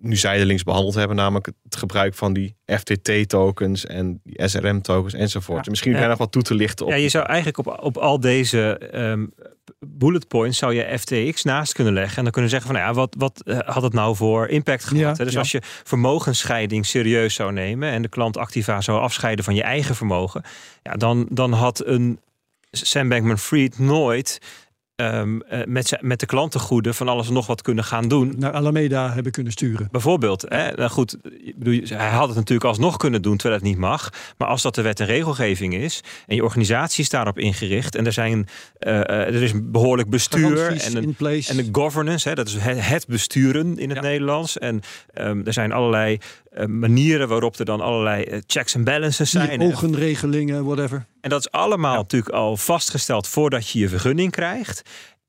nu 0.00 0.16
zijdelings 0.16 0.62
behandeld 0.62 0.94
hebben, 0.94 1.16
namelijk 1.16 1.50
het 1.62 1.76
gebruik 1.76 2.14
van 2.14 2.32
die 2.32 2.56
FTT-tokens 2.66 3.86
en 3.86 4.20
die 4.24 4.48
SRM-tokens 4.48 5.14
enzovoort. 5.14 5.64
Ja. 5.64 5.70
Misschien 5.70 5.92
Ja. 5.92 6.06
nog 6.06 6.18
wat 6.18 6.32
toe 6.32 6.42
te 6.42 6.54
lichten 6.54 6.86
op. 6.86 6.92
Ja, 6.92 6.98
je 6.98 7.08
zou 7.08 7.26
eigenlijk 7.26 7.58
op, 7.58 7.78
op 7.82 7.96
al 7.96 8.20
deze 8.20 8.78
ehm, 8.78 9.26
bullet 9.80 10.28
points 10.28 10.58
zou 10.58 10.74
je 10.74 10.98
FTX 10.98 11.42
naast 11.42 11.72
kunnen 11.72 11.92
leggen. 11.92 12.16
En 12.16 12.22
dan 12.22 12.32
kunnen 12.32 12.50
zeggen 12.50 12.70
van 12.70 12.78
nou 12.78 12.88
ja, 12.88 12.96
wat, 12.98 13.14
wat 13.18 13.42
eh, 13.44 13.58
had 13.64 13.82
het 13.82 13.92
nou 13.92 14.16
voor 14.16 14.48
impact 14.48 14.84
gehad? 14.84 15.16
Ja, 15.16 15.24
dus 15.24 15.32
ja. 15.32 15.38
als 15.38 15.50
je 15.50 15.62
vermogensscheiding 15.84 16.86
serieus 16.86 17.34
zou 17.34 17.52
nemen 17.52 17.90
en 17.90 18.02
de 18.02 18.08
klant 18.08 18.36
activa 18.36 18.80
zou 18.80 19.00
afscheiden 19.00 19.44
van 19.44 19.54
je 19.54 19.62
eigen 19.62 19.94
vermogen, 19.94 20.42
ja, 20.82 20.92
dan, 20.92 21.28
dan 21.30 21.52
had 21.52 21.86
een 21.86 22.20
Sam 22.70 23.08
Bankman-Fried 23.08 23.78
nooit 23.78 24.40
ehm, 24.98 25.40
eh, 25.40 25.60
met, 25.66 25.98
met 26.00 26.20
de 26.20 26.26
klantengoeden 26.26 26.94
van 26.94 27.08
alles 27.08 27.28
en 27.28 27.32
nog 27.32 27.46
wat 27.46 27.62
kunnen 27.62 27.84
gaan 27.84 28.08
doen. 28.08 28.34
Naar 28.36 28.52
Alameda 28.52 29.12
hebben 29.12 29.32
kunnen 29.32 29.52
sturen. 29.52 29.88
Bijvoorbeeld, 29.90 30.44
hè, 30.48 30.72
nou 30.72 30.90
goed, 30.90 31.16
bedoel, 31.56 31.80
hij 31.84 32.10
had 32.10 32.26
het 32.26 32.36
natuurlijk 32.36 32.68
alsnog 32.68 32.96
kunnen 32.96 33.22
doen 33.22 33.36
terwijl 33.36 33.60
het 33.60 33.70
niet 33.70 33.78
mag. 33.78 34.10
Maar 34.36 34.48
als 34.48 34.62
dat 34.62 34.74
de 34.74 34.82
wet 34.82 35.00
en 35.00 35.06
regelgeving 35.06 35.74
is 35.74 36.02
en 36.26 36.36
je 36.36 36.44
organisatie 36.44 37.02
is 37.02 37.10
daarop 37.10 37.38
ingericht 37.38 37.94
en 37.94 38.06
er 38.06 38.12
zijn 38.12 38.48
eh, 38.78 39.00
eh, 39.00 39.08
er 39.08 39.42
is 39.42 39.52
een 39.52 39.70
behoorlijk 39.70 40.10
bestuur 40.10 40.66
en 40.66 40.96
een, 40.96 41.16
en 41.48 41.56
de 41.56 41.68
governance, 41.72 42.28
hè, 42.28 42.34
dat 42.34 42.48
is 42.48 42.56
het, 42.60 43.06
besturen 43.06 43.78
in 43.78 43.88
het 43.88 43.98
Ja. 43.98 44.04
Nederlands. 44.04 44.58
En 44.58 44.80
ehm, 45.14 45.40
er 45.44 45.52
zijn 45.52 45.72
allerlei 45.72 46.18
manieren 46.66 47.28
waarop 47.28 47.58
er 47.58 47.64
dan 47.64 47.80
allerlei 47.80 48.22
eh, 48.22 48.38
checks 48.46 48.74
en 48.74 48.84
balances 48.84 49.30
zijn. 49.30 49.60
Ogenregelingen, 49.60 50.64
whatever. 50.64 51.06
En 51.20 51.30
dat 51.30 51.40
is 51.40 51.50
allemaal 51.50 51.94
natuurlijk 51.94 52.34
al 52.34 52.56
vastgesteld 52.56 53.28
voordat 53.28 53.68
je 53.68 53.78
je 53.78 53.88
vergunning 53.88 54.30
krijgt. 54.30 54.82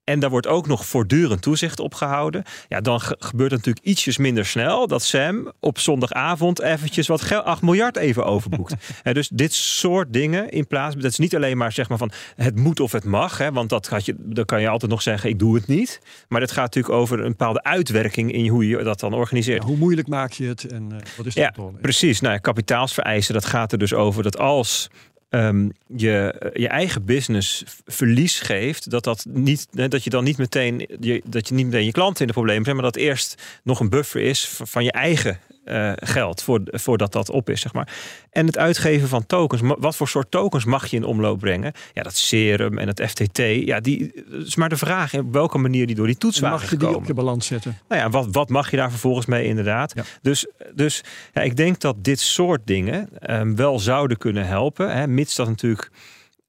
En 0.10 0.20
daar 0.20 0.30
wordt 0.30 0.48
ook 0.48 0.68
nog 0.68 0.86
voortdurend 0.86 1.42
toezicht 1.42 1.80
op 1.80 1.94
gehouden. 1.94 2.44
Ja, 2.68 2.82
dan 2.82 3.02
ge- 3.02 3.16
gebeurt 3.20 3.52
het 3.52 3.60
natuurlijk 3.66 3.86
ietsjes 3.86 4.18
minder 4.18 4.46
snel 4.46 4.88
dat 4.88 5.04
Sam 5.04 5.52
op 5.60 5.80
zondagavond 5.80 6.62
eventjes 6.62 7.08
wat 7.08 7.22
geld, 7.22 7.46
8 7.46 7.62
miljard 7.62 7.98
even 7.98 8.26
overboekt. 8.26 8.74
Hè, 9.04 9.14
dus 9.14 9.30
dit 9.34 9.54
soort 9.54 10.14
dingen 10.14 10.50
in 10.50 10.68
plaats, 10.68 10.96
dat 10.96 11.12
is 11.12 11.18
niet 11.18 11.36
alleen 11.36 11.58
maar 11.58 11.72
zeg 11.72 11.90
maar 11.90 11.98
van 11.98 12.12
het 12.36 12.56
moet 12.56 12.80
of 12.80 12.92
het 12.92 13.04
mag, 13.04 13.38
hè, 13.38 13.52
want 13.52 13.70
dat 13.70 13.88
gaat 13.88 14.06
je, 14.06 14.16
dan 14.18 14.46
kan 14.46 14.62
je 14.62 14.68
altijd 14.68 14.92
nog 14.92 15.02
zeggen 15.02 15.30
ik 15.30 15.40
doe 15.40 15.56
het 15.56 15.68
niet. 15.68 16.00
Maar 16.28 16.42
het 16.42 16.52
gaat 16.52 16.64
natuurlijk 16.76 16.94
over 16.94 17.20
een 17.20 17.28
bepaalde 17.30 17.64
uitwerking 17.64 18.32
in 18.32 18.48
hoe 18.48 18.68
je 18.68 18.84
dat 18.84 19.00
dan 19.00 19.14
organiseert. 19.14 19.62
Ja, 19.62 19.68
hoe 19.68 19.78
moeilijk 19.78 20.08
maak 20.08 20.32
je 20.32 20.48
het 20.48 20.64
en 20.72 20.88
eh, 20.92 20.98
wat 21.18 21.26
is 21.26 21.34
de 21.34 21.40
Ja, 21.40 21.52
controle? 21.52 21.78
precies. 21.82 22.20
Nou, 22.22 22.34
ja, 22.34 22.40
kapitaalsvereisen, 22.40 23.34
dat 23.34 23.46
gaat 23.46 23.72
er 23.72 23.78
dus 23.78 23.94
over 23.94 24.24
dat 24.24 24.38
als 24.38 24.90
ehm, 25.30 25.70
je 25.96 26.52
je 26.54 26.68
eigen 26.68 27.06
business 27.06 27.64
verlies 27.86 28.40
geeft, 28.40 28.90
dat, 28.90 29.04
dat, 29.04 29.26
niet, 29.30 29.68
dat 29.72 30.04
je 30.04 30.10
dan 30.10 30.24
niet 30.24 30.38
meteen 30.38 30.88
je, 31.00 31.22
dat 31.26 31.48
je 31.48 31.54
niet 31.54 31.66
meteen 31.66 31.86
je 31.86 31.92
klanten 31.92 32.22
in 32.22 32.28
de 32.28 32.34
problemen 32.34 32.64
zijn, 32.64 32.76
maar 32.76 32.86
dat 32.86 32.96
eerst 32.96 33.42
nog 33.64 33.80
een 33.80 33.90
buffer 33.90 34.22
is 34.22 34.50
van 34.64 34.84
je 34.84 34.92
eigen 34.92 35.40
eh, 35.64 35.92
geld 35.96 36.44
voor, 36.44 36.62
voordat 36.66 37.12
dat 37.12 37.30
op 37.30 37.50
is, 37.50 37.62
zeg 37.62 37.74
maar. 37.74 37.94
En 38.30 38.46
het 38.46 38.58
uitgeven 38.58 39.08
van 39.08 39.26
tokens, 39.26 39.62
wat 39.80 39.96
voor 39.96 40.08
soort 40.08 40.32
tokens 40.32 40.66
mag 40.66 40.88
je 40.88 40.96
in 40.96 41.04
omloop 41.04 41.40
brengen? 41.40 41.74
Ja, 41.94 42.04
dat 42.04 42.16
serum 42.16 42.78
en 42.78 42.88
het 42.88 43.02
FTT, 43.10 43.38
ja, 43.38 43.80
die 43.80 44.12
het 44.32 44.48
is 44.48 44.56
maar 44.56 44.70
de 44.70 44.78
vraag 44.78 45.14
op 45.14 45.34
welke 45.34 45.58
manier 45.58 45.88
die 45.88 45.96
door 45.96 46.06
die 46.06 46.18
toets 46.18 46.36
En 46.36 46.42
waren 46.42 46.60
mag 46.60 46.70
je 46.70 46.78
die 46.78 46.96
op 46.96 47.06
je 47.06 47.14
balans 47.14 47.48
zetten? 47.48 47.78
Nou 47.88 48.02
ja, 48.02 48.10
wat, 48.10 48.28
wat 48.32 48.50
mag 48.50 48.72
je 48.72 48.78
daar 48.78 48.90
vervolgens 48.90 49.26
mee 49.26 49.46
inderdaad? 49.46 49.92
Ja. 49.96 50.04
Dus, 50.22 50.48
dus 50.74 51.04
ja, 51.34 51.42
ik 51.42 51.56
denk 51.56 51.80
dat 51.80 52.04
dit 52.04 52.20
soort 52.20 52.62
dingen 52.66 53.10
ehm, 53.20 53.56
wel 53.56 53.80
zouden 53.80 54.18
kunnen 54.18 54.46
helpen. 54.46 54.96
Hè, 54.96 55.08
mits 55.08 55.36
dat 55.36 55.48
natuurlijk 55.48 55.92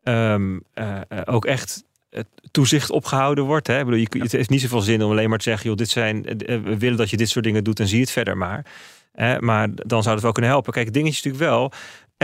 ehm, 0.03 0.59
eh, 0.75 1.01
ook 1.25 1.45
echt 1.45 1.85
eh, 2.11 2.23
toezicht 2.51 2.91
opgehouden 2.91 3.45
wordt. 3.45 3.67
Hè. 3.67 3.79
Ik 3.79 3.85
bedoel, 3.85 4.01
je, 4.01 4.23
Het 4.23 4.33
heeft 4.33 4.51
niet 4.51 4.61
zoveel 4.61 4.81
zin 4.81 5.03
om 5.03 5.11
alleen 5.11 5.29
maar 5.29 5.39
te 5.39 5.45
zeggen... 5.45 5.69
Joh, 5.69 5.79
dit 5.79 5.89
zijn, 5.89 6.23
we 6.47 6.79
willen 6.79 6.97
dat 6.97 7.11
je 7.11 7.17
dit 7.17 7.29
soort 7.29 7.45
dingen 7.45 7.65
doet 7.65 7.81
en 7.81 7.89
zie 7.89 8.01
het 8.01 8.11
verder 8.11 8.37
maar. 8.37 8.65
Maar 9.39 9.69
dan 9.75 10.03
zou 10.03 10.15
het 10.15 10.23
wel 10.23 10.33
kunnen 10.33 10.51
helpen. 10.51 10.73
Kijk, 10.73 10.85
het 10.85 10.95
dingetje 10.95 11.19
is 11.19 11.25
natuurlijk 11.25 11.53
wel... 11.53 11.73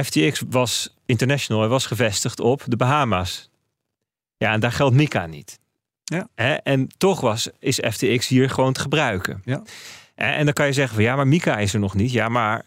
FTX 0.04 0.42
was 0.50 0.96
international, 1.06 1.60
hij 1.60 1.70
was 1.70 1.86
gevestigd 1.86 2.40
op 2.40 2.62
de 2.66 2.76
Bahama's. 2.76 3.50
Ja, 4.36 4.52
en 4.52 4.60
daar 4.60 4.72
geldt 4.72 4.94
MiCA 4.94 5.26
niet. 5.26 5.58
Ja. 6.04 6.28
Hè, 6.34 6.54
en 6.54 6.88
toch 6.96 7.20
was, 7.20 7.48
is 7.58 7.80
FTX 7.90 8.28
hier 8.28 8.50
gewoon 8.50 8.72
te 8.72 8.80
gebruiken. 8.80 9.42
Ja. 9.44 9.62
En, 10.14 10.34
en 10.34 10.44
dan 10.44 10.54
kan 10.54 10.66
je 10.66 10.72
zeggen 10.72 10.94
van 10.94 11.04
ja, 11.04 11.16
maar 11.16 11.28
Mika 11.28 11.58
is 11.58 11.74
er 11.74 11.80
nog 11.80 11.94
niet. 11.94 12.12
Ja, 12.12 12.28
maar 12.28 12.64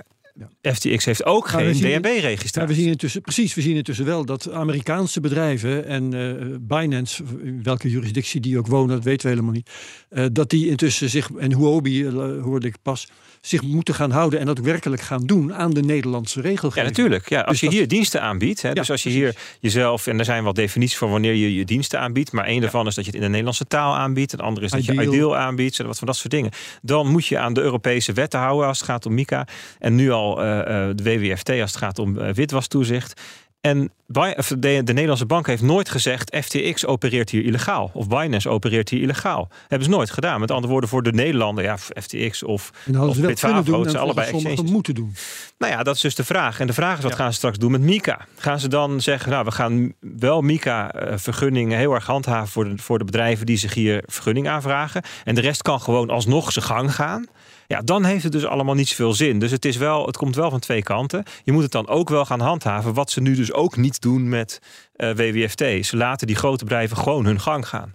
FTX 0.61 1.05
heeft 1.05 1.25
ook 1.25 1.47
geen 1.47 1.73
DNB-registratie. 1.73 2.75
we 2.75 2.81
zien 2.81 2.89
intussen, 2.89 3.21
precies, 3.21 3.53
we 3.53 3.61
zien 3.61 3.75
intussen 3.75 4.05
wel 4.05 4.25
dat 4.25 4.51
Amerikaanse 4.51 5.19
bedrijven 5.19 5.85
en 5.85 6.13
eh, 6.13 6.45
Binance, 6.59 7.23
in 7.43 7.63
welke 7.63 7.89
jurisdictie 7.89 8.41
die 8.41 8.57
ook 8.57 8.67
wonen, 8.67 8.95
dat 8.95 9.03
weten 9.03 9.25
we 9.25 9.31
helemaal 9.31 9.53
niet, 9.53 9.69
eh, 10.09 10.25
dat 10.31 10.49
die 10.49 10.67
intussen 10.67 11.09
zich, 11.09 11.31
en 11.31 11.53
Huobi 11.53 12.05
eh, 12.05 12.13
hoorde 12.41 12.67
ik 12.67 12.75
pas, 12.81 13.07
zich 13.41 13.61
moeten 13.61 13.93
gaan 13.93 14.11
houden 14.11 14.39
en 14.39 14.45
dat 14.45 14.59
werkelijk 14.59 15.01
gaan 15.01 15.25
doen 15.25 15.53
aan 15.53 15.71
de 15.71 15.81
Nederlandse 15.81 16.41
Ja, 16.41 16.47
regelgeving. 16.49 16.87
natuurlijk. 16.87 17.29
Ja, 17.29 17.39
als 17.39 17.49
Dus 17.49 17.59
je 17.59 17.65
dat- 17.65 17.75
hier 17.75 17.87
diensten 17.87 18.21
aanbiedt. 18.21 18.61
Hè, 18.61 18.73
dus 18.73 18.91
als 18.91 19.03
je 19.03 19.09
hier 19.09 19.35
jezelf, 19.59 20.07
en 20.07 20.19
er 20.19 20.25
zijn 20.25 20.43
wel 20.43 20.53
definities 20.53 20.97
van 20.97 21.09
wanneer 21.11 21.33
je 21.33 21.55
je 21.55 21.65
diensten 21.65 21.99
aanbiedt. 21.99 22.31
Maar 22.31 22.45
één 22.45 22.61
daarvan 22.61 22.87
is 22.87 22.95
dat 22.95 23.03
je 23.05 23.09
het 23.09 23.15
in 23.19 23.23
de 23.25 23.29
Nederlandse 23.29 23.67
taal 23.67 23.95
aanbiedt. 23.95 24.33
En 24.33 24.39
andere 24.39 24.65
is 24.65 24.71
dat 24.71 24.85
je 24.85 24.91
Ideal. 24.93 25.37
aanbiedt. 25.37 25.77
Wat 25.77 25.97
van 25.97 26.07
dat 26.07 26.15
soort 26.15 26.31
dingen. 26.31 26.51
Dan 26.81 27.07
moet 27.07 27.25
je 27.25 27.37
aan 27.37 27.53
de 27.53 27.61
Europese 27.61 28.13
wetten 28.13 28.39
houden 28.39 28.67
als 28.67 28.77
het 28.77 28.87
gaat 28.87 29.05
om 29.05 29.13
MICA. 29.13 29.47
En 29.79 29.95
nu 29.95 30.11
al 30.11 30.41
eh, 30.43 30.59
eh, 30.89 30.95
de 30.95 31.03
WWFT 31.03 31.49
als 31.49 31.59
het 31.71 31.75
gaat 31.77 31.99
om 31.99 32.17
eh, 32.19 32.33
witwastoezicht. 32.33 33.21
En 33.61 33.91
de, 34.05 34.81
de 34.83 34.93
Nederlandse 34.93 35.25
bank 35.25 35.47
heeft 35.47 35.61
nooit 35.61 35.89
gezegd... 35.89 36.37
FTX 36.43 36.85
opereert 36.85 37.29
hier 37.29 37.45
illegaal. 37.45 37.91
Of 37.93 38.07
Binance 38.07 38.49
opereert 38.49 38.89
hier 38.89 39.01
illegaal. 39.01 39.47
Hebben 39.67 39.87
ze 39.87 39.93
nooit 39.93 40.09
gedaan. 40.09 40.39
Met 40.39 40.51
andere 40.51 40.71
woorden, 40.71 40.89
voor 40.89 41.03
de 41.03 41.11
Nederlander... 41.11 41.63
ja, 41.63 41.77
FTX 41.77 42.43
of, 42.43 42.71
of 42.97 43.15
ze 43.15 43.21
Bitfavo, 43.21 43.83
zijn 43.83 43.97
allebei 43.97 44.31
exchanges. 44.31 44.71
moeten 44.71 44.95
doen. 44.95 45.13
Nou 45.57 45.73
ja, 45.73 45.83
dat 45.83 45.95
is 45.95 46.01
dus 46.01 46.15
de 46.15 46.23
vraag. 46.23 46.59
En 46.59 46.67
de 46.67 46.73
vraag 46.73 46.97
is, 46.97 47.03
wat 47.03 47.15
gaan 47.15 47.31
ze 47.31 47.37
straks 47.37 47.57
doen 47.57 47.71
met 47.71 47.81
Mika? 47.81 48.25
Gaan 48.37 48.59
ze 48.59 48.67
dan 48.67 49.01
zeggen, 49.01 49.31
nou, 49.31 49.45
we 49.45 49.51
gaan 49.51 49.93
wel 49.99 50.41
Mika-vergunningen 50.41 51.77
heel 51.77 51.93
erg 51.93 52.05
handhaven 52.05 52.47
voor 52.47 52.69
de, 52.69 52.77
voor 52.77 52.97
de 52.97 53.05
bedrijven 53.05 53.45
die 53.45 53.57
zich 53.57 53.73
hier 53.73 54.03
vergunning 54.05 54.47
aanvragen. 54.47 55.01
En 55.23 55.35
de 55.35 55.41
rest 55.41 55.61
kan 55.61 55.81
gewoon 55.81 56.09
alsnog 56.09 56.51
zijn 56.51 56.65
gang 56.65 56.95
gaan. 56.95 57.25
Ja, 57.69 57.81
dan 57.81 58.05
heeft 58.05 58.23
het 58.23 58.31
dus 58.31 58.45
allemaal 58.45 58.75
niet 58.75 58.87
zoveel 58.87 59.13
zin. 59.13 59.39
Dus 59.39 59.51
het, 59.51 59.65
is 59.65 59.77
wel, 59.77 60.05
het 60.05 60.17
komt 60.17 60.35
wel 60.35 60.49
van 60.49 60.59
twee 60.59 60.83
kanten. 60.83 61.23
Je 61.43 61.51
moet 61.51 61.63
het 61.63 61.71
dan 61.71 61.87
ook 61.87 62.09
wel 62.09 62.25
gaan 62.25 62.39
handhaven. 62.39 62.93
Wat 62.93 63.11
ze 63.11 63.21
nu 63.21 63.35
dus 63.35 63.51
ook 63.53 63.77
niet 63.77 64.01
doen 64.01 64.29
met 64.29 64.61
eh, 64.95 65.11
WWFT. 65.15 65.85
Ze 65.85 65.97
laten 65.97 66.27
die 66.27 66.35
grote 66.35 66.63
bedrijven 66.63 66.97
gewoon 66.97 67.25
hun 67.25 67.39
gang 67.39 67.67
gaan. 67.67 67.93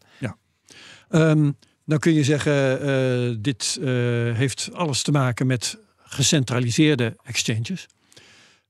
Ehm, 1.08 1.50
dan 1.84 1.98
kun 1.98 2.12
je 2.12 2.24
zeggen, 2.24 2.80
eh, 2.80 3.36
dit 3.38 3.78
eh, 3.80 3.86
heeft 4.34 4.70
alles 4.72 5.02
te 5.02 5.10
maken 5.10 5.46
met 5.46 5.78
gecentraliseerde 5.98 7.16
exchanges. 7.24 7.86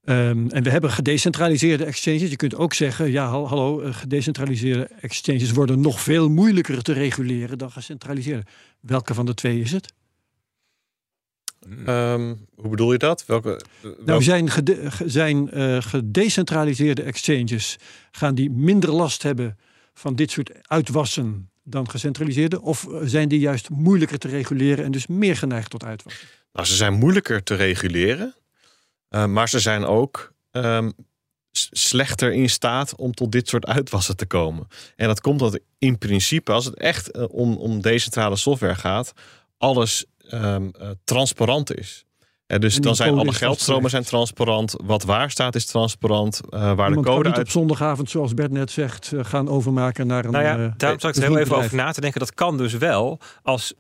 Ehm, 0.05 0.49
en 0.49 0.63
we 0.63 0.71
hebben 0.71 0.91
gedecentraliseerde 0.91 1.85
exchanges. 1.85 2.31
Je 2.31 2.37
kunt 2.37 2.55
ook 2.57 2.75
zeggen, 2.75 3.11
ja, 3.11 3.27
hal- 3.27 3.49
hallo, 3.49 3.83
gedecentraliseerde 3.93 4.89
exchanges 5.01 5.51
worden 5.53 5.81
nog 5.81 6.01
veel 6.01 6.29
moeilijker 6.29 6.83
te 6.83 6.93
reguleren 6.93 7.59
dan 7.59 7.71
gecentraliseerde. 7.71 8.45
Welke 8.81 9.15
van 9.15 9.27
de 9.27 9.35
twee 9.35 9.61
is 9.61 9.73
het? 9.73 9.93
Ehm, 11.87 12.35
hoe 12.55 12.69
bedoel 12.71 12.93
je 12.93 12.99
dat? 12.99 13.27
Welke, 13.27 13.61
Nou, 13.83 13.95
welke- 14.05 14.25
zijn, 14.25 14.51
gede- 14.51 14.91
zijn 15.07 15.51
eh, 15.51 15.77
gedecentraliseerde 15.83 17.03
exchanges, 17.03 17.77
gaan 18.11 18.35
die 18.35 18.51
minder 18.51 18.93
last 18.93 19.23
hebben 19.23 19.59
van 19.95 20.15
dit 20.17 20.31
soort 20.31 20.51
uitwassen 20.69 21.51
dan 21.63 21.91
gecentraliseerde? 21.91 22.63
Of 22.63 22.87
eh, 22.89 22.99
zijn 23.05 23.29
die 23.29 23.39
juist 23.41 23.69
moeilijker 23.71 24.19
te 24.19 24.29
reguleren 24.29 24.85
en 24.85 24.91
dus 24.91 25.07
meer 25.07 25.37
geneigd 25.37 25.71
tot 25.71 25.85
uitwassen? 25.85 26.27
Nou, 26.53 26.67
ze 26.67 26.75
zijn 26.75 26.93
moeilijker 26.93 27.43
te 27.43 27.55
reguleren, 27.55 28.35
eh, 29.09 29.27
maar 29.27 29.49
ze 29.49 29.61
zijn 29.61 29.85
ook 29.85 30.33
ehm, 30.51 30.91
slechter 31.71 32.33
in 32.33 32.51
staat 32.51 32.97
om 32.97 33.15
tot 33.15 33.33
dit 33.33 33.49
soort 33.49 33.67
uitwassen 33.67 34.17
te 34.17 34.27
komen. 34.27 34.67
En 34.97 35.07
dat 35.07 35.21
komt 35.21 35.39
dat 35.39 35.61
in 35.79 35.99
principe, 35.99 36.53
als 36.53 36.65
het 36.65 36.75
echt 36.75 37.11
eh, 37.11 37.25
om, 37.29 37.57
om 37.57 37.81
decentrale 37.81 38.37
software 38.37 38.75
gaat, 38.75 39.13
alles 39.59 40.05
ehm, 40.29 40.69
eh, 40.73 40.89
transparant 41.05 41.75
is. 41.75 42.05
En 42.47 42.61
dus 42.61 42.77
En 42.77 42.83
dan 42.83 42.97
zijn 42.97 43.19
alle 43.19 43.33
geldstromen 43.33 43.91
zijn 43.91 44.03
vastgelegd. 44.05 44.37
transparant. 44.37 44.75
Wat 44.85 45.03
waar 45.03 45.31
staat 45.31 45.55
is 45.55 45.67
transparant. 45.67 46.41
eh, 46.51 46.75
waar 46.75 46.89
de 46.89 46.95
kan 46.95 47.05
code 47.05 47.29
niet 47.29 47.37
uit 47.37 47.47
op 47.47 47.53
zondagavond, 47.53 48.11
zoals 48.11 48.35
Bert 48.35 48.51
net 48.53 48.71
zegt, 48.71 49.13
eh, 49.13 49.25
gaan 49.25 49.49
overmaken 49.49 50.07
naar 50.07 50.25
een. 50.25 50.31
Nou 50.31 50.45
ja, 50.45 50.59
eh, 50.59 50.73
daarom 50.77 51.01
zat 51.01 51.17
ik 51.17 51.23
er 51.23 51.29
heel 51.29 51.39
even 51.39 51.57
over 51.57 51.77
na 51.77 51.93
te 51.93 52.01
denken. 52.01 52.21
Dat 52.21 52.35
kan 52.35 52.57
dus 52.57 52.73
wel 52.73 53.19
als, 53.43 53.75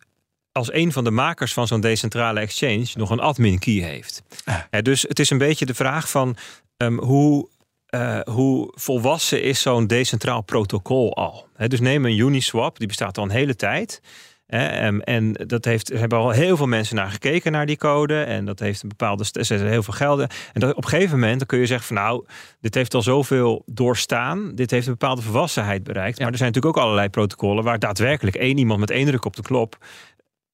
als 0.52 0.72
een 0.72 0.92
van 0.92 1.04
de 1.04 1.10
makers 1.10 1.52
van 1.52 1.66
zo'n 1.66 1.80
decentrale 1.80 2.40
exchange 2.40 2.86
nog 2.94 3.10
een 3.10 3.20
admin 3.20 3.58
key 3.58 3.74
heeft. 3.74 4.22
Ah. 4.44 4.54
Hè, 4.70 4.82
dus 4.82 5.02
het 5.02 5.18
is 5.18 5.30
een 5.30 5.38
beetje 5.38 5.66
de 5.66 5.74
vraag 5.74 6.10
van 6.10 6.36
ehm, 6.76 6.98
hoe, 6.98 7.48
eh, 7.86 8.20
hoe 8.20 8.72
volwassen 8.74 9.42
is 9.42 9.60
zo'n 9.60 9.86
decentraal 9.86 10.42
protocol 10.42 11.16
al. 11.16 11.46
Hè, 11.54 11.68
dus 11.68 11.80
neem 11.80 12.04
een 12.04 12.18
Uniswap, 12.18 12.78
die 12.78 12.88
bestaat 12.88 13.18
al 13.18 13.24
een 13.24 13.30
hele 13.30 13.56
tijd. 13.56 14.00
Em, 14.46 15.00
en 15.00 15.32
dat 15.32 15.64
heeft, 15.64 15.92
er 15.92 15.98
hebben 15.98 16.18
al 16.18 16.30
heel 16.30 16.56
veel 16.56 16.66
mensen 16.66 16.96
naar 16.96 17.10
gekeken 17.10 17.52
naar 17.52 17.66
die 17.66 17.76
code. 17.76 18.22
En 18.22 18.44
dat 18.44 18.58
heeft 18.58 18.82
een 18.82 18.88
bepaalde. 18.88 19.24
Ze 19.40 19.54
heel 19.54 19.82
veel 19.82 19.94
gelden. 19.94 20.28
En 20.52 20.60
dat, 20.60 20.74
op 20.74 20.84
een 20.84 20.88
gegeven 20.90 21.18
moment 21.18 21.38
dan 21.38 21.46
kun 21.46 21.58
je 21.58 21.66
zeggen 21.66 21.86
van 21.86 21.96
nou, 21.96 22.24
dit 22.60 22.74
heeft 22.74 22.94
al 22.94 23.02
zoveel 23.02 23.62
doorstaan. 23.66 24.54
Dit 24.54 24.70
heeft 24.70 24.86
een 24.86 24.92
bepaalde 24.92 25.22
volwassenheid 25.22 25.84
bereikt. 25.84 26.18
Maar 26.18 26.30
er 26.30 26.36
zijn 26.36 26.48
natuurlijk 26.48 26.76
ook 26.76 26.84
allerlei 26.84 27.08
protocollen 27.08 27.64
waar 27.64 27.78
daadwerkelijk 27.78 28.36
één 28.36 28.58
iemand 28.58 28.80
met 28.80 28.90
één 28.90 29.06
druk 29.06 29.24
op 29.24 29.36
de 29.36 29.42
knop 29.42 29.78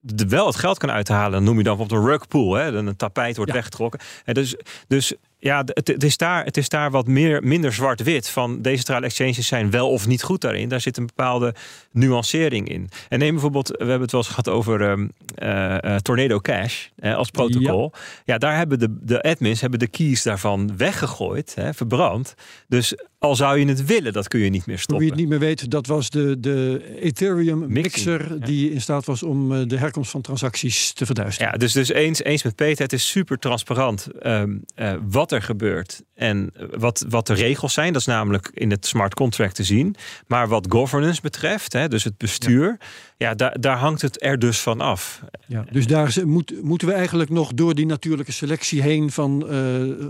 de, 0.01 0.27
wel 0.29 0.47
het 0.47 0.57
geld 0.57 0.79
kan 0.79 0.91
uithalen. 0.91 1.33
Dan 1.33 1.45
noem 1.45 1.59
je 1.59 1.63
dan 1.63 1.77
bijvoorbeeld 1.77 2.05
een 2.07 2.13
rugpool. 2.13 2.55
Hè? 2.55 2.73
Dan 2.73 2.87
een 2.87 2.97
tapijt 2.97 3.37
wordt 3.37 3.51
Ja. 3.51 3.57
weggetrokken. 3.57 4.01
En 4.25 4.35
dus, 4.35 4.57
dus 4.89 5.15
ja, 5.41 5.63
het, 5.65 5.89
het, 5.89 6.05
is 6.05 6.17
daar, 6.17 6.45
het 6.45 6.57
is 6.57 6.69
daar 6.69 6.91
wat 6.91 7.07
meer, 7.07 7.43
minder 7.43 7.73
zwart-wit. 7.73 8.29
Van 8.29 8.63
decentrale 8.63 9.07
exchanges 9.07 9.47
zijn 9.47 9.71
wel 9.71 9.91
of 9.91 10.07
niet 10.07 10.23
goed 10.23 10.41
daarin. 10.41 10.69
Daar 10.69 10.81
zit 10.81 10.97
een 10.97 11.07
bepaalde 11.07 11.55
nuancering 11.91 12.69
in. 12.69 12.89
En 13.09 13.19
neem 13.19 13.33
bijvoorbeeld, 13.33 13.69
we 13.69 13.77
hebben 13.77 14.01
het 14.01 14.11
wel 14.11 14.21
eens 14.21 14.31
gehad 14.31 14.49
over 14.49 14.91
ehm, 14.91 15.09
eh, 15.35 15.85
eh, 15.85 15.97
Tornado 15.97 16.41
Cash 16.41 16.87
eh, 16.97 17.17
als 17.17 17.31
protocol. 17.31 17.93
Ja. 18.25 18.39
daar 18.39 18.57
hebben 18.57 18.79
de, 18.79 18.97
de 19.01 19.23
admins 19.23 19.61
hebben 19.61 19.79
de 19.79 19.89
keys 19.89 20.23
daarvan 20.23 20.77
weggegooid, 20.77 21.55
hè, 21.55 21.75
verbrand. 21.75 22.35
Dus 22.69 22.95
al 23.21 23.37
zou 23.37 23.59
je 23.59 23.67
het 23.67 23.85
willen, 23.85 24.13
dat 24.13 24.29
kun 24.29 24.41
je 24.41 24.51
niet 24.51 24.67
meer 24.67 24.79
stoppen. 24.79 24.99
wie 24.99 25.09
het 25.09 25.19
niet 25.19 25.29
meer 25.29 25.39
weet, 25.39 25.71
dat 25.71 25.87
was 25.87 26.11
de, 26.11 26.41
de 26.41 26.85
Ethereum 27.01 27.73
mixer 27.73 28.45
die 28.45 28.73
in 28.73 28.81
staat 28.81 29.05
was 29.05 29.23
om 29.23 29.55
eh, 29.55 29.67
de 29.67 29.77
herkomst 29.77 30.11
van 30.11 30.21
transacties 30.21 30.93
te 30.93 31.07
verduisteren. 31.07 31.53
Ja, 31.53 31.59
dus, 31.59 31.73
dus 31.73 31.89
eens, 31.89 32.23
eens 32.23 32.43
met 32.43 32.55
Peter, 32.55 32.83
het 32.83 32.93
is 32.93 33.11
super 33.11 33.39
transparant 33.39 34.09
ehm, 34.21 34.57
eh, 34.75 34.95
wat 35.09 35.33
er 35.33 35.43
gebeurt 35.43 36.03
en 36.15 36.53
wat, 36.71 37.05
wat 37.09 37.27
de 37.27 37.35
regels 37.35 37.73
zijn. 37.73 37.93
Dat 37.93 38.01
is 38.01 38.07
namelijk 38.07 38.51
in 38.55 38.71
het 38.71 38.87
smart 38.87 39.15
contract 39.15 39.55
te 39.55 39.65
zien. 39.65 39.95
Maar 40.27 40.49
wat 40.49 40.67
governance 40.69 41.21
betreft, 41.21 41.73
hè, 41.73 41.89
dus 41.89 42.05
het 42.05 42.19
bestuur, 42.19 42.79
ja, 43.17 43.35
daar, 43.35 43.61
daar 43.61 43.77
hangt 43.77 44.03
het 44.03 44.23
er 44.23 44.39
dus 44.39 44.61
van 44.61 44.81
af. 44.81 45.25
Ja, 45.47 45.65
dus 45.71 45.87
daar 45.87 46.15
moet, 46.25 46.63
moeten 46.63 46.89
we 46.89 46.95
eigenlijk 46.95 47.31
nog 47.31 47.53
door 47.55 47.75
die 47.75 47.87
natuurlijke 47.87 48.33
selectie 48.33 48.83
heen 48.83 49.11
van 49.11 49.43
eh, 49.43 49.49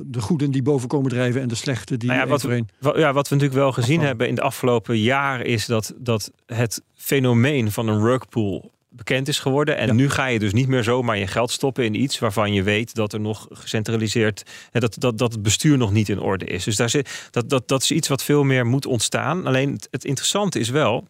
de 0.04 0.20
goeden 0.20 0.50
die 0.50 0.62
boven 0.62 0.88
komen 0.88 1.10
drijven 1.10 1.40
en 1.40 1.48
de 1.48 1.54
slechte 1.54 1.96
die 1.96 2.08
Nou 2.08 2.20
ja, 2.20 2.26
wat, 2.26 2.98
ja, 3.00 3.12
wat 3.12 3.28
we 3.28 3.34
natuurlijk 3.34 3.60
wel 3.62 3.72
gezien 3.72 4.00
hebben 4.00 4.28
in 4.28 4.34
de 4.34 4.40
afgelopen 4.42 4.98
jaar 4.98 5.40
is 5.40 5.66
dat, 5.66 5.94
dat 5.96 6.30
het 6.46 6.82
fenomeen 6.94 7.72
van 7.72 7.88
een 7.88 8.00
rugpool 8.00 8.70
bekend 8.88 9.28
is 9.28 9.38
geworden. 9.38 9.76
En 9.76 9.86
Ja. 9.86 9.92
nu 9.92 10.10
ga 10.10 10.26
je 10.26 10.38
dus 10.38 10.52
niet 10.52 10.68
meer 10.68 10.84
zomaar 10.84 11.18
je 11.18 11.26
geld 11.26 11.50
stoppen 11.50 11.84
in 11.84 11.94
iets 11.94 12.18
waarvan 12.18 12.52
je 12.52 12.62
weet 12.62 12.94
dat 12.94 13.12
er 13.12 13.20
nog 13.20 13.46
gecentraliseerd, 13.50 14.42
dat, 14.70 14.96
dat, 14.98 15.18
dat 15.18 15.32
het 15.32 15.42
bestuur 15.42 15.78
nog 15.78 15.92
niet 15.92 16.08
in 16.08 16.20
orde 16.20 16.44
is. 16.44 16.64
Dus 16.64 16.76
daar 16.76 16.90
zit, 16.90 17.28
dat, 17.30 17.50
dat, 17.50 17.68
dat 17.68 17.82
is 17.82 17.90
iets 17.90 18.08
wat 18.08 18.22
veel 18.22 18.44
meer 18.44 18.66
moet 18.66 18.86
ontstaan. 18.86 19.46
Alleen 19.46 19.72
het, 19.72 19.88
het 19.90 20.04
interessante 20.04 20.58
is 20.58 20.68
wel 20.68 21.08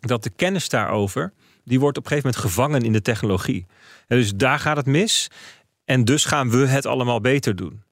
dat 0.00 0.22
de 0.22 0.30
kennis 0.30 0.68
daarover, 0.68 1.32
die 1.64 1.80
wordt 1.80 1.98
op 1.98 2.04
een 2.04 2.10
gegeven 2.10 2.30
moment 2.30 2.52
gevangen 2.52 2.82
in 2.82 2.92
de 2.92 3.02
technologie. 3.02 3.66
En 4.06 4.16
dus 4.16 4.34
daar 4.34 4.58
gaat 4.58 4.76
het 4.76 4.86
mis. 4.86 5.30
En 5.84 6.04
dus 6.04 6.24
gaan 6.24 6.50
we 6.50 6.66
het 6.66 6.86
allemaal 6.86 7.20
beter 7.20 7.56
doen. 7.56 7.82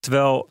Terwijl 0.00 0.48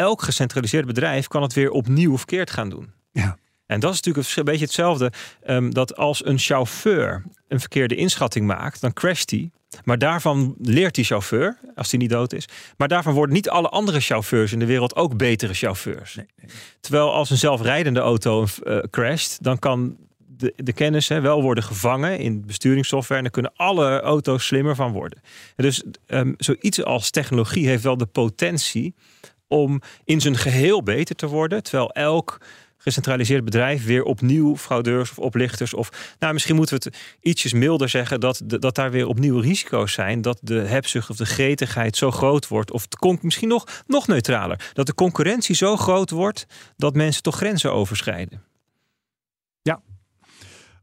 elk 0.00 0.22
gecentraliseerd 0.22 0.86
bedrijf 0.86 1.26
kan 1.26 1.42
het 1.42 1.52
weer 1.52 1.70
opnieuw 1.70 2.16
verkeerd 2.16 2.50
gaan 2.50 2.68
doen. 2.68 2.92
Ja. 3.12 3.36
En 3.66 3.80
dat 3.80 3.92
is 3.92 4.00
natuurlijk 4.00 4.36
een 4.36 4.44
beetje 4.44 4.64
hetzelfde. 4.64 5.12
ehm, 5.42 5.70
dat 5.70 5.96
als 5.96 6.24
een 6.24 6.38
chauffeur 6.38 7.22
een 7.48 7.60
verkeerde 7.60 7.94
inschatting 7.94 8.46
maakt, 8.46 8.80
dan 8.80 8.92
crasht 8.92 9.30
hij. 9.30 9.50
Maar 9.84 9.98
daarvan 9.98 10.54
leert 10.58 10.94
die 10.94 11.04
chauffeur, 11.04 11.58
als 11.74 11.90
hij 11.90 12.00
niet 12.00 12.10
dood 12.10 12.32
is. 12.32 12.44
Maar 12.76 12.88
daarvan 12.88 13.14
worden 13.14 13.34
niet 13.34 13.48
alle 13.48 13.68
andere 13.68 14.00
chauffeurs 14.00 14.52
in 14.52 14.58
de 14.58 14.66
wereld 14.66 14.96
ook 14.96 15.16
betere 15.16 15.54
chauffeurs. 15.54 16.18
Terwijl 16.80 17.12
als 17.12 17.30
een 17.30 17.38
zelfrijdende 17.38 18.00
auto 18.00 18.46
eh, 18.62 18.78
crasht, 18.90 19.42
dan 19.42 19.58
kan 19.58 19.96
de, 20.40 20.52
de 20.56 20.72
kennis 20.72 21.08
hè, 21.08 21.20
wel 21.20 21.42
worden 21.42 21.64
gevangen 21.64 22.18
in 22.18 22.46
besturingssoftware. 22.46 23.16
En 23.16 23.22
dan 23.22 23.32
kunnen 23.32 23.52
alle 23.56 24.00
auto's 24.00 24.46
slimmer 24.46 24.74
van 24.74 24.92
worden. 24.92 25.20
En 25.56 25.64
dus 25.64 25.82
ehm, 26.06 26.32
zoiets 26.36 26.84
als 26.84 27.10
technologie 27.10 27.68
heeft 27.68 27.82
wel 27.82 27.96
de 27.96 28.06
potentie 28.06 28.94
om 29.50 29.80
in 30.04 30.20
zijn 30.20 30.36
geheel 30.36 30.82
beter 30.82 31.14
te 31.16 31.26
worden. 31.26 31.62
Terwijl 31.62 31.90
elk 31.92 32.38
gecentraliseerd 32.76 33.44
bedrijf 33.44 33.84
weer 33.84 34.02
opnieuw 34.02 34.56
fraudeurs 34.56 35.10
of 35.10 35.18
oplichters 35.18 35.74
of 35.74 36.14
nou 36.18 36.32
misschien 36.32 36.56
moeten 36.56 36.78
we 36.78 36.84
het 36.84 36.96
ietsjes 37.20 37.52
milder 37.52 37.88
zeggen 37.88 38.20
dat, 38.20 38.42
dat 38.44 38.74
daar 38.74 38.90
weer 38.90 39.06
opnieuw 39.06 39.38
risico's 39.38 39.92
zijn 39.92 40.22
dat 40.22 40.38
de 40.42 40.54
hebzucht 40.60 41.10
of 41.10 41.16
de 41.16 41.26
gretigheid 41.26 41.96
zo 41.96 42.10
groot 42.10 42.48
wordt 42.48 42.70
of 42.70 42.88
con- 42.88 43.18
misschien 43.22 43.48
nog, 43.48 43.82
nog 43.86 44.06
neutraler 44.06 44.70
dat 44.72 44.86
de 44.86 44.94
concurrentie 44.94 45.54
zo 45.54 45.76
groot 45.76 46.10
wordt 46.10 46.46
dat 46.76 46.94
mensen 46.94 47.22
toch 47.22 47.36
grenzen 47.36 47.72
overschrijden. 47.72 48.42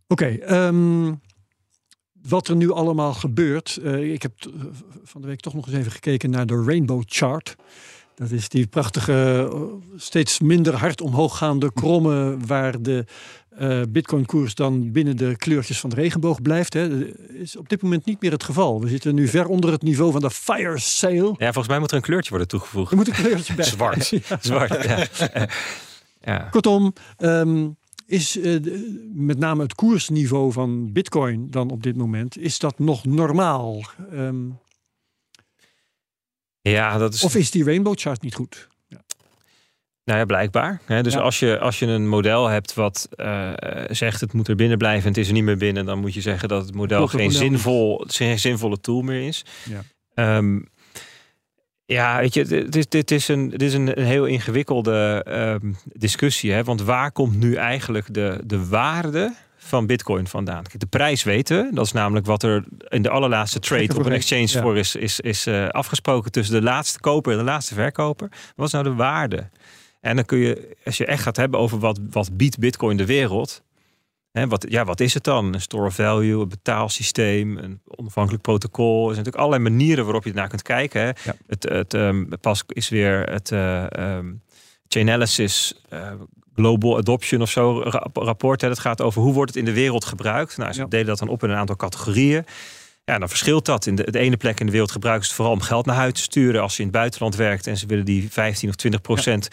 Oké, 0.09 0.26
ehm, 0.28 1.13
wat 2.22 2.47
er 2.47 2.55
nu 2.55 2.72
allemaal 2.72 3.13
gebeurt. 3.13 3.78
eh, 3.84 4.13
ik 4.13 4.22
heb 4.22 4.38
t- 4.38 4.49
van 5.03 5.22
de 5.22 5.28
week 5.28 5.39
toch 5.39 5.53
nog 5.53 5.68
eens 5.68 5.76
even 5.76 5.91
gekeken 5.91 6.30
naar 6.30 6.45
de 6.45 6.63
Rainbow 6.65 7.03
Chart. 7.05 7.55
Dat 8.18 8.32
is 8.32 8.49
die 8.49 8.68
prachtige, 8.68 9.47
eh, 9.51 9.59
steeds 9.95 10.39
minder 10.39 10.76
hard 10.76 11.01
omhooggaande 11.01 11.74
kromme... 11.74 12.38
waar 12.45 12.82
de 12.82 13.05
eh 13.57 13.82
bitcoin-koers 13.89 14.55
dan 14.55 14.91
binnen 14.91 15.18
de 15.18 15.36
kleurtjes 15.38 15.80
van 15.80 15.89
de 15.89 15.95
regenboog 15.95 16.41
blijft. 16.41 16.74
Hè. 16.74 16.89
Dat 16.89 17.07
is 17.34 17.57
op 17.57 17.70
dit 17.70 17.82
moment 17.82 18.05
niet 18.05 18.22
meer 18.22 18.32
het 18.32 18.43
geval. 18.43 18.82
We 18.82 18.88
zitten 18.88 19.15
nu 19.15 19.28
ver 19.28 19.47
onder 19.47 19.72
het 19.72 19.82
niveau 19.82 20.11
van 20.11 20.22
de 20.22 20.32
fire 20.32 20.80
sale. 20.80 21.36
Ja, 21.38 21.45
volgens 21.45 21.68
mij 21.68 21.80
moet 21.80 21.91
er 21.91 21.97
een 21.97 22.01
kleurtje 22.01 22.30
worden 22.30 22.47
toegevoegd. 22.47 22.91
Er 22.91 22.97
moet 22.97 23.07
een 23.07 23.13
kleurtje 23.13 23.55
bij. 23.55 23.65
Zwart. 23.76 24.07
Ja. 24.28 24.38
Zwart. 24.41 24.84
Ja. 24.84 25.07
ja. 26.22 26.47
Kortom, 26.51 26.93
ehm, 27.18 27.68
is 28.05 28.39
eh, 28.39 28.59
met 29.13 29.38
name 29.38 29.63
het 29.63 29.76
koersniveau 29.76 30.51
van 30.51 30.91
Bitcoin 30.91 31.47
dan 31.49 31.70
op 31.70 31.84
dit 31.84 31.97
moment, 31.97 32.38
is 32.38 32.59
dat 32.59 32.80
nog 32.80 33.05
normaal? 33.05 33.82
Ehm, 34.11 34.36
ja, 36.70 36.97
dat 36.97 37.13
is. 37.13 37.24
of 37.24 37.36
is 37.36 37.51
die 37.51 37.63
Rainbow 37.63 37.93
Chart 37.97 38.22
niet 38.22 38.36
goed? 38.36 38.68
Nou 40.07 40.20
ja, 40.20 40.26
blijkbaar. 40.26 40.82
Hè, 40.86 41.03
dus 41.03 41.13
Ja. 41.13 41.20
als, 41.20 41.39
je, 41.39 41.59
als 41.59 41.80
je 41.80 41.86
een 41.86 42.07
model 42.07 42.47
hebt 42.47 42.74
wat 42.74 43.07
eh, 43.11 43.51
zegt 43.89 44.22
het 44.22 44.34
moet 44.34 44.47
er 44.47 44.55
binnen 44.55 44.78
blijven 44.78 45.03
en 45.03 45.09
het 45.09 45.18
is 45.18 45.28
er 45.28 45.34
niet 45.34 45.43
meer 45.43 45.57
binnen, 45.57 45.86
dan 45.86 45.99
moet 45.99 46.13
je 46.13 46.22
zeggen 46.22 46.49
dat 46.49 46.65
het 46.65 46.76
model 46.76 46.97
Klopt 46.97 47.11
geen, 47.11 47.24
model 47.24 47.39
zinvol, 47.39 48.03
geen 48.07 48.39
zinvolle 48.39 48.80
tool 48.80 49.01
meer 49.01 49.28
is. 49.28 49.45
Ja. 49.70 49.84
Ehm, 50.13 50.59
ja, 51.86 52.20
weet 52.20 52.34
je, 52.34 52.45
dit 52.45 52.76
is, 52.76 52.88
dit 52.88 53.11
is, 53.11 53.28
een, 53.28 53.49
dit 53.49 53.61
is 53.61 53.74
een, 53.74 53.99
een 53.99 54.05
heel 54.05 54.26
ingewikkelde 54.26 55.24
ehm, 55.26 55.74
discussie. 55.93 56.51
Hè? 56.51 56.63
Want 56.63 56.82
waar 56.82 57.11
komt 57.11 57.39
nu 57.39 57.55
eigenlijk 57.55 58.13
de, 58.13 58.41
de 58.45 58.68
waarde 58.68 59.36
van 59.68 59.86
Bitcoin 59.86 60.28
vandaan? 60.28 60.63
Kijk, 60.63 60.80
de 60.80 60.86
prijs 60.86 61.24
weten 61.24 61.63
we. 61.63 61.76
Dat 61.76 61.86
is 61.86 61.91
namelijk 61.91 62.26
wat 62.26 62.43
er 62.43 62.63
in 62.88 63.01
de 63.01 63.09
allerlaatste 63.09 63.59
trade 63.59 63.95
op 63.95 64.05
een 64.05 64.11
exchange 64.11 64.47
ja. 64.47 64.61
voor 64.61 64.78
is, 64.78 64.95
is, 64.95 65.20
is 65.20 65.45
eh, 65.45 65.68
afgesproken 65.68 66.32
tussen 66.32 66.55
de 66.55 66.61
laatste 66.61 66.99
koper 66.99 67.32
en 67.32 67.38
de 67.38 67.43
laatste 67.43 67.74
verkoper. 67.74 68.30
Wat 68.55 68.65
is 68.65 68.72
nou 68.72 68.84
de 68.84 68.93
waarde? 68.93 69.49
En 70.01 70.15
dan 70.15 70.26
kun 70.26 70.38
je, 70.38 70.76
als 70.86 70.97
je 70.97 71.05
echt 71.05 71.24
gaat 71.24 71.38
hebben 71.38 71.59
over 71.59 71.80
wat, 71.80 71.99
wat 72.11 72.38
biedt 72.38 72.59
Bitcoin 72.59 72.97
de 72.97 73.05
wereld. 73.05 73.63
Hè, 74.32 74.47
wat, 74.47 74.65
ja, 74.70 74.86
wat 74.86 74.99
is 74.99 75.13
het 75.13 75.24
dan? 75.24 75.53
Een 75.53 75.61
store 75.61 75.86
of 75.86 75.95
value, 75.95 76.41
een 76.41 76.49
betaalsysteem, 76.49 77.57
een 77.57 77.82
onafhankelijk 77.86 78.43
protocol. 78.43 79.07
Er 79.07 79.13
zijn 79.13 79.26
natuurlijk 79.26 79.43
allerlei 79.43 79.76
manieren 79.76 80.03
waarop 80.03 80.24
je 80.24 80.30
ernaar 80.30 80.47
kunt 80.47 80.61
kijken. 80.61 81.01
Hè. 81.01 81.07
Ja. 81.07 81.36
Het, 81.47 81.63
het 81.63 81.93
ehm, 81.93 82.26
pas 82.41 82.63
is 82.68 82.89
weer 82.89 83.24
het 83.24 83.51
eh, 83.51 83.91
ehm, 83.91 84.34
Chainalysis 84.88 85.82
eh, 85.89 86.11
Global 86.58 86.97
Adoption 86.97 87.41
of 87.41 87.49
zo 87.49 87.82
ra- 87.84 88.08
rapport. 88.14 88.62
Hè. 88.62 88.68
Dat 88.68 88.80
gaat 88.80 89.01
over 89.01 89.22
hoe 89.22 89.34
wordt 89.34 89.49
het 89.53 89.60
in 89.60 89.66
de 89.66 89.74
wereld 89.80 90.05
gebruikt. 90.05 90.58
Nou, 90.58 90.74
ze 90.74 90.80
Ja. 90.82 90.86
delen 90.88 91.05
dat 91.05 91.20
dan 91.20 91.28
op 91.28 91.43
in 91.43 91.49
een 91.49 91.55
aantal 91.58 91.76
categorieën. 91.76 92.45
Ja, 93.05 93.18
dan 93.20 93.30
verschilt 93.30 93.66
dat. 93.66 93.86
In 93.86 93.95
de, 93.95 94.12
de 94.12 94.20
ene 94.20 94.38
plek 94.38 94.60
in 94.60 94.66
de 94.66 94.72
wereld 94.72 94.91
gebruiken 94.91 95.24
ze 95.26 95.30
het 95.32 95.41
vooral 95.41 95.55
om 95.55 95.62
geld 95.68 95.86
naar 95.86 95.95
huis 95.95 96.14
te 96.14 96.22
sturen 96.22 96.62
als 96.62 96.74
je 96.76 96.80
in 96.80 96.88
het 96.88 96.97
buitenland 96.97 97.36
werkt 97.36 97.68
en 97.68 97.78
ze 97.78 97.86
willen 97.86 98.05
die 98.05 98.28
15 98.32 98.70
of 98.70 98.76
20 98.76 99.01
procent 99.01 99.47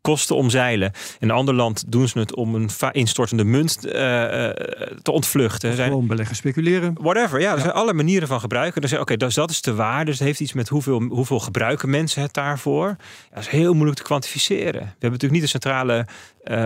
kosten 0.00 0.36
omzeilen. 0.36 0.92
In 1.18 1.28
een 1.28 1.34
ander 1.34 1.54
land 1.54 1.92
doen 1.92 2.08
ze 2.08 2.18
het 2.18 2.34
om 2.34 2.54
een 2.54 2.70
instortende 2.92 3.44
munt 3.44 3.76
uh, 3.86 3.92
te 3.92 5.10
ontvluchten. 5.10 5.74
Zijn, 5.74 5.88
Gewoon 5.88 6.06
beleggen, 6.06 6.36
speculeren. 6.36 6.94
Whatever, 7.00 7.40
ja. 7.40 7.52
Er 7.52 7.60
zijn 7.60 7.72
alle 7.72 7.92
manieren 7.92 8.28
van 8.28 8.40
gebruiken. 8.40 8.80
Dus 8.80 8.98
oké, 8.98 9.16
dus 9.16 9.34
dat 9.34 9.50
is 9.50 9.62
de 9.62 9.74
waarde. 9.74 10.04
Dus 10.04 10.18
het 10.18 10.26
heeft 10.26 10.40
iets 10.40 10.52
met 10.52 10.68
hoeveel, 10.68 11.00
hoeveel 11.00 11.40
gebruiken 11.40 11.90
mensen 11.90 12.22
het 12.22 12.34
daarvoor. 12.34 12.86
Ja, 12.86 12.96
dat 13.34 13.42
is 13.42 13.48
heel 13.48 13.72
moeilijk 13.72 13.98
te 13.98 14.02
kwantificeren. 14.02 14.80
We 14.80 14.86
hebben 14.86 15.10
natuurlijk 15.10 15.32
niet 15.32 15.42
de 15.42 15.48
centrale 15.48 16.06
uh, 16.44 16.56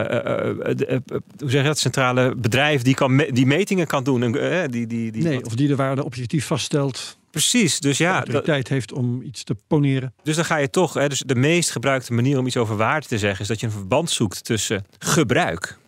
hoe 1.39 1.51
zeg 1.51 1.61
je 1.61 1.68
dat, 1.68 1.78
centrale 1.78 2.35
bedrijf 2.37 2.82
die, 2.82 2.95
kan 2.95 3.16
die 3.16 3.47
metingen 3.47 3.87
kan 3.87 4.05
doen. 4.05 4.32
die, 4.32 4.87
die, 4.87 5.12
die, 5.12 5.22
nee, 5.22 5.45
of 5.45 5.55
die 5.55 5.68
de 5.68 5.76
waarde 5.76 6.05
objectief 6.05 6.47
vaststelt. 6.47 7.18
Precies, 7.35 7.80
dus 7.80 7.99
ja. 7.99 8.20
De 8.20 8.43
tijd 8.43 8.68
heeft 8.68 8.93
om 8.93 9.22
iets 9.22 9.45
te 9.45 9.57
poneren. 9.66 10.14
Dus 10.22 10.37
dan 10.37 10.45
ga 10.45 10.57
je 10.57 10.70
toch, 10.70 10.95
hè, 10.95 11.09
dus 11.09 11.22
de 11.26 11.35
meest 11.35 11.70
gebruikte 11.70 12.12
manier 12.12 12.39
om 12.39 12.47
iets 12.47 12.57
over 12.57 12.76
waarde 12.76 13.07
te 13.07 13.18
zeggen, 13.18 13.41
is 13.41 13.49
dat 13.49 13.61
je 13.61 13.66
een 13.66 13.72
verband 13.72 14.11
zoekt 14.11 14.45
tussen 14.45 14.87
gebruik 14.99 15.78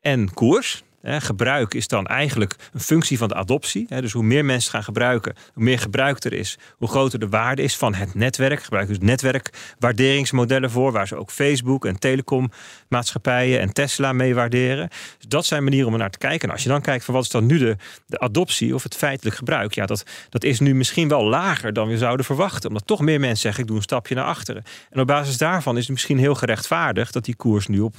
en 0.00 0.34
koers. 0.34 0.82
Gebruik 1.06 1.74
is 1.74 1.88
dan 1.88 2.06
eigenlijk 2.06 2.56
een 2.72 2.80
functie 2.80 3.18
van 3.18 3.28
de 3.28 3.34
adoptie. 3.34 4.00
Dus 4.00 4.12
hoe 4.12 4.22
meer 4.22 4.44
mensen 4.44 4.70
gaan 4.70 4.82
gebruiken, 4.82 5.34
hoe 5.54 5.62
meer 5.62 5.78
gebruik 5.78 6.24
er 6.24 6.32
is, 6.32 6.58
hoe 6.76 6.88
groter 6.88 7.18
de 7.18 7.28
waarde 7.28 7.62
is 7.62 7.76
van 7.76 7.94
het 7.94 8.14
netwerk. 8.14 8.62
Gebruiken 8.62 8.98
dus 8.98 9.08
netwerkwaarderingsmodellen 9.08 10.70
voor, 10.70 10.92
waar 10.92 11.06
ze 11.06 11.16
ook 11.16 11.30
Facebook 11.30 11.84
en 11.84 11.98
telecommaatschappijen 11.98 13.60
en 13.60 13.72
Tesla 13.72 14.12
mee 14.12 14.34
waarderen. 14.34 14.88
Dus 14.88 15.28
dat 15.28 15.46
zijn 15.46 15.62
manieren 15.62 15.86
om 15.86 15.92
er 15.92 15.98
naar 15.98 16.10
te 16.10 16.18
kijken. 16.18 16.48
En 16.48 16.54
als 16.54 16.62
je 16.62 16.68
dan 16.68 16.80
kijkt 16.80 17.04
van 17.04 17.14
wat 17.14 17.22
is 17.22 17.30
dan 17.30 17.46
nu 17.46 17.58
de, 17.58 17.76
de 18.06 18.18
adoptie 18.18 18.74
of 18.74 18.82
het 18.82 18.94
feitelijk 18.94 19.36
gebruik, 19.36 19.74
ja, 19.74 19.86
dat, 19.86 20.04
dat 20.28 20.44
is 20.44 20.60
nu 20.60 20.74
misschien 20.74 21.08
wel 21.08 21.24
lager 21.24 21.72
dan 21.72 21.88
we 21.88 21.98
zouden 21.98 22.26
verwachten. 22.26 22.68
Omdat 22.68 22.86
toch 22.86 23.00
meer 23.00 23.20
mensen 23.20 23.38
zeggen, 23.38 23.62
ik 23.62 23.68
doe 23.68 23.76
een 23.76 23.82
stapje 23.82 24.14
naar 24.14 24.24
achteren. 24.24 24.62
En 24.90 25.00
op 25.00 25.06
basis 25.06 25.38
daarvan 25.38 25.76
is 25.76 25.82
het 25.82 25.92
misschien 25.92 26.18
heel 26.18 26.34
gerechtvaardigd 26.34 27.12
dat 27.12 27.24
die 27.24 27.36
koers 27.36 27.66
nu 27.66 27.80
op 27.80 27.94
17.000, 27.96 27.98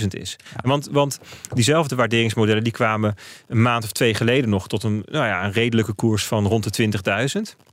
16.000 0.00 0.06
is. 0.08 0.36
Want, 0.62 0.88
want 0.90 1.18
diezelfde 1.58 1.96
waarderingsmodellen 1.96 2.64
die 2.64 2.72
kwamen 2.72 3.14
een 3.46 3.62
maand 3.62 3.84
of 3.84 3.92
twee 3.92 4.14
geleden 4.14 4.50
nog 4.50 4.68
tot 4.68 4.82
een, 4.82 5.02
nou 5.06 5.26
ja, 5.26 5.44
een 5.44 5.52
redelijke 5.52 5.92
koers 5.92 6.24
van 6.26 6.46
rond 6.46 6.76
de 6.76 6.90
20.000. 7.56 7.66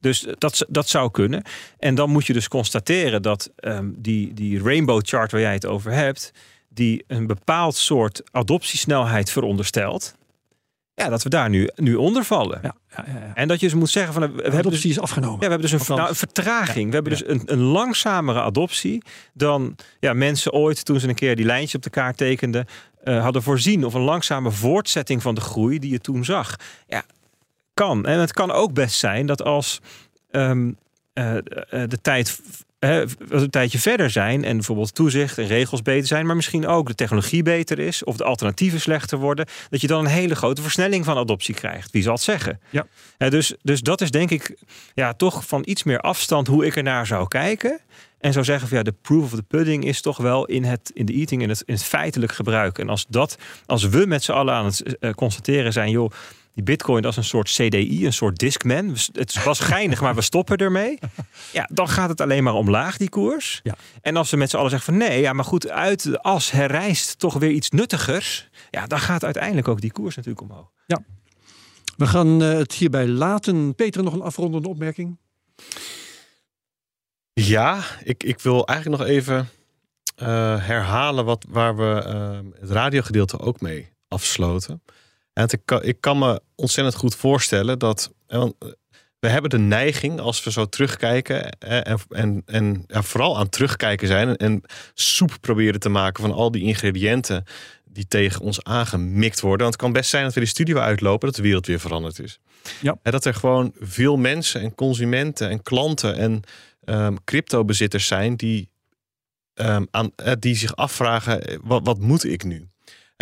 Dus 0.00 0.26
dat, 0.38 0.66
dat 0.68 0.88
zou 0.88 1.10
kunnen. 1.10 1.42
En 1.78 1.94
dan 1.94 2.10
moet 2.10 2.26
je 2.26 2.32
dus 2.32 2.48
constateren 2.48 3.22
dat 3.22 3.50
um, 3.60 3.94
die, 3.98 4.34
die 4.34 4.62
rainbow 4.62 5.00
chart 5.04 5.32
waar 5.32 5.40
jij 5.40 5.52
het 5.52 5.66
over 5.66 5.92
hebt, 5.92 6.32
die 6.68 7.04
een 7.06 7.26
bepaald 7.26 7.74
soort 7.76 8.22
adoptiesnelheid 8.30 9.30
veronderstelt. 9.30 10.14
Ja, 10.94 11.08
dat 11.08 11.22
we 11.22 11.28
daar 11.28 11.48
nu, 11.48 11.68
nu 11.74 11.94
onder 11.94 12.24
vallen. 12.24 12.58
Ja, 12.62 12.74
ja, 12.96 13.04
ja, 13.06 13.34
En 13.34 13.48
dat 13.48 13.60
je 13.60 13.68
ze 13.68 13.76
moet 13.76 13.90
zeggen 13.90 14.12
van 14.12 14.34
we 14.34 14.42
hebben 14.42 14.70
dus, 14.70 14.84
is 14.84 15.00
afgenomen. 15.00 15.34
Ja, 15.34 15.44
we 15.44 15.52
hebben 15.52 15.70
dus 15.70 15.88
een, 15.88 15.96
nou, 15.96 16.08
een 16.08 16.14
vertraging. 16.14 16.88
we 16.88 16.94
hebben 16.94 17.12
dus 17.12 17.26
een, 17.26 17.42
een 17.44 17.60
langzamere 17.60 18.40
adoptie 18.40 19.02
dan 19.32 19.76
ja, 20.00 20.12
mensen 20.12 20.52
ooit 20.52 20.84
toen 20.84 21.00
ze 21.00 21.08
een 21.08 21.14
keer 21.14 21.36
die 21.36 21.44
lijntjes 21.44 21.74
op 21.74 21.82
de 21.82 21.90
kaart 21.90 22.16
tekenden, 22.16 22.66
uh, 23.04 23.22
hadden 23.22 23.42
voorzien. 23.42 23.84
Of 23.84 23.94
een 23.94 24.00
langzame 24.00 24.50
voortzetting 24.50 25.22
van 25.22 25.34
de 25.34 25.40
groei 25.40 25.78
die 25.78 25.90
je 25.90 26.00
toen 26.00 26.24
zag. 26.24 26.56
Ja, 26.86 27.02
kan. 27.74 28.06
En 28.06 28.18
het 28.18 28.32
kan 28.32 28.50
ook 28.50 28.72
best 28.72 28.98
zijn 28.98 29.26
dat 29.26 29.42
als 29.42 29.80
um, 30.30 30.76
uh, 31.14 31.34
de 31.68 31.98
tijd 32.02 32.40
een 33.28 33.50
tijdje 33.50 33.78
verder 33.78 34.10
zijn 34.10 34.44
en 34.44 34.56
bijvoorbeeld 34.56 34.94
toezicht 34.94 35.38
en 35.38 35.46
regels 35.46 35.82
beter 35.82 36.06
zijn, 36.06 36.26
maar 36.26 36.36
misschien 36.36 36.66
ook 36.66 36.86
de 36.86 36.94
technologie 36.94 37.42
beter 37.42 37.78
is 37.78 38.04
of 38.04 38.16
de 38.16 38.24
alternatieven 38.24 38.80
slechter 38.80 39.18
worden, 39.18 39.46
dat 39.70 39.80
je 39.80 39.86
dan 39.86 40.04
een 40.04 40.10
hele 40.10 40.34
grote 40.34 40.62
versnelling 40.62 41.04
van 41.04 41.16
adoptie 41.16 41.54
krijgt. 41.54 41.90
Wie 41.90 42.02
zal 42.02 42.12
het 42.12 42.22
zeggen? 42.22 42.60
Ja. 42.70 42.86
dus, 43.28 43.54
dus 43.62 43.80
dat 43.80 44.00
is 44.00 44.10
denk 44.10 44.30
ik 44.30 44.56
ja, 44.94 45.12
toch 45.12 45.46
van 45.46 45.62
iets 45.64 45.82
meer 45.82 46.00
afstand 46.00 46.46
hoe 46.46 46.66
ik 46.66 46.76
er 46.76 46.82
naar 46.82 47.06
zou 47.06 47.28
kijken. 47.28 47.80
En 48.20 48.32
zou 48.32 48.44
zeggen 48.44 48.68
van 48.68 48.76
ja, 48.76 48.82
de 48.82 48.94
proof 49.02 49.22
of 49.22 49.30
the 49.30 49.42
pudding 49.42 49.84
is 49.84 50.00
toch 50.00 50.16
wel 50.16 50.46
in 50.46 50.64
het 50.64 50.90
in 50.94 51.06
de 51.06 51.12
eating, 51.12 51.42
in 51.42 51.48
het, 51.48 51.62
in 51.66 51.74
het 51.74 51.84
feitelijk 51.84 52.32
gebruik. 52.32 52.78
En 52.78 52.88
als 52.88 53.06
dat, 53.08 53.38
als 53.66 53.88
we 53.88 54.06
met 54.06 54.22
z'n 54.22 54.32
allen 54.32 54.54
aan 54.54 54.64
het 54.64 54.96
uh, 55.00 55.10
constateren 55.10 55.72
zijn, 55.72 55.90
joh, 55.90 56.10
die 56.54 56.62
bitcoin 56.62 57.04
als 57.04 57.16
een 57.16 57.24
soort 57.24 57.48
CDI, 57.48 58.06
een 58.06 58.12
soort 58.12 58.38
Discman. 58.38 58.96
Het 59.12 59.44
was 59.44 59.60
geinig, 59.60 60.00
maar 60.00 60.14
we 60.14 60.22
stoppen 60.22 60.56
ermee. 60.56 60.98
Ja, 61.52 61.68
dan 61.72 61.88
gaat 61.88 62.08
het 62.08 62.20
alleen 62.20 62.42
maar 62.42 62.54
omlaag, 62.54 62.96
die 62.96 63.08
koers. 63.08 63.60
Ja. 63.62 63.74
En 64.00 64.16
als 64.16 64.30
we 64.30 64.36
met 64.36 64.50
z'n 64.50 64.56
allen 64.56 64.70
zeggen 64.70 64.92
van 64.92 65.08
nee, 65.08 65.20
ja, 65.20 65.32
maar 65.32 65.44
goed, 65.44 65.68
uit 65.68 66.02
de 66.02 66.22
as 66.22 66.50
herrijst 66.50 67.18
toch 67.18 67.34
weer 67.34 67.50
iets 67.50 67.70
nuttigers. 67.70 68.48
Ja, 68.70 68.86
dan 68.86 68.98
gaat 68.98 69.24
uiteindelijk 69.24 69.68
ook 69.68 69.80
die 69.80 69.92
koers 69.92 70.16
natuurlijk 70.16 70.50
omhoog. 70.50 70.70
Ja. 70.86 71.04
We 71.96 72.06
gaan 72.06 72.42
uh, 72.42 72.52
het 72.52 72.72
hierbij 72.72 73.06
laten. 73.08 73.74
Peter, 73.74 74.02
nog 74.02 74.12
een 74.12 74.22
afrondende 74.22 74.68
opmerking? 74.68 75.18
Ja, 77.32 77.82
ik, 78.02 78.22
ik 78.22 78.40
wil 78.40 78.66
eigenlijk 78.66 79.00
nog 79.00 79.08
even 79.08 79.48
uh, 80.22 80.28
herhalen 80.66 81.24
wat, 81.24 81.44
waar 81.48 81.76
we 81.76 82.04
uh, 82.06 82.60
het 82.60 82.70
radiogedeelte 82.70 83.38
ook 83.38 83.60
mee 83.60 83.92
afsloten. 84.08 84.82
En 85.32 85.46
ik, 85.50 85.60
kan, 85.64 85.82
ik 85.82 86.00
kan 86.00 86.18
me 86.18 86.40
ontzettend 86.54 86.96
goed 86.96 87.14
voorstellen 87.14 87.78
dat. 87.78 88.12
We 89.18 89.28
hebben 89.28 89.50
de 89.50 89.58
neiging, 89.58 90.20
als 90.20 90.44
we 90.44 90.50
zo 90.50 90.66
terugkijken 90.66 91.58
en, 91.58 91.98
en, 92.08 92.42
en 92.46 92.84
ja, 92.86 93.02
vooral 93.02 93.38
aan 93.38 93.48
terugkijken 93.48 94.06
zijn 94.06 94.36
en 94.36 94.62
soep 94.94 95.36
proberen 95.40 95.80
te 95.80 95.88
maken 95.88 96.22
van 96.22 96.32
al 96.32 96.50
die 96.50 96.62
ingrediënten 96.62 97.44
die 97.84 98.08
tegen 98.08 98.40
ons 98.40 98.64
aangemikt 98.64 99.40
worden. 99.40 99.60
Want 99.60 99.72
het 99.72 99.82
kan 99.82 99.92
best 99.92 100.10
zijn 100.10 100.24
dat 100.24 100.34
we 100.34 100.40
die 100.40 100.48
studio 100.48 100.78
uitlopen, 100.78 101.26
dat 101.26 101.36
de 101.36 101.42
wereld 101.42 101.66
weer 101.66 101.80
veranderd 101.80 102.18
is. 102.18 102.40
Ja. 102.80 102.98
En 103.02 103.12
dat 103.12 103.24
er 103.24 103.34
gewoon 103.34 103.74
veel 103.80 104.16
mensen 104.16 104.60
en 104.60 104.74
consumenten 104.74 105.48
en 105.48 105.62
klanten 105.62 106.16
en 106.16 106.42
um, 106.84 107.24
cryptobezitters 107.24 108.06
zijn 108.06 108.36
die, 108.36 108.70
um, 109.54 109.86
aan, 109.90 110.10
die 110.38 110.54
zich 110.54 110.76
afvragen: 110.76 111.60
wat, 111.62 111.86
wat 111.86 111.98
moet 111.98 112.24
ik 112.24 112.44
nu? 112.44 112.71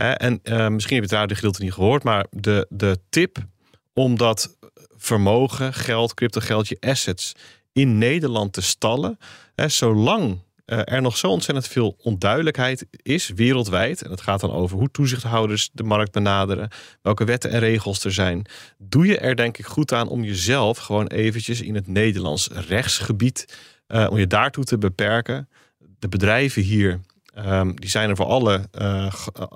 En 0.01 0.41
uh, 0.45 0.69
misschien 0.69 1.01
heb 1.01 1.11
je 1.11 1.17
het 1.17 1.35
gedeelte 1.35 1.63
niet 1.63 1.73
gehoord, 1.73 2.03
maar 2.03 2.27
de, 2.31 2.67
de 2.69 2.99
tip 3.09 3.39
om 3.93 4.17
dat 4.17 4.57
vermogen, 4.97 5.75
geld, 5.75 6.15
cryptogeld, 6.15 6.69
je 6.69 6.77
assets 6.81 7.33
in 7.73 7.99
Nederland 7.99 8.53
te 8.53 8.63
stallen, 8.63 9.19
zolang 9.55 10.39
uh, 10.67 10.81
er 10.85 11.03
nog 11.03 11.17
zo 11.17 11.29
ontzettend 11.29 11.69
veel 11.69 11.97
onduidelijkheid 11.99 12.87
is 12.91 13.29
wereldwijd, 13.29 14.03
en 14.03 14.11
het 14.11 14.21
gaat 14.21 14.41
dan 14.41 14.53
over 14.53 14.79
hoe 14.79 14.91
toezichthouders 14.91 15.71
de 15.73 15.83
markt 15.83 16.13
benaderen, 16.13 16.69
welke 17.03 17.25
wetten 17.25 17.51
en 17.51 17.59
regels 17.59 18.05
er 18.05 18.13
zijn, 18.13 18.47
doe 18.79 19.07
je 19.07 19.19
er 19.19 19.37
denk 19.37 19.59
ik 19.59 19.67
goed 19.67 19.93
aan 19.93 20.09
om 20.09 20.25
jezelf 20.25 20.79
gewoon 20.79 21.07
eventjes 21.07 21.61
in 21.61 21.75
het 21.75 21.87
Nederlands 21.87 22.49
rechtsgebied, 22.49 23.59
uh, 23.89 24.07
om 24.11 24.19
je 24.19 24.27
daartoe 24.27 24.65
te 24.65 24.79
beperken. 24.79 25.49
De 25.99 26.09
bedrijven 26.09 26.63
hier 26.63 27.01
Um, 27.47 27.80
die 27.80 27.91
zijn 27.91 28.11
er 28.11 28.16
voor 28.16 28.26
alle, 28.26 28.68
uh, 28.80 29.14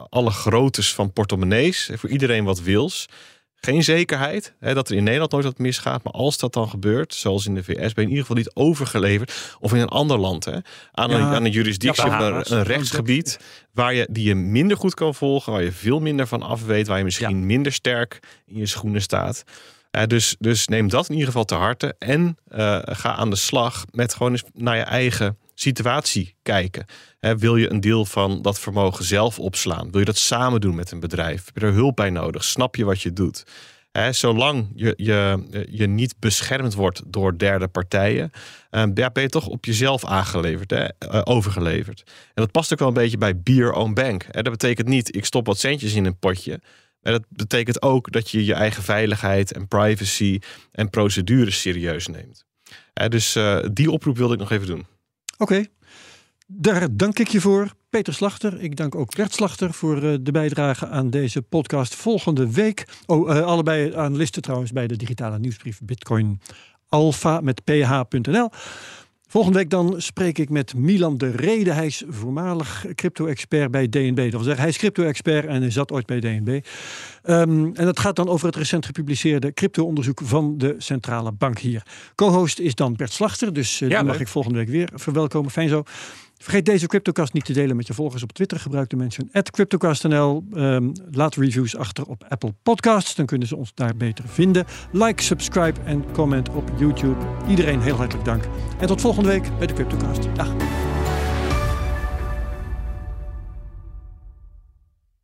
alle 0.09 0.30
groottes 0.30 0.95
van 0.95 1.12
portemonnees. 1.12 1.91
Voor 1.95 2.11
iedereen 2.11 2.45
wat 2.45 2.61
wils. 2.61 3.07
Geen 3.55 3.85
zekerheid 3.85 4.55
hè, 4.59 4.74
dat 4.74 4.89
er 4.89 4.97
in 4.97 5.05
Nederland 5.05 5.32
nooit 5.32 5.45
wat 5.45 5.59
misgaat. 5.59 6.05
Maar 6.05 6.12
als 6.12 6.39
dat 6.39 6.53
dan 6.53 6.68
gebeurt, 6.68 7.14
zoals 7.14 7.47
in 7.47 7.55
de 7.55 7.64
VS, 7.64 7.74
ben 7.74 7.78
je 7.78 8.03
in 8.03 8.09
ieder 8.09 8.20
geval 8.20 8.37
niet 8.37 8.55
overgeleverd. 8.55 9.57
Of 9.61 9.72
in 9.72 9.80
een 9.80 9.89
ander 9.89 10.18
land. 10.18 10.45
Hè, 10.45 10.59
aan, 10.93 11.11
een, 11.11 11.22
aan 11.22 11.45
een 11.45 11.51
juridictie, 11.51 12.07
ja, 12.07 12.20
een, 12.20 12.53
een, 12.53 12.62
rechtsgebied. 12.62 13.39
Waar 13.72 13.95
je, 13.95 14.09
die 14.11 14.24
je 14.24 14.35
minder 14.35 14.76
goed 14.76 14.95
kan 14.95 15.14
volgen. 15.14 15.53
Waar 15.53 15.62
je 15.62 15.72
veel 15.72 16.01
minder 16.01 16.26
van 16.26 16.43
af 16.43 16.64
weet. 16.64 16.87
Waar 16.87 16.99
je 16.99 17.05
misschien 17.05 17.39
ja. 17.39 17.45
minder 17.45 17.72
sterk 17.72 18.18
in 18.47 18.57
je 18.57 18.66
schoenen 18.66 19.03
staat. 19.03 19.45
Uh, 19.97 20.03
dus, 20.07 20.37
dus 20.39 20.68
neem 20.68 20.89
dat 20.89 21.07
in 21.07 21.12
ieder 21.12 21.26
geval 21.26 21.45
te 21.45 21.55
harte. 21.55 21.95
En 21.99 22.37
uh, 22.49 22.78
ga 22.82 23.14
aan 23.14 23.30
de 23.30 23.37
slag 23.37 23.85
met 23.91 24.14
gewoon 24.14 24.32
eens 24.32 24.45
naar 24.53 24.76
je 24.76 24.82
eigen 24.82 25.39
situatie 25.55 26.35
kijken. 26.43 26.87
wil 27.21 27.57
je 27.57 27.71
een 27.71 27.81
deel 27.81 28.05
van 28.05 28.43
dat 28.43 28.61
vermogen 28.61 29.05
zelf 29.05 29.39
opslaan? 29.39 29.91
Wil 29.91 30.01
je 30.01 30.07
dat 30.07 30.17
samen 30.17 30.61
doen 30.61 30.75
met 30.75 30.91
een 30.91 31.01
bedrijf? 31.01 31.45
Heb 31.45 31.59
je 31.59 31.67
er 31.67 31.73
hulp 31.73 31.97
bij 31.97 32.11
nodig? 32.11 32.45
Snap 32.45 32.77
je 32.77 32.85
wat 32.85 33.03
je 33.03 33.13
doet? 33.13 33.45
zolang 34.11 34.69
je, 34.75 34.95
je, 34.97 35.39
je 35.71 35.87
niet 35.87 36.15
beschermd 36.19 36.75
wordt 36.75 37.03
door 37.07 37.39
derde 37.39 37.69
partijen, 37.69 38.31
uh, 38.71 38.83
ben 38.93 39.23
je 39.23 39.29
toch 39.29 39.47
op 39.47 39.65
jezelf 39.65 40.05
aangeleverd? 40.05 40.73
Uh, 40.73 40.89
overgeleverd. 41.25 42.03
En 42.07 42.43
dat 42.43 42.51
past 42.51 42.73
ook 42.73 42.79
wel 42.79 42.89
een 42.89 42.95
beetje 42.95 43.19
bij 43.19 43.41
Beer 43.41 43.73
Own 43.73 43.93
Bank. 43.93 44.33
Dat 44.33 44.51
betekent 44.51 44.89
niet, 44.89 45.17
ik 45.17 45.25
stop 45.25 45.47
wat 45.47 45.59
centjes 45.59 45.95
in 45.95 46.05
een 46.05 46.19
potje. 46.19 46.61
Maar 47.01 47.13
dat 47.13 47.25
betekent 47.29 47.83
ook 47.83 48.13
dat 48.13 48.31
je 48.31 48.45
je 48.45 48.55
eigen 48.55 48.83
veiligheid 48.83 49.53
en 49.53 49.69
privacy 49.69 50.39
en 50.73 50.91
procedures 50.91 51.61
serieus 51.61 52.07
neemt. 52.07 52.45
dus 53.09 53.37
uh, 53.37 53.59
die 53.73 53.91
oproep 53.91 54.17
wilde 54.17 54.35
ik 54.35 54.41
nog 54.41 54.51
even 54.51 54.67
doen. 54.67 54.87
Oké, 55.39 55.64
daar 56.47 56.97
dank 56.97 57.18
ik 57.18 57.28
je 57.28 57.41
voor. 57.41 57.74
Peter 57.91 58.14
Slachter. 58.14 58.61
Ik 58.61 58.76
dank 58.76 58.95
ook 58.95 59.14
Bert 59.16 59.32
Slachter 59.32 59.72
voor 59.72 60.03
uh, 60.03 60.14
de 60.20 60.32
bijdrage 60.32 60.89
aan 60.89 61.11
deze 61.11 61.43
podcast. 61.43 61.95
Volgende 61.95 62.51
week, 62.53 62.87
oh, 63.07 63.28
uh, 63.28 63.45
allebei 63.45 63.95
analisten 63.95 64.43
trouwens 64.43 64.72
bij 64.72 64.87
de 64.87 64.97
digitale 64.97 65.39
nieuwsbrief 65.39 65.80
Bitcoin 65.82 66.41
Alpha 66.89 67.41
met 67.41 67.64
ph.nl. 67.64 68.51
Volgende 69.35 69.59
week 69.59 69.70
dan 69.70 69.95
spreek 69.97 70.39
ik 70.39 70.51
met 70.51 70.74
Milan 70.74 71.16
de 71.18 71.30
Rede. 71.30 71.72
Hij 71.72 71.87
is 71.87 72.05
voormalig 72.09 72.85
crypto-expert 72.95 73.70
bij 73.70 73.89
DNB. 73.89 74.16
Dat 74.16 74.30
wil 74.30 74.43
zeggen, 74.43 74.61
hij 74.61 74.68
is 74.68 74.76
crypto-expert 74.76 75.47
en 75.47 75.61
hij 75.61 75.70
zat 75.70 75.93
ooit 75.93 76.07
bij 76.07 76.20
DNB. 76.20 76.61
Ehm, 77.22 77.64
en 77.64 77.85
dat 77.85 77.99
gaat 77.99 78.16
dan 78.16 78.28
over 78.28 78.47
het 78.47 78.57
recent 78.57 78.87
gepubliceerde 78.87 79.53
crypto-onderzoek 79.53 80.20
van 80.24 80.59
de 80.59 80.74
Centrale 80.78 81.32
Bank 81.32 81.59
hier. 81.59 81.82
Co-host 82.14 82.59
is 82.59 82.74
dan 82.74 82.97
Bert 82.97 83.12
Slachter, 83.12 83.53
dus 83.53 83.80
uh, 83.80 83.89
Ja, 83.89 83.99
die 83.99 84.07
mag 84.07 84.20
ik 84.20 84.28
volgende 84.28 84.59
week 84.59 84.68
weer 84.68 84.89
verwelkomen. 84.95 85.51
Fijn 85.51 85.68
zo. 85.68 85.82
Vergeet 86.39 86.64
deze 86.64 86.87
CryptoCast 86.87 87.32
niet 87.32 87.45
te 87.45 87.53
delen 87.53 87.76
met 87.76 87.87
je 87.87 87.95
volgers 87.95 88.22
op 88.22 88.32
Twitter. 88.32 88.61
Gebruik 88.61 88.91
de 88.91 88.97
mention 88.97 89.30
CryptoCastNL. 89.51 90.45
Ehm, 90.53 90.91
laat 91.11 91.35
reviews 91.35 91.76
achter 91.76 92.05
op 92.05 92.24
Apple 92.28 92.55
Podcasts. 92.62 93.14
Dan 93.14 93.26
kunnen 93.26 93.49
ze 93.49 93.57
ons 93.57 93.72
daar 93.74 93.97
beter 93.97 94.24
vinden. 94.28 94.64
Like, 94.93 95.22
subscribe 95.22 95.80
en 95.80 96.05
comment 96.12 96.49
op 96.49 96.70
YouTube. 96.76 97.24
Iedereen 97.49 97.80
heel 97.80 97.97
hartelijk 97.97 98.24
dank. 98.24 98.45
En 98.78 98.87
tot 98.87 99.01
volgende 99.01 99.28
week 99.28 99.59
bij 99.59 99.66
de 99.66 99.74
CryptoCast. 99.74 100.35
Dag. 100.35 100.84